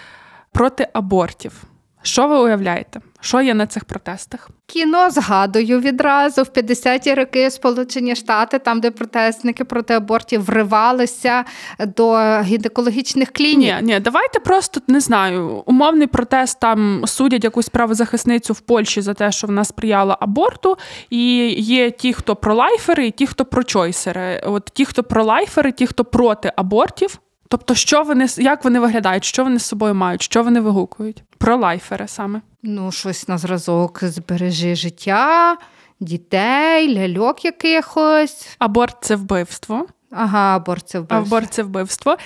проти 0.52 0.88
абортів, 0.94 1.64
що 2.02 2.28
ви 2.28 2.40
уявляєте? 2.40 3.02
Що 3.22 3.42
є 3.42 3.54
на 3.54 3.68
цих 3.68 3.86
протестах? 3.86 4.50
Кіно 4.66 5.10
згадую 5.10 5.80
відразу 5.80 6.44
в 6.44 6.46
50-ті 6.46 7.14
роки 7.14 7.52
Сполучені 7.52 8.16
Штати, 8.16 8.60
там 8.60 8.80
де 8.80 8.92
протестники 8.92 9.64
проти 9.64 9.94
абортів 9.94 10.42
вривалися 10.46 11.46
до 11.80 12.18
гінекологічних 12.42 13.32
клінік. 13.32 13.76
Ні, 13.82 13.82
ні, 13.82 14.00
давайте 14.00 14.40
просто 14.40 14.82
не 14.88 15.00
знаю. 15.00 15.64
Умовний 15.66 16.08
протест 16.08 16.60
там 16.60 17.04
судять 17.08 17.44
якусь 17.44 17.70
правозахисницю 17.70 18.54
в 18.54 18.60
Польщі 18.60 19.02
за 19.02 19.14
те, 19.14 19.32
що 19.32 19.48
вона 19.48 19.64
сприяла 19.64 20.18
аборту. 20.20 20.78
І 21.10 21.48
є 21.58 21.92
ті, 21.92 22.14
хто 22.14 22.36
пролайфери, 22.36 23.08
і 23.08 23.12
ті, 23.12 23.28
хто 23.28 23.46
прочойсери. 23.46 24.42
От 24.46 24.72
ті, 24.74 24.86
хто 24.86 25.04
пролайфери, 25.04 25.72
ті, 25.72 25.88
хто 25.88 26.06
проти 26.06 26.52
абортів. 26.56 27.20
Тобто, 27.50 27.76
що 27.76 28.04
вони 28.04 28.28
як 28.38 28.64
вони 28.64 28.80
виглядають, 28.80 29.24
що 29.24 29.44
вони 29.44 29.60
з 29.60 29.66
собою 29.66 29.96
мають, 29.96 30.22
що 30.22 30.44
вони 30.44 30.62
вигукують? 30.62 31.24
Про 31.38 31.58
лайфери 31.58 32.08
саме. 32.08 32.42
Ну, 32.64 32.92
щось 32.92 33.28
на 33.28 33.38
зразок 33.38 34.00
збережи 34.04 34.76
життя, 34.76 35.58
дітей, 36.00 36.96
ляльок 36.96 37.46
якихось. 37.46 38.48
Аборт 38.60 38.98
це 39.02 39.16
вбивство. 39.16 39.86
Ага, 40.12 40.56
аборт 40.56 40.90
це 40.90 41.00
вбивство. 41.00 41.18
Аборт 41.18 41.54
це 41.54 41.64
вбивство. 41.64 42.18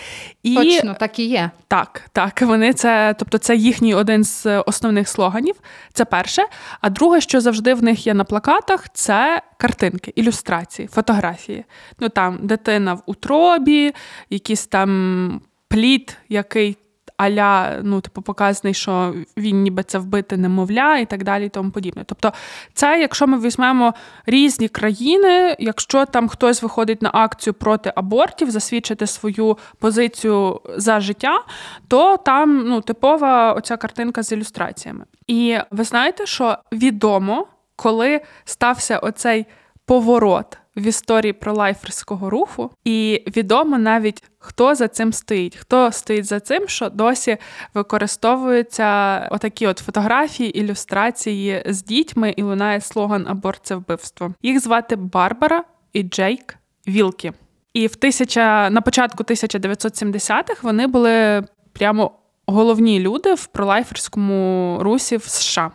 І... 0.44 0.56
Точно, 0.56 0.94
так 1.00 1.20
і 1.20 1.26
є. 1.26 1.52
Так, 1.68 2.02
так. 2.12 2.42
Вони 2.42 2.74
це, 2.74 3.16
тобто, 3.20 3.38
це 3.38 3.56
їхній 3.56 3.94
один 3.94 4.24
з 4.24 4.60
основних 4.60 5.10
слоганів. 5.10 5.56
Це 5.94 6.06
перше. 6.06 6.44
А 6.82 6.90
друге, 6.90 7.22
що 7.22 7.42
завжди 7.42 7.74
в 7.74 7.84
них 7.84 8.08
є 8.08 8.14
на 8.14 8.24
плакатах, 8.24 8.90
це 8.94 9.42
картинки, 9.58 10.14
ілюстрації, 10.16 10.88
фотографії. 10.88 11.66
Ну 12.00 12.10
там 12.10 12.40
дитина 12.42 12.94
в 12.94 13.02
утробі, 13.06 13.94
якийсь 14.30 14.68
там 14.68 15.42
плід, 15.68 16.18
який 16.30 16.78
аля, 17.18 17.80
ну, 17.84 18.02
типу, 18.02 18.22
показаний, 18.22 18.74
що 18.74 19.16
він 19.38 19.62
ніби 19.62 19.84
це 19.84 19.98
вбити 19.98 20.38
немовля 20.38 20.98
і 20.98 21.06
так 21.06 21.24
далі, 21.24 21.46
і 21.46 21.50
тому 21.50 21.72
подібне. 21.72 22.04
Тобто, 22.06 22.34
це, 22.74 23.00
якщо 23.00 23.28
ми 23.28 23.40
візьмемо 23.40 23.94
різні 24.26 24.68
країни, 24.68 25.56
якщо 25.60 26.06
там 26.06 26.28
хтось 26.28 26.64
виходить 26.64 27.02
на 27.02 27.10
акцію 27.14 27.54
проти 27.54 27.94
абортів, 27.96 28.52
засвідчити 28.52 29.08
свою 29.08 29.58
позицію 29.80 30.62
за 30.76 31.00
життя, 31.00 31.44
то 31.88 32.18
там 32.18 32.68
ну, 32.68 32.82
типова 32.82 33.54
оця 33.54 33.78
картинка 33.78 34.24
з 34.24 34.32
ілюстраціями. 34.32 35.06
І 35.28 35.58
ви 35.72 35.84
знаєте, 35.84 36.26
що 36.26 36.58
відомо, 36.72 37.48
коли 37.76 38.22
стався 38.46 39.00
оцей 39.00 39.46
поворот. 39.86 40.58
В 40.76 40.88
історії 40.88 41.34
про 41.34 41.54
лайферського 41.54 42.30
руху, 42.30 42.72
і 42.84 43.24
відомо 43.38 43.78
навіть 43.78 44.24
хто 44.40 44.76
за 44.76 44.88
цим 44.88 45.14
стоїть, 45.14 45.56
хто 45.56 45.92
стоїть 45.92 46.26
за 46.26 46.40
цим, 46.40 46.68
що 46.68 46.90
досі 46.90 47.38
використовуються 47.74 49.20
отакі 49.32 49.68
от 49.68 49.80
фотографії, 49.80 50.60
ілюстрації 50.60 51.64
з 51.66 51.84
дітьми, 51.84 52.34
і 52.38 52.44
лунає 52.44 52.82
слоган 52.82 53.28
Аборт 53.28 53.60
це 53.64 53.76
вбивство. 53.76 54.34
Їх 54.42 54.60
звати 54.60 54.96
Барбара 54.96 55.64
і 55.94 56.04
Джейк 56.04 56.56
Вілкі. 56.88 57.32
І 57.74 57.88
в 57.88 57.96
тисяча 57.96 58.70
на 58.70 58.82
початку 58.82 59.24
1970-х 59.24 60.64
вони 60.64 60.88
були 60.88 61.44
прямо 61.74 62.12
головні 62.46 63.00
люди 63.00 63.34
в 63.34 63.46
пролайферському 63.46 64.78
русі 64.82 65.18
в 65.18 65.24
США. 65.24 65.72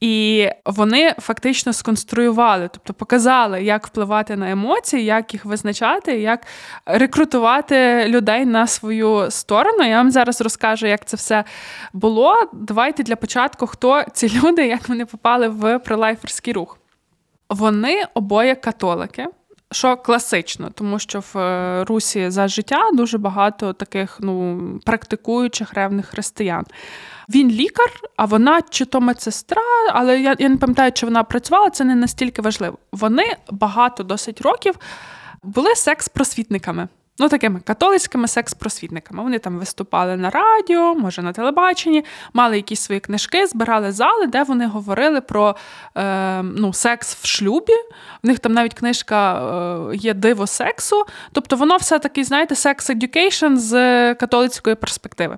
І 0.00 0.48
вони 0.64 1.14
фактично 1.18 1.72
сконструювали, 1.72 2.68
тобто 2.72 2.94
показали, 2.94 3.62
як 3.62 3.86
впливати 3.86 4.36
на 4.36 4.50
емоції, 4.50 5.04
як 5.04 5.34
їх 5.34 5.44
визначати, 5.44 6.20
як 6.20 6.46
рекрутувати 6.86 8.04
людей 8.08 8.46
на 8.46 8.66
свою 8.66 9.30
сторону. 9.30 9.84
Я 9.84 9.96
вам 9.96 10.10
зараз 10.10 10.40
розкажу, 10.40 10.86
як 10.86 11.04
це 11.04 11.16
все 11.16 11.44
було. 11.92 12.34
Давайте 12.52 13.02
для 13.02 13.16
початку, 13.16 13.66
хто 13.66 14.04
ці 14.12 14.40
люди, 14.40 14.66
як 14.66 14.88
вони 14.88 15.06
попали 15.06 15.48
в 15.48 15.78
пролайферський 15.78 16.52
рух. 16.52 16.78
Вони 17.48 18.04
обоє 18.14 18.54
католики. 18.54 19.26
Що 19.72 19.96
класично, 19.96 20.70
тому 20.74 20.98
що 20.98 21.20
в 21.20 21.38
е, 21.38 21.84
Русі 21.84 22.30
за 22.30 22.48
життя 22.48 22.90
дуже 22.92 23.18
багато 23.18 23.72
таких 23.72 24.18
ну 24.20 24.60
практикуючих 24.84 25.74
ревних 25.74 26.06
християн. 26.06 26.64
Він 27.28 27.50
лікар, 27.50 27.90
а 28.16 28.24
вона 28.24 28.62
чи 28.70 28.84
то 28.84 29.00
медсестра, 29.00 29.62
але 29.92 30.20
я 30.20 30.36
я 30.38 30.48
не 30.48 30.56
пам'ятаю, 30.56 30.92
чи 30.92 31.06
вона 31.06 31.24
працювала, 31.24 31.70
це 31.70 31.84
не 31.84 31.94
настільки 31.94 32.42
важливо. 32.42 32.78
Вони 32.92 33.36
багато 33.50 34.02
досить 34.02 34.40
років 34.40 34.74
були 35.42 35.74
секс-просвітниками. 35.74 36.88
Ну, 37.20 37.28
такими 37.28 37.60
католицькими 37.60 38.28
секс-просвітниками. 38.28 39.22
Вони 39.22 39.38
там 39.38 39.58
виступали 39.58 40.16
на 40.16 40.30
радіо, 40.30 40.94
може 40.94 41.22
на 41.22 41.32
телебаченні, 41.32 42.04
мали 42.32 42.56
якісь 42.56 42.80
свої 42.80 43.00
книжки, 43.00 43.46
збирали 43.46 43.92
зали, 43.92 44.26
де 44.26 44.42
вони 44.42 44.66
говорили 44.66 45.20
про 45.20 45.56
е, 45.96 46.42
ну, 46.42 46.72
секс 46.72 47.14
в 47.14 47.26
шлюбі. 47.26 47.72
В 48.22 48.26
них 48.26 48.38
там 48.38 48.52
навіть 48.52 48.74
книжка 48.74 49.42
е, 49.92 49.96
є 49.96 50.14
диво 50.14 50.46
сексу. 50.46 51.04
Тобто 51.32 51.56
воно 51.56 51.76
все 51.76 51.98
таки, 51.98 52.24
знаєте, 52.24 52.54
sex 52.54 52.80
education 52.80 53.56
з 53.56 53.70
католицької 54.14 54.76
перспективи. 54.76 55.36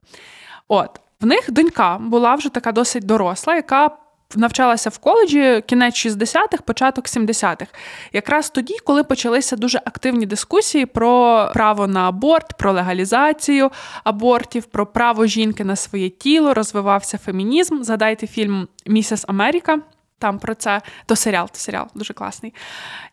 От. 0.69 1.01
В 1.21 1.27
них 1.27 1.51
донька 1.51 1.99
була 1.99 2.35
вже 2.35 2.49
така 2.49 2.73
досить 2.73 3.07
доросла, 3.07 3.55
яка 3.55 3.91
навчалася 4.37 4.91
в 4.91 4.99
коледжі 4.99 5.63
кінець 5.67 6.07
60-х, 6.07 6.63
початок 6.65 7.05
70-х. 7.07 7.67
Якраз 8.13 8.51
тоді, 8.51 8.75
коли 8.85 9.05
почалися 9.05 9.57
дуже 9.57 9.79
активні 9.85 10.27
дискусії 10.27 10.87
про 10.87 11.51
право 11.55 11.87
на 11.87 12.09
аборт, 12.09 12.57
про 12.59 12.73
легалізацію 12.73 13.71
абортів, 14.05 14.65
про 14.65 14.87
право 14.87 15.27
жінки 15.27 15.65
на 15.65 15.77
своє 15.77 16.09
тіло, 16.09 16.55
розвивався 16.55 17.19
фемінізм. 17.19 17.83
Згадайте 17.83 18.27
фільм 18.27 18.69
Місіс 18.87 19.25
Америка. 19.29 19.79
Там 20.21 20.39
про 20.39 20.55
це 20.55 20.81
то 21.07 21.17
серіал, 21.17 21.49
то 21.53 21.59
серіал 21.59 21.87
дуже 21.95 22.15
класний. 22.15 22.55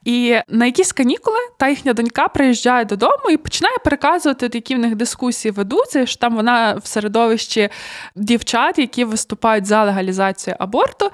І 0.06 0.40
на 0.48 0.66
якісь 0.66 0.92
канікули 0.92 1.38
та 1.58 1.70
їхня 1.70 1.94
донька 1.94 2.28
приїжджає 2.28 2.86
додому 2.86 3.30
і 3.32 3.38
починає 3.38 3.78
переказувати, 3.84 4.50
які 4.54 4.76
в 4.76 4.80
них 4.80 4.96
дискусії 4.96 5.52
ведуться. 5.52 6.06
що 6.06 6.20
Там 6.20 6.36
вона 6.36 6.74
в 6.74 6.88
середовищі 6.88 7.70
дівчат, 8.16 8.80
які 8.80 9.04
виступають 9.04 9.66
за 9.66 9.84
легалізацію 9.84 10.56
аборту. 10.60 11.12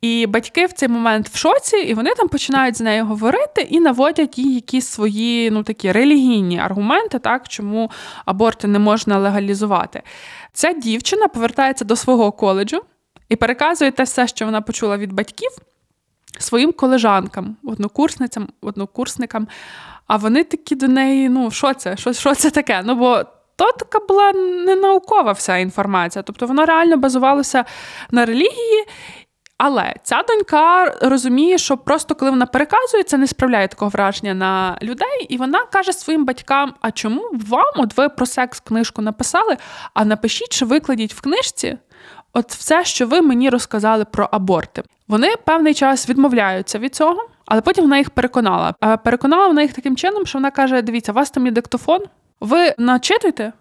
І 0.00 0.26
батьки 0.26 0.66
в 0.66 0.72
цей 0.72 0.88
момент 0.88 1.28
в 1.28 1.36
шоці, 1.36 1.76
і 1.76 1.94
вони 1.94 2.14
там 2.14 2.28
починають 2.28 2.76
з 2.76 2.80
нею 2.80 3.04
говорити 3.04 3.62
і 3.62 3.80
наводять 3.80 4.38
їй 4.38 4.54
якісь 4.54 4.86
свої 4.86 5.50
ну 5.50 5.62
такі 5.62 5.92
релігійні 5.92 6.58
аргументи, 6.58 7.18
так 7.18 7.48
чому 7.48 7.90
аборти 8.24 8.68
не 8.68 8.78
можна 8.78 9.18
легалізувати. 9.18 10.02
Ця 10.52 10.72
дівчина 10.72 11.28
повертається 11.28 11.84
до 11.84 11.96
свого 11.96 12.32
коледжу 12.32 12.82
і 13.32 13.36
переказує 13.36 13.90
те 13.90 14.02
все, 14.02 14.26
що 14.26 14.44
вона 14.44 14.60
почула 14.60 14.96
від 14.96 15.12
батьків, 15.12 15.50
своїм 16.38 16.72
колежанкам, 16.72 17.56
однокурсницям, 17.64 18.48
однокурсникам. 18.60 19.48
А 20.06 20.16
вони 20.16 20.44
такі 20.44 20.74
до 20.74 20.88
неї: 20.88 21.28
ну, 21.28 21.50
що 21.50 21.74
це? 21.74 21.96
Що, 21.96 22.12
що 22.12 22.34
це 22.34 22.50
таке? 22.50 22.82
Ну, 22.84 22.94
бо 22.94 23.24
то 23.56 23.72
така 23.72 23.98
була 23.98 24.32
не 24.66 24.76
наукова 24.76 25.32
вся 25.32 25.56
інформація. 25.56 26.22
Тобто 26.22 26.46
воно 26.46 26.64
реально 26.64 26.96
базувалося 26.96 27.64
на 28.10 28.26
релігії. 28.26 28.84
Але 29.58 29.94
ця 30.02 30.22
донька 30.28 30.94
розуміє, 31.02 31.58
що 31.58 31.76
просто 31.76 32.14
коли 32.14 32.30
вона 32.30 32.46
переказує, 32.46 33.02
це 33.02 33.18
не 33.18 33.26
справляє 33.26 33.68
такого 33.68 33.88
враження 33.88 34.34
на 34.34 34.78
людей, 34.82 35.26
і 35.28 35.36
вона 35.36 35.64
каже 35.64 35.92
своїм 35.92 36.24
батькам: 36.24 36.74
а 36.80 36.90
чому 36.90 37.30
вам, 37.32 37.72
от 37.76 37.96
ви 37.96 38.08
про 38.08 38.26
секс 38.26 38.60
книжку 38.60 39.02
написали? 39.02 39.56
А 39.94 40.04
напишіть, 40.04 40.48
чи 40.48 40.64
викладіть 40.64 41.14
в 41.14 41.20
книжці 41.20 41.78
от 42.32 42.52
все, 42.52 42.84
що 42.84 43.06
ви 43.06 43.20
мені 43.20 43.50
розказали 43.50 44.04
про 44.04 44.28
аборти. 44.32 44.82
Вони 45.08 45.34
певний 45.44 45.74
час 45.74 46.08
відмовляються 46.08 46.78
від 46.78 46.94
цього, 46.94 47.28
але 47.46 47.60
потім 47.60 47.84
вона 47.84 47.98
їх 47.98 48.10
переконала. 48.10 48.74
Переконала 49.04 49.46
вона 49.46 49.62
їх 49.62 49.72
таким 49.72 49.96
чином, 49.96 50.26
що 50.26 50.38
вона 50.38 50.50
каже: 50.50 50.82
Дивіться, 50.82 51.12
у 51.12 51.14
вас 51.14 51.30
там 51.30 51.46
є 51.46 51.52
диктофон, 51.52 52.00
ви 52.40 52.74
начитуйте 52.78 53.52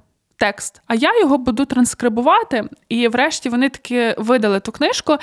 текст, 0.42 0.82
а 0.88 0.96
я 0.96 1.20
його 1.20 1.38
буду 1.38 1.66
транскрибувати. 1.66 2.64
І 2.90 3.08
врешті 3.08 3.50
вони 3.50 3.70
таки 3.70 4.16
видали 4.18 4.60
ту 4.60 4.72
книжку. 4.72 5.18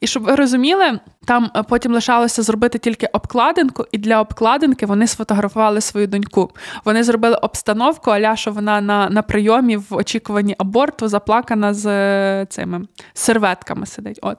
І 0.00 0.06
щоб 0.06 0.22
ви 0.22 0.34
розуміли, 0.34 1.00
там 1.24 1.50
потім 1.68 1.92
лишалося 1.92 2.42
зробити 2.42 2.78
тільки 2.78 3.06
обкладинку, 3.06 3.86
і 3.92 3.98
для 3.98 4.20
обкладинки 4.20 4.86
вони 4.86 5.06
сфотографували 5.06 5.80
свою 5.80 6.06
доньку. 6.06 6.50
Вони 6.84 7.02
зробили 7.02 7.36
обстановку, 7.36 8.10
аля, 8.10 8.36
що 8.36 8.50
вона 8.50 8.80
на 8.80 9.08
на 9.10 9.22
прийомі 9.22 9.76
в 9.76 9.86
очікуванні 9.90 10.54
аборту 10.58 11.08
заплакана 11.08 11.74
з 11.74 12.46
цими 12.46 12.80
серветками 13.14 13.86
сидить. 13.86 14.18
От. 14.22 14.38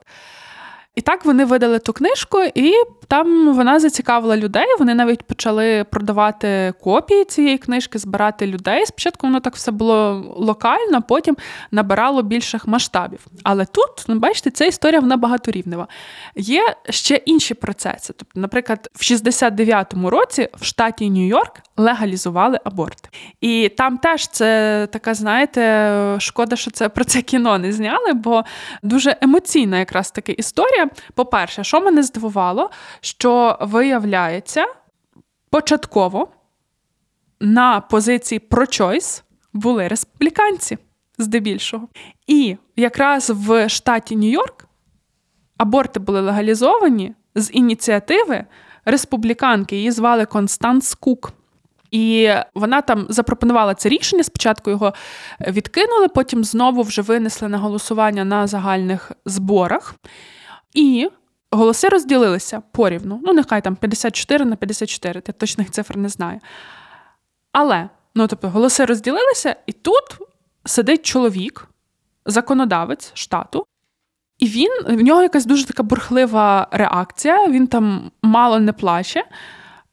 І 0.94 1.00
так 1.00 1.24
вони 1.24 1.44
видали 1.44 1.78
ту 1.78 1.92
книжку, 1.92 2.42
і 2.54 2.72
там 3.08 3.54
вона 3.54 3.80
зацікавила 3.80 4.36
людей. 4.36 4.66
Вони 4.78 4.94
навіть 4.94 5.22
почали 5.22 5.84
продавати 5.84 6.74
копії 6.80 7.24
цієї 7.24 7.58
книжки, 7.58 7.98
збирати 7.98 8.46
людей. 8.46 8.86
Спочатку 8.86 9.26
воно 9.26 9.40
так 9.40 9.54
все 9.54 9.70
було 9.70 10.24
локально, 10.36 11.02
потім 11.02 11.36
набирало 11.70 12.22
більших 12.22 12.66
масштабів. 12.66 13.26
Але 13.42 13.64
тут, 13.64 14.04
ну, 14.08 14.18
бачите, 14.18 14.50
ця 14.50 14.64
історія 14.64 15.00
вона 15.00 15.16
багаторівнева. 15.16 15.88
Є 16.36 16.76
ще 16.90 17.14
інші 17.14 17.54
процеси. 17.54 18.14
Тобто, 18.16 18.40
наприклад, 18.40 18.90
в 18.94 19.02
69-му 19.02 20.10
році 20.10 20.48
в 20.60 20.64
штаті 20.64 21.10
Нью-Йорк 21.10 21.60
легалізували 21.76 22.60
аборт. 22.64 23.08
І 23.40 23.68
там 23.68 23.98
теж 23.98 24.28
це 24.28 24.88
така, 24.92 25.14
знаєте, 25.14 26.16
шкода, 26.18 26.56
що 26.56 26.70
це 26.70 26.88
про 26.88 27.04
це 27.04 27.22
кіно 27.22 27.58
не 27.58 27.72
зняли, 27.72 28.12
бо 28.12 28.44
дуже 28.82 29.16
емоційна 29.20 29.78
якраз 29.78 30.10
таки 30.10 30.32
історія. 30.32 30.83
По-перше, 31.14 31.64
що 31.64 31.80
мене 31.80 32.02
здивувало, 32.02 32.70
що 33.00 33.58
виявляється, 33.60 34.66
початково 35.50 36.28
на 37.40 37.80
позиції 37.80 38.38
про-чойс 38.38 39.24
були 39.52 39.88
республіканці 39.88 40.78
здебільшого. 41.18 41.88
І 42.26 42.56
якраз 42.76 43.30
в 43.30 43.68
штаті 43.68 44.16
Нью-Йорк 44.16 44.64
аборти 45.56 46.00
були 46.00 46.20
легалізовані 46.20 47.14
з 47.34 47.50
ініціативи 47.52 48.44
республіканки. 48.84 49.76
Її 49.76 49.90
звали 49.90 50.26
Констанс 50.26 50.94
Кук. 50.94 51.32
І 51.90 52.30
вона 52.54 52.80
там 52.80 53.06
запропонувала 53.08 53.74
це 53.74 53.88
рішення. 53.88 54.24
Спочатку 54.24 54.70
його 54.70 54.94
відкинули, 55.48 56.08
потім 56.08 56.44
знову 56.44 56.82
вже 56.82 57.02
винесли 57.02 57.48
на 57.48 57.58
голосування 57.58 58.24
на 58.24 58.46
загальних 58.46 59.12
зборах. 59.24 59.94
І 60.74 61.10
голоси 61.50 61.88
розділилися 61.88 62.62
порівну. 62.72 63.20
Ну, 63.24 63.32
нехай 63.32 63.62
там 63.62 63.76
54 63.76 64.44
на 64.44 64.56
54, 64.56 65.22
я 65.26 65.32
точних 65.32 65.70
цифр 65.70 65.96
не 65.96 66.08
знаю. 66.08 66.40
Але, 67.52 67.88
ну 68.14 68.26
тобто, 68.26 68.48
голоси 68.48 68.84
розділилися, 68.84 69.56
і 69.66 69.72
тут 69.72 70.18
сидить 70.64 71.06
чоловік, 71.06 71.68
законодавець 72.26 73.10
штату, 73.14 73.66
і 74.38 74.46
він 74.46 74.70
в 74.86 75.00
нього 75.00 75.22
якась 75.22 75.46
дуже 75.46 75.66
така 75.66 75.82
бурхлива 75.82 76.68
реакція, 76.70 77.48
він 77.48 77.66
там 77.66 78.10
мало 78.22 78.60
не 78.60 78.72
плаче. 78.72 79.24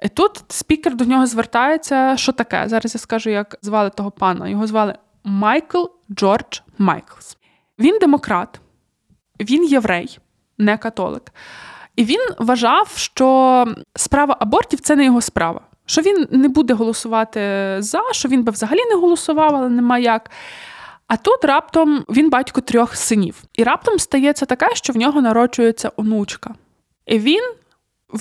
І 0.01 0.09
тут 0.09 0.43
спікер 0.47 0.95
до 0.95 1.05
нього 1.05 1.25
звертається, 1.25 2.17
що 2.17 2.31
таке? 2.31 2.63
Зараз 2.67 2.95
я 2.95 2.99
скажу, 2.99 3.29
як 3.29 3.57
звали 3.61 3.89
того 3.89 4.11
пана. 4.11 4.49
Його 4.49 4.67
звали 4.67 4.95
Майкл 5.23 5.83
Джордж 6.11 6.59
Майклс. 6.77 7.37
Він 7.79 7.97
демократ, 7.99 8.61
він 9.39 9.63
єврей, 9.63 10.19
не 10.61 10.77
католик. 10.77 11.33
І 11.95 12.05
він 12.05 12.19
вважав, 12.39 12.91
що 12.95 13.65
справа 13.95 14.37
абортів 14.39 14.79
це 14.79 14.95
не 14.95 15.05
його 15.05 15.21
справа. 15.21 15.61
Що 15.85 16.01
він 16.01 16.27
не 16.31 16.47
буде 16.47 16.73
голосувати 16.73 17.75
за, 17.79 18.01
що 18.11 18.29
він 18.29 18.43
би 18.43 18.51
взагалі 18.51 18.79
не 18.89 18.95
голосував, 18.95 19.55
але 19.55 19.69
нема 19.69 19.97
як. 19.97 20.31
А 21.07 21.17
тут 21.17 21.45
раптом 21.45 22.05
він 22.09 22.29
батько 22.29 22.61
трьох 22.61 22.95
синів. 22.95 23.43
І 23.53 23.63
раптом 23.63 23.99
стається 23.99 24.45
таке, 24.45 24.75
що 24.75 24.93
в 24.93 24.97
нього 24.97 25.21
народжується 25.21 25.91
онучка. 25.95 26.55
І 27.05 27.19
він 27.19 27.53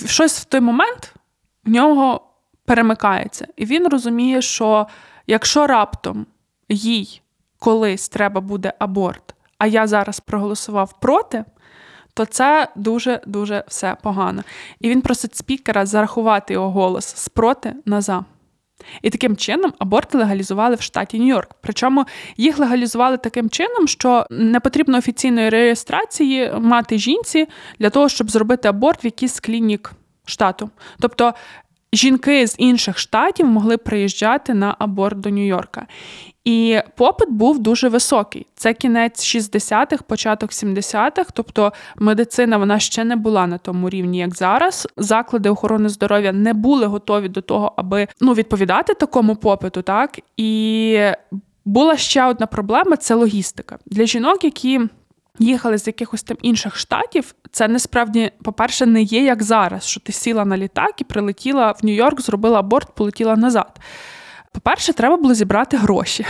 щось 0.07 0.41
в 0.41 0.45
той 0.45 0.61
момент 0.61 1.14
в 1.64 1.70
нього 1.70 2.20
перемикається. 2.64 3.47
І 3.57 3.64
він 3.64 3.88
розуміє, 3.88 4.43
що 4.43 4.86
якщо 5.26 5.66
раптом 5.66 6.26
їй 6.68 7.22
колись 7.59 8.09
треба 8.09 8.41
буде 8.41 8.72
аборт, 8.78 9.34
а 9.59 9.66
я 9.66 9.86
зараз 9.86 10.20
проголосував 10.20 11.01
проти, 11.01 11.45
то 12.21 12.27
це 12.27 12.68
дуже-дуже 12.77 13.64
все 13.68 13.97
погано. 14.03 14.43
І 14.81 14.91
він 14.91 15.01
просить 15.01 15.37
спікера 15.37 15.87
зарахувати 15.87 16.53
його 16.53 16.71
голос 16.71 17.05
з 17.16 17.29
проти 17.29 17.75
на 17.87 18.01
за. 18.01 18.25
І 19.03 19.11
таким 19.11 19.37
чином 19.37 19.73
аборти 19.79 20.18
легалізували 20.18 20.75
в 20.75 20.81
штаті 20.81 21.18
Нью-Йорк. 21.18 21.51
Причому 21.61 22.07
їх 22.37 22.59
легалізували 22.59 23.16
таким 23.16 23.51
чином, 23.51 23.89
що 23.89 24.27
не 24.31 24.61
потрібно 24.61 24.99
офіційної 24.99 25.49
реєстрації 25.49 26.53
мати 26.59 26.99
жінці 26.99 27.49
для 27.79 27.91
того, 27.91 28.09
щоб 28.09 28.31
зробити 28.31 28.68
аборт 28.68 29.05
в 29.05 29.07
якийсь 29.07 29.41
клінік 29.41 29.93
штату. 30.25 30.71
Тобто 31.01 31.35
жінки 31.93 32.47
з 32.47 32.55
інших 32.59 32.99
штатів 32.99 33.47
могли 33.47 33.77
приїжджати 33.77 34.55
на 34.55 34.77
аборт 34.79 35.21
до 35.21 35.29
Нью-Йорка. 35.31 35.87
І 36.45 36.78
попит 36.97 37.30
був 37.30 37.59
дуже 37.59 37.88
високий. 37.88 38.47
Це 38.55 38.74
кінець 38.74 39.36
60-х, 39.36 40.03
початок 40.03 40.51
70-х, 40.51 41.30
тобто 41.32 41.72
медицина 41.97 42.57
вона 42.57 42.78
ще 42.78 43.05
не 43.05 43.16
була 43.16 43.47
на 43.47 43.59
тому 43.59 43.91
рівні, 43.91 44.18
як 44.18 44.34
зараз. 44.34 44.88
Заклади 44.97 45.51
охорони 45.51 45.88
здоров'я 45.88 46.32
не 46.32 46.55
були 46.55 46.86
готові 46.86 47.28
до 47.28 47.41
того, 47.41 47.72
аби 47.76 48.09
ну 48.20 48.32
відповідати 48.32 48.95
такому 48.95 49.36
попиту. 49.36 49.82
Так 49.82 50.18
і 50.36 50.99
була 51.64 51.97
ще 51.97 52.24
одна 52.24 52.47
проблема 52.47 52.97
це 52.97 53.14
логістика 53.14 53.78
для 53.86 54.07
жінок, 54.07 54.45
які 54.45 54.80
їхали 55.38 55.78
з 55.78 55.86
якихось 55.86 56.22
там 56.22 56.36
інших 56.43 56.76
штатів, 56.76 57.34
це 57.51 57.68
насправді, 57.68 58.30
по-перше, 58.43 58.86
не 58.86 59.03
є 59.03 59.24
як 59.24 59.43
зараз, 59.43 59.84
що 59.84 60.01
ти 60.01 60.12
сіла 60.12 60.45
на 60.45 60.57
літак 60.57 61.01
і 61.01 61.05
прилетіла 61.05 61.72
в 61.72 61.84
Нью-Йорк, 61.84 62.20
зробила 62.20 62.59
аборт, 62.59 62.95
полетіла 62.95 63.36
назад. 63.36 63.80
По-перше, 64.53 64.92
треба 64.92 65.16
було 65.16 65.34
зібрати 65.34 65.76
гроші. 65.76 66.26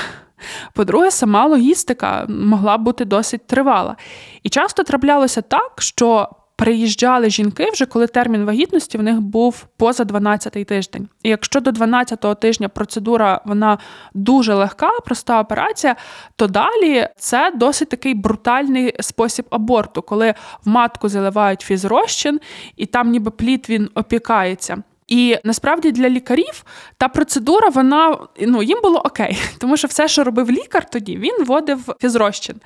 По-друге, 0.75 1.11
сама 1.11 1.47
логістика 1.47 2.27
могла 2.29 2.79
бути 2.79 3.05
досить 3.05 3.47
тривала. 3.47 3.97
І 4.43 4.49
часто 4.49 4.83
траплялося 4.83 5.43
так, 5.43 5.73
що 5.79 6.29
приїжджали 6.61 7.31
жінки 7.31 7.71
вже 7.73 7.87
коли 7.87 8.07
термін 8.07 8.45
вагітності 8.45 8.99
в 8.99 9.03
них 9.03 9.21
був 9.21 9.67
поза 9.77 10.03
12-й 10.03 10.65
тиждень. 10.65 11.09
І 11.23 11.29
якщо 11.29 11.61
до 11.61 11.71
12-го 11.71 12.35
тижня 12.35 12.69
процедура 12.69 13.41
вона 13.45 13.79
дуже 14.15 14.55
легка, 14.55 14.91
проста 15.05 15.41
операція, 15.41 15.97
то 16.37 16.47
далі 16.47 17.09
це 17.17 17.53
досить 17.55 17.89
такий 17.89 18.15
брутальний 18.15 18.95
спосіб 19.01 19.47
аборту, 19.51 20.03
коли 20.03 20.35
в 20.65 20.69
матку 20.69 21.09
заливають 21.09 21.61
фізрозчин, 21.61 22.41
і 22.77 22.87
там 22.87 23.11
ніби 23.11 23.31
плід 23.31 23.67
він 23.69 23.91
опікається. 23.95 24.83
І 25.11 25.37
насправді 25.45 25.93
для 25.93 26.09
лікарів 26.09 26.65
та 26.97 27.09
процедура, 27.09 27.69
вона 27.69 28.19
ну 28.41 28.63
їм 28.63 28.79
було 28.83 28.99
окей, 28.99 29.39
тому 29.59 29.77
що 29.77 29.89
все, 29.89 30.09
що 30.09 30.25
робив 30.25 30.51
лікар 30.51 30.91
тоді, 30.91 31.17
він 31.17 31.45
вводив 31.45 31.95
фізрозчин. 32.01 32.57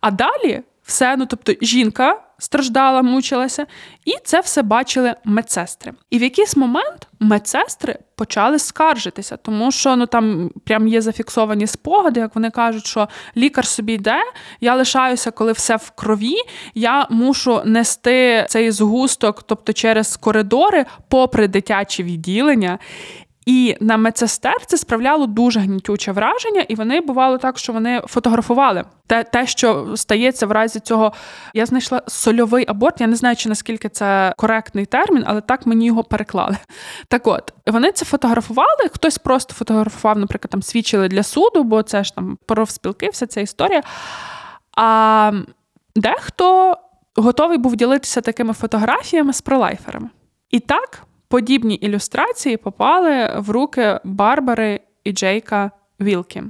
А 0.00 0.10
далі 0.10 0.62
все, 0.82 1.16
ну 1.16 1.26
тобто, 1.26 1.52
жінка 1.62 2.22
страждала, 2.40 3.02
мучилася, 3.02 3.66
і 4.04 4.12
це 4.24 4.40
все 4.40 4.62
бачили 4.62 5.14
медсестри. 5.24 5.92
І 6.10 6.18
в 6.18 6.22
якийсь 6.22 6.56
момент 6.56 7.08
медсестри 7.20 7.98
почали 8.16 8.58
скаржитися, 8.58 9.36
тому 9.36 9.72
що 9.72 9.96
ну 9.96 10.06
там 10.06 10.50
прям 10.64 10.88
є 10.88 11.00
зафіксовані 11.00 11.66
спогади, 11.66 12.20
як 12.20 12.34
вони 12.34 12.50
кажуть, 12.50 12.86
що 12.86 13.08
лікар 13.36 13.66
собі 13.66 13.92
йде, 13.92 14.22
я 14.60 14.74
лишаюся, 14.74 15.30
коли 15.30 15.52
все 15.52 15.76
в 15.76 15.90
крові. 15.90 16.36
Я 16.74 17.06
мушу 17.10 17.62
нести 17.64 18.46
цей 18.48 18.70
згусток, 18.70 19.42
тобто 19.42 19.72
через 19.72 20.16
коридори, 20.16 20.86
попри 21.08 21.48
дитячі 21.48 22.02
відділення. 22.02 22.78
І 23.46 23.76
на 23.80 23.96
медсестер 23.96 24.66
це 24.66 24.78
справляло 24.78 25.26
дуже 25.26 25.60
гнітюче 25.60 26.12
враження, 26.12 26.60
і 26.60 26.74
вони 26.74 27.00
бувало 27.00 27.38
так, 27.38 27.58
що 27.58 27.72
вони 27.72 28.02
фотографували 28.06 28.84
те, 29.06 29.24
те, 29.24 29.46
що 29.46 29.96
стається 29.96 30.46
в 30.46 30.52
разі 30.52 30.80
цього. 30.80 31.12
Я 31.54 31.66
знайшла 31.66 32.02
сольовий 32.06 32.64
аборт. 32.68 33.00
Я 33.00 33.06
не 33.06 33.16
знаю, 33.16 33.36
чи 33.36 33.48
наскільки 33.48 33.88
це 33.88 34.34
коректний 34.36 34.86
термін, 34.86 35.24
але 35.26 35.40
так 35.40 35.66
мені 35.66 35.86
його 35.86 36.04
переклали. 36.04 36.56
Так 37.08 37.26
от 37.26 37.52
вони 37.66 37.92
це 37.92 38.04
фотографували. 38.04 38.88
Хтось 38.92 39.18
просто 39.18 39.54
фотографував, 39.54 40.18
наприклад, 40.18 40.50
там 40.50 40.62
свідчили 40.62 41.08
для 41.08 41.22
суду, 41.22 41.64
бо 41.64 41.82
це 41.82 42.04
ж 42.04 42.14
там 42.14 42.38
профспілки, 42.46 43.10
вся 43.10 43.26
ця 43.26 43.40
історія. 43.40 43.82
А 44.76 45.32
дехто 45.96 46.76
готовий 47.16 47.58
був 47.58 47.76
ділитися 47.76 48.20
такими 48.20 48.52
фотографіями 48.52 49.32
з 49.32 49.40
пролайферами. 49.40 50.08
І 50.50 50.60
так 50.60 51.02
подібні 51.30 51.74
ілюстрації 51.74 52.56
попали 52.56 53.34
в 53.38 53.50
руки 53.50 54.00
Барбари 54.04 54.80
і 55.04 55.12
Джейка 55.12 55.70
Вілкі. 56.00 56.42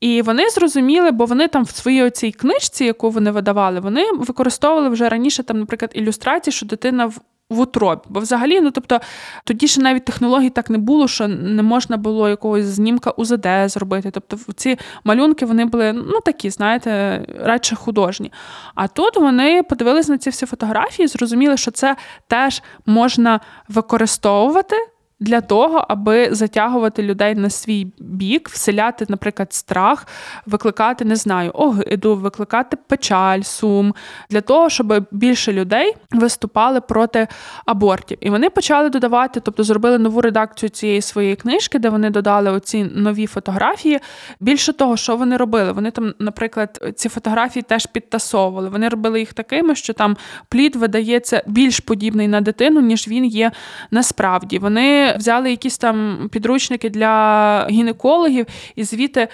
І 0.00 0.22
вони 0.22 0.50
зрозуміли, 0.50 1.10
бо 1.10 1.24
вони 1.24 1.48
там 1.48 1.64
в 1.64 1.70
своїй 1.70 2.10
цій 2.10 2.32
книжці, 2.32 2.84
яку 2.84 3.10
вони 3.10 3.30
видавали, 3.30 3.80
вони 3.80 4.12
використовували 4.12 4.88
вже 4.88 5.08
раніше, 5.08 5.42
там, 5.42 5.58
наприклад, 5.58 5.90
ілюстрації, 5.94 6.52
що 6.52 6.66
дитина 6.66 7.06
в 7.06 7.20
в 7.52 7.60
утробі. 7.60 8.00
Бо 8.08 8.20
взагалі, 8.20 8.60
ну 8.60 8.70
тобто, 8.70 9.00
тоді 9.44 9.68
ще 9.68 9.80
навіть 9.80 10.04
технологій 10.04 10.50
так 10.50 10.70
не 10.70 10.78
було, 10.78 11.08
що 11.08 11.28
не 11.28 11.62
можна 11.62 11.96
було 11.96 12.28
якогось 12.28 12.64
знімка 12.64 13.10
УЗД 13.10 13.48
зробити. 13.66 14.10
Тобто 14.10 14.52
ці 14.52 14.78
малюнки 15.04 15.46
вони 15.46 15.64
були 15.64 15.92
ну 15.92 16.20
такі, 16.24 16.50
знаєте, 16.50 17.22
радше 17.40 17.76
художні. 17.76 18.32
А 18.74 18.88
тут 18.88 19.16
вони 19.16 19.62
подивилися 19.62 20.12
на 20.12 20.18
ці 20.18 20.30
всі 20.30 20.46
фотографії, 20.46 21.08
зрозуміли, 21.08 21.56
що 21.56 21.70
це 21.70 21.96
теж 22.28 22.62
можна 22.86 23.40
використовувати 23.68 24.76
для 25.22 25.40
того, 25.40 25.86
аби 25.88 26.34
затягувати 26.34 27.02
людей 27.02 27.34
на 27.34 27.50
свій 27.50 27.86
бік, 27.98 28.48
вселяти, 28.48 29.06
наприклад, 29.08 29.52
страх, 29.52 30.06
викликати, 30.46 31.04
не 31.04 31.16
знаю, 31.16 31.50
огиду, 31.54 32.16
викликати 32.16 32.76
печаль, 32.86 33.40
сум, 33.40 33.94
для 34.30 34.40
того, 34.40 34.70
щоб 34.70 35.06
більше 35.10 35.52
людей 35.52 35.94
виступали 36.10 36.80
проти 36.80 37.28
абортів. 37.66 38.18
І 38.20 38.30
вони 38.30 38.50
почали 38.50 38.90
додавати, 38.90 39.40
тобто 39.40 39.62
зробили 39.62 39.98
нову 39.98 40.20
редакцію 40.20 40.70
цієї 40.70 41.02
своєї 41.02 41.36
книжки, 41.36 41.78
де 41.78 41.88
вони 41.88 42.10
додали 42.10 42.50
оці 42.50 42.84
нові 42.84 43.26
фотографії. 43.26 43.98
Більше 44.40 44.72
того, 44.72 44.96
що 44.96 45.16
вони 45.16 45.36
робили? 45.36 45.72
Вони 45.72 45.90
там, 45.90 46.14
наприклад, 46.18 46.92
ці 46.96 47.08
фотографії 47.08 47.62
теж 47.62 47.86
підтасовували. 47.86 48.68
Вони 48.68 48.88
робили 48.88 49.20
їх 49.20 49.32
такими, 49.32 49.74
що 49.74 49.92
там 49.92 50.16
плід 50.48 50.76
видається 50.76 51.42
більш 51.46 51.80
подібний 51.80 52.28
на 52.28 52.40
дитину, 52.40 52.80
ніж 52.80 53.08
він 53.08 53.24
є 53.24 53.52
насправді. 53.90 54.58
Вони 54.58 55.11
взяли 55.18 55.50
якісь 55.50 55.78
там 55.78 56.28
підручники 56.32 56.90
для 56.90 57.66
гінекологів, 57.70 58.46
і 58.76 58.84
звідти 58.84 59.28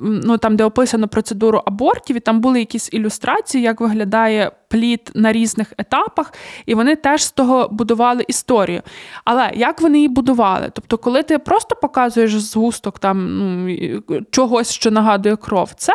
ну, 0.00 0.38
там, 0.38 0.56
де 0.56 0.64
описано 0.64 1.08
процедуру 1.08 1.62
абортів, 1.66 2.16
і 2.16 2.20
там 2.20 2.40
були 2.40 2.58
якісь 2.58 2.92
ілюстрації, 2.92 3.64
як 3.64 3.80
виглядає 3.80 4.50
плід 4.68 5.10
на 5.14 5.32
різних 5.32 5.72
етапах, 5.78 6.32
і 6.66 6.74
вони 6.74 6.96
теж 6.96 7.24
з 7.24 7.30
того 7.30 7.68
будували 7.70 8.24
історію. 8.28 8.82
Але 9.24 9.50
як 9.54 9.80
вони 9.80 9.98
її 9.98 10.08
будували? 10.08 10.70
Тобто, 10.72 10.98
коли 10.98 11.22
ти 11.22 11.38
просто 11.38 11.76
показуєш 11.76 12.40
згусток 12.40 12.98
там 12.98 13.38
ну, 13.38 14.20
чогось, 14.30 14.72
що 14.72 14.90
нагадує 14.90 15.36
кров, 15.36 15.72
це. 15.76 15.92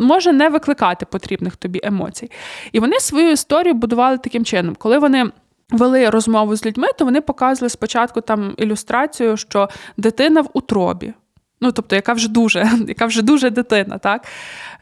Може 0.00 0.32
не 0.32 0.48
викликати 0.48 1.06
потрібних 1.06 1.56
тобі 1.56 1.80
емоцій. 1.82 2.30
І 2.72 2.80
вони 2.80 3.00
свою 3.00 3.30
історію 3.30 3.74
будували 3.74 4.18
таким 4.18 4.44
чином, 4.44 4.76
коли 4.78 4.98
вони 4.98 5.30
вели 5.70 6.10
розмову 6.10 6.56
з 6.56 6.66
людьми, 6.66 6.88
то 6.98 7.04
вони 7.04 7.20
показували 7.20 7.68
спочатку 7.68 8.20
там 8.20 8.54
ілюстрацію, 8.58 9.36
що 9.36 9.68
дитина 9.96 10.40
в 10.40 10.50
утробі. 10.52 11.14
Ну, 11.60 11.72
тобто, 11.72 11.96
яка 11.96 12.12
вже 12.12 12.28
дуже 12.28 12.70
яка 12.88 13.06
вже 13.06 13.22
дуже 13.22 13.50
дитина, 13.50 13.98
так? 13.98 14.26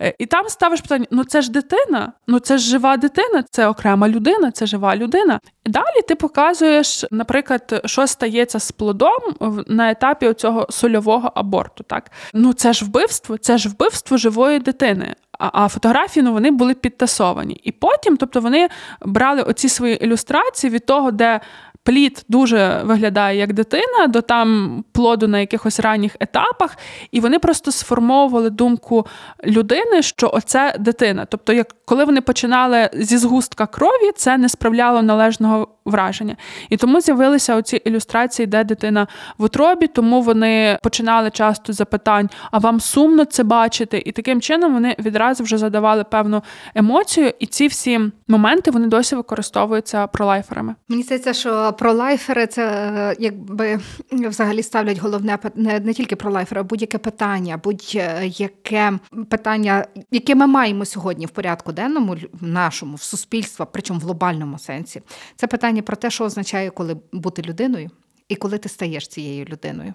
Е, 0.00 0.14
і 0.18 0.26
там 0.26 0.48
ставиш 0.48 0.80
питання: 0.80 1.06
ну 1.10 1.24
це 1.24 1.42
ж 1.42 1.50
дитина, 1.50 2.12
ну 2.26 2.38
це 2.38 2.58
ж 2.58 2.70
жива 2.70 2.96
дитина, 2.96 3.44
це 3.50 3.68
окрема 3.68 4.08
людина, 4.08 4.50
це 4.50 4.66
жива 4.66 4.96
людина. 4.96 5.40
І 5.64 5.70
далі 5.70 6.02
ти 6.08 6.14
показуєш, 6.14 7.04
наприклад, 7.10 7.82
що 7.84 8.06
стається 8.06 8.58
з 8.58 8.72
плодом 8.72 9.20
на 9.66 9.90
етапі 9.90 10.34
цього 10.34 10.66
сольового 10.70 11.32
аборту. 11.34 11.84
Так? 11.84 12.10
Ну 12.34 12.52
це 12.52 12.72
ж 12.72 12.84
вбивство, 12.84 13.38
це 13.38 13.58
ж 13.58 13.68
вбивство 13.68 14.16
живої 14.16 14.58
дитини. 14.58 15.14
А 15.38 15.68
фотографії 15.68 16.24
ну, 16.24 16.32
вони 16.32 16.50
були 16.50 16.74
підтасовані. 16.74 17.60
І 17.64 17.72
потім, 17.72 18.16
тобто, 18.16 18.40
вони 18.40 18.68
брали 19.02 19.42
оці 19.42 19.68
свої 19.68 20.04
ілюстрації 20.04 20.70
від 20.70 20.86
того, 20.86 21.10
де 21.10 21.40
плід 21.86 22.24
дуже 22.28 22.82
виглядає 22.84 23.38
як 23.38 23.52
дитина, 23.52 24.06
до 24.06 24.22
там 24.22 24.84
плоду 24.92 25.28
на 25.28 25.40
якихось 25.40 25.80
ранніх 25.80 26.16
етапах, 26.20 26.78
і 27.10 27.20
вони 27.20 27.38
просто 27.38 27.72
сформовували 27.72 28.50
думку 28.50 29.06
людини, 29.44 30.02
що 30.02 30.30
оце 30.32 30.74
дитина. 30.78 31.26
Тобто, 31.30 31.52
як 31.52 31.74
коли 31.84 32.04
вони 32.04 32.20
починали 32.20 32.90
зі 32.94 33.18
згустка 33.18 33.66
крові, 33.66 34.12
це 34.16 34.38
не 34.38 34.48
справляло 34.48 35.02
належного 35.02 35.68
враження. 35.86 36.36
І 36.70 36.76
тому 36.76 37.00
з'явилися 37.00 37.56
оці 37.56 37.76
ілюстрації, 37.76 38.46
де 38.46 38.64
дитина 38.64 39.06
в 39.38 39.44
утробі, 39.44 39.86
тому 39.86 40.22
вони 40.22 40.78
починали 40.82 41.30
часто 41.30 41.72
запитань: 41.72 42.30
а 42.50 42.58
вам 42.58 42.80
сумно 42.80 43.24
це 43.24 43.42
бачити? 43.44 44.02
І 44.06 44.12
таким 44.12 44.40
чином 44.40 44.72
вони 44.72 44.96
відразу 44.98 45.44
вже 45.44 45.58
задавали 45.58 46.04
певну 46.04 46.42
емоцію, 46.74 47.32
і 47.38 47.46
ці 47.46 47.66
всі 47.66 48.00
моменти 48.28 48.70
вони 48.70 48.86
досі 48.86 49.16
використовуються 49.16 50.06
пролайферами. 50.06 50.74
Мені 50.88 51.02
здається, 51.02 51.32
що 51.32 51.74
пролайфери 51.78 52.46
це 52.46 52.66
е, 52.66 53.16
якби 53.18 53.80
взагалі 54.12 54.62
ставлять 54.62 54.98
головне 54.98 55.38
не, 55.54 55.80
не 55.80 55.94
тільки 55.94 56.16
пролайфери, 56.16 56.60
а 56.60 56.64
будь-яке 56.64 56.98
питання, 56.98 57.60
будь-яке 57.64 58.92
питання, 59.30 59.84
яке 60.10 60.34
ми 60.34 60.46
маємо 60.46 60.84
сьогодні 60.84 61.26
в 61.26 61.30
порядку 61.30 61.72
денному, 61.72 62.16
нашому, 62.40 62.96
в 62.96 63.02
суспільстві, 63.02 63.64
причому 63.72 64.00
в 64.00 64.02
глобальному 64.02 64.58
сенсі. 64.58 65.02
Це 65.36 65.46
питання 65.46 65.75
про 65.82 65.96
те, 65.96 66.10
що 66.10 66.24
означає, 66.24 66.70
коли 66.70 66.96
бути 67.12 67.42
людиною. 67.42 67.90
І 68.28 68.36
коли 68.36 68.58
ти 68.58 68.68
стаєш 68.68 69.08
цією 69.08 69.44
людиною. 69.44 69.94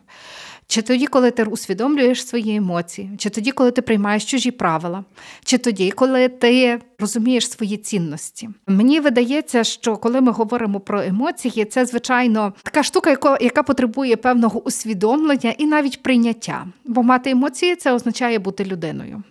Чи 0.68 0.82
тоді, 0.82 1.08
коли 1.08 1.32
ти 1.32 1.44
усвідомлюєш 1.44 2.28
свої 2.28 2.56
емоції, 2.56 3.12
чи 3.18 3.30
тоді, 3.30 3.52
коли 3.52 3.72
ти 3.72 3.82
приймаєш 3.82 4.26
чужі 4.26 4.52
правила, 4.52 5.04
чи 5.44 5.58
тоді, 5.58 5.92
коли 5.92 6.30
ти 6.30 6.80
розумієш 7.00 7.50
свої 7.50 7.78
цінності. 7.78 8.50
Мені 8.68 9.00
видається, 9.00 9.64
що 9.64 9.98
коли 9.98 10.22
ми 10.22 10.32
говоримо 10.32 10.80
про 10.80 11.02
емоції, 11.02 11.66
це 11.66 11.86
звичайно 11.86 12.54
така 12.64 12.84
штука, 12.84 13.10
яка, 13.10 13.38
яка 13.42 13.64
потребує 13.64 14.16
певного 14.16 14.64
усвідомлення 14.64 15.54
і 15.58 15.66
навіть 15.66 16.04
прийняття. 16.04 16.68
Бо 16.86 17.04
мати 17.04 17.30
емоції 17.30 17.76
це 17.76 17.94
означає 17.94 18.40
бути 18.40 18.66
людиною. 18.66 19.24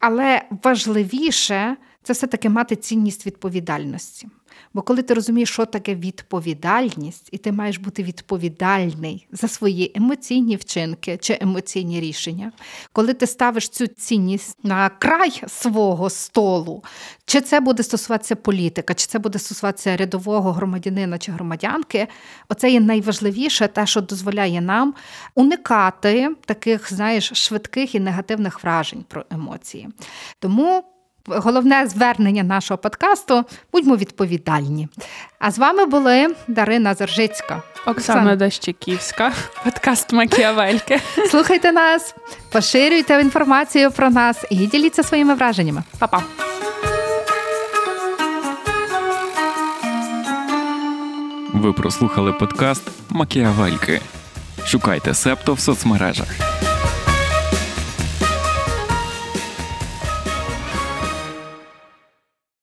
Але 0.00 0.42
важливіше 0.62 1.76
це 2.06 2.12
все-таки 2.12 2.48
мати 2.48 2.76
цінність 2.76 3.26
відповідальності. 3.26 4.28
Бо 4.74 4.82
коли 4.82 5.02
ти 5.02 5.14
розумієш, 5.14 5.50
що 5.50 5.66
таке 5.66 5.94
відповідальність, 5.94 7.28
і 7.32 7.38
ти 7.38 7.52
маєш 7.52 7.78
бути 7.78 8.02
відповідальний 8.02 9.26
за 9.32 9.48
свої 9.48 9.92
емоційні 9.94 10.56
вчинки 10.56 11.16
чи 11.16 11.38
емоційні 11.40 12.00
рішення, 12.00 12.52
коли 12.92 13.14
ти 13.14 13.26
ставиш 13.26 13.68
цю 13.68 13.86
цінність 13.86 14.58
на 14.62 14.88
край 14.88 15.42
свого 15.48 16.10
столу, 16.10 16.84
чи 17.24 17.40
це 17.40 17.60
буде 17.60 17.82
стосуватися 17.82 18.36
політика, 18.36 18.94
чи 18.94 19.06
це 19.06 19.18
буде 19.18 19.38
стосуватися 19.38 19.96
рядового 19.96 20.52
громадянина 20.52 21.18
чи 21.18 21.32
громадянки, 21.32 22.06
оце 22.48 22.70
є 22.70 22.80
найважливіше, 22.80 23.68
те, 23.68 23.86
що 23.86 24.00
дозволяє 24.00 24.60
нам 24.60 24.94
уникати 25.34 26.30
таких, 26.44 26.92
знаєш, 26.92 27.30
швидких 27.34 27.94
і 27.94 28.00
негативних 28.00 28.62
вражень 28.64 29.04
про 29.08 29.24
емоції. 29.30 29.88
Тому 30.38 30.84
головне 31.28 31.86
звернення 31.86 32.42
нашого 32.42 32.78
подкасту 32.78 33.44
будьмо 33.72 33.96
відповідальні. 33.96 34.88
А 35.38 35.50
з 35.50 35.58
вами 35.58 35.86
були 35.86 36.34
Дарина 36.48 36.94
Заржицька, 36.94 37.62
Оксана 37.86 38.36
Дащиківська, 38.36 39.32
подкаст 39.64 40.12
Макіавельки. 40.12 41.00
Слухайте 41.30 41.72
нас, 41.72 42.14
поширюйте 42.52 43.20
інформацію 43.20 43.90
про 43.90 44.10
нас 44.10 44.44
і 44.50 44.56
діліться 44.56 45.02
своїми 45.02 45.34
враженнями. 45.34 45.82
Па-па! 45.98 46.22
Ви 51.52 51.72
прослухали 51.72 52.32
подкаст 52.32 52.82
Макіавельки. 53.10 54.00
Шукайте 54.66 55.14
септо 55.14 55.54
в 55.54 55.60
соцмережах. 55.60 56.28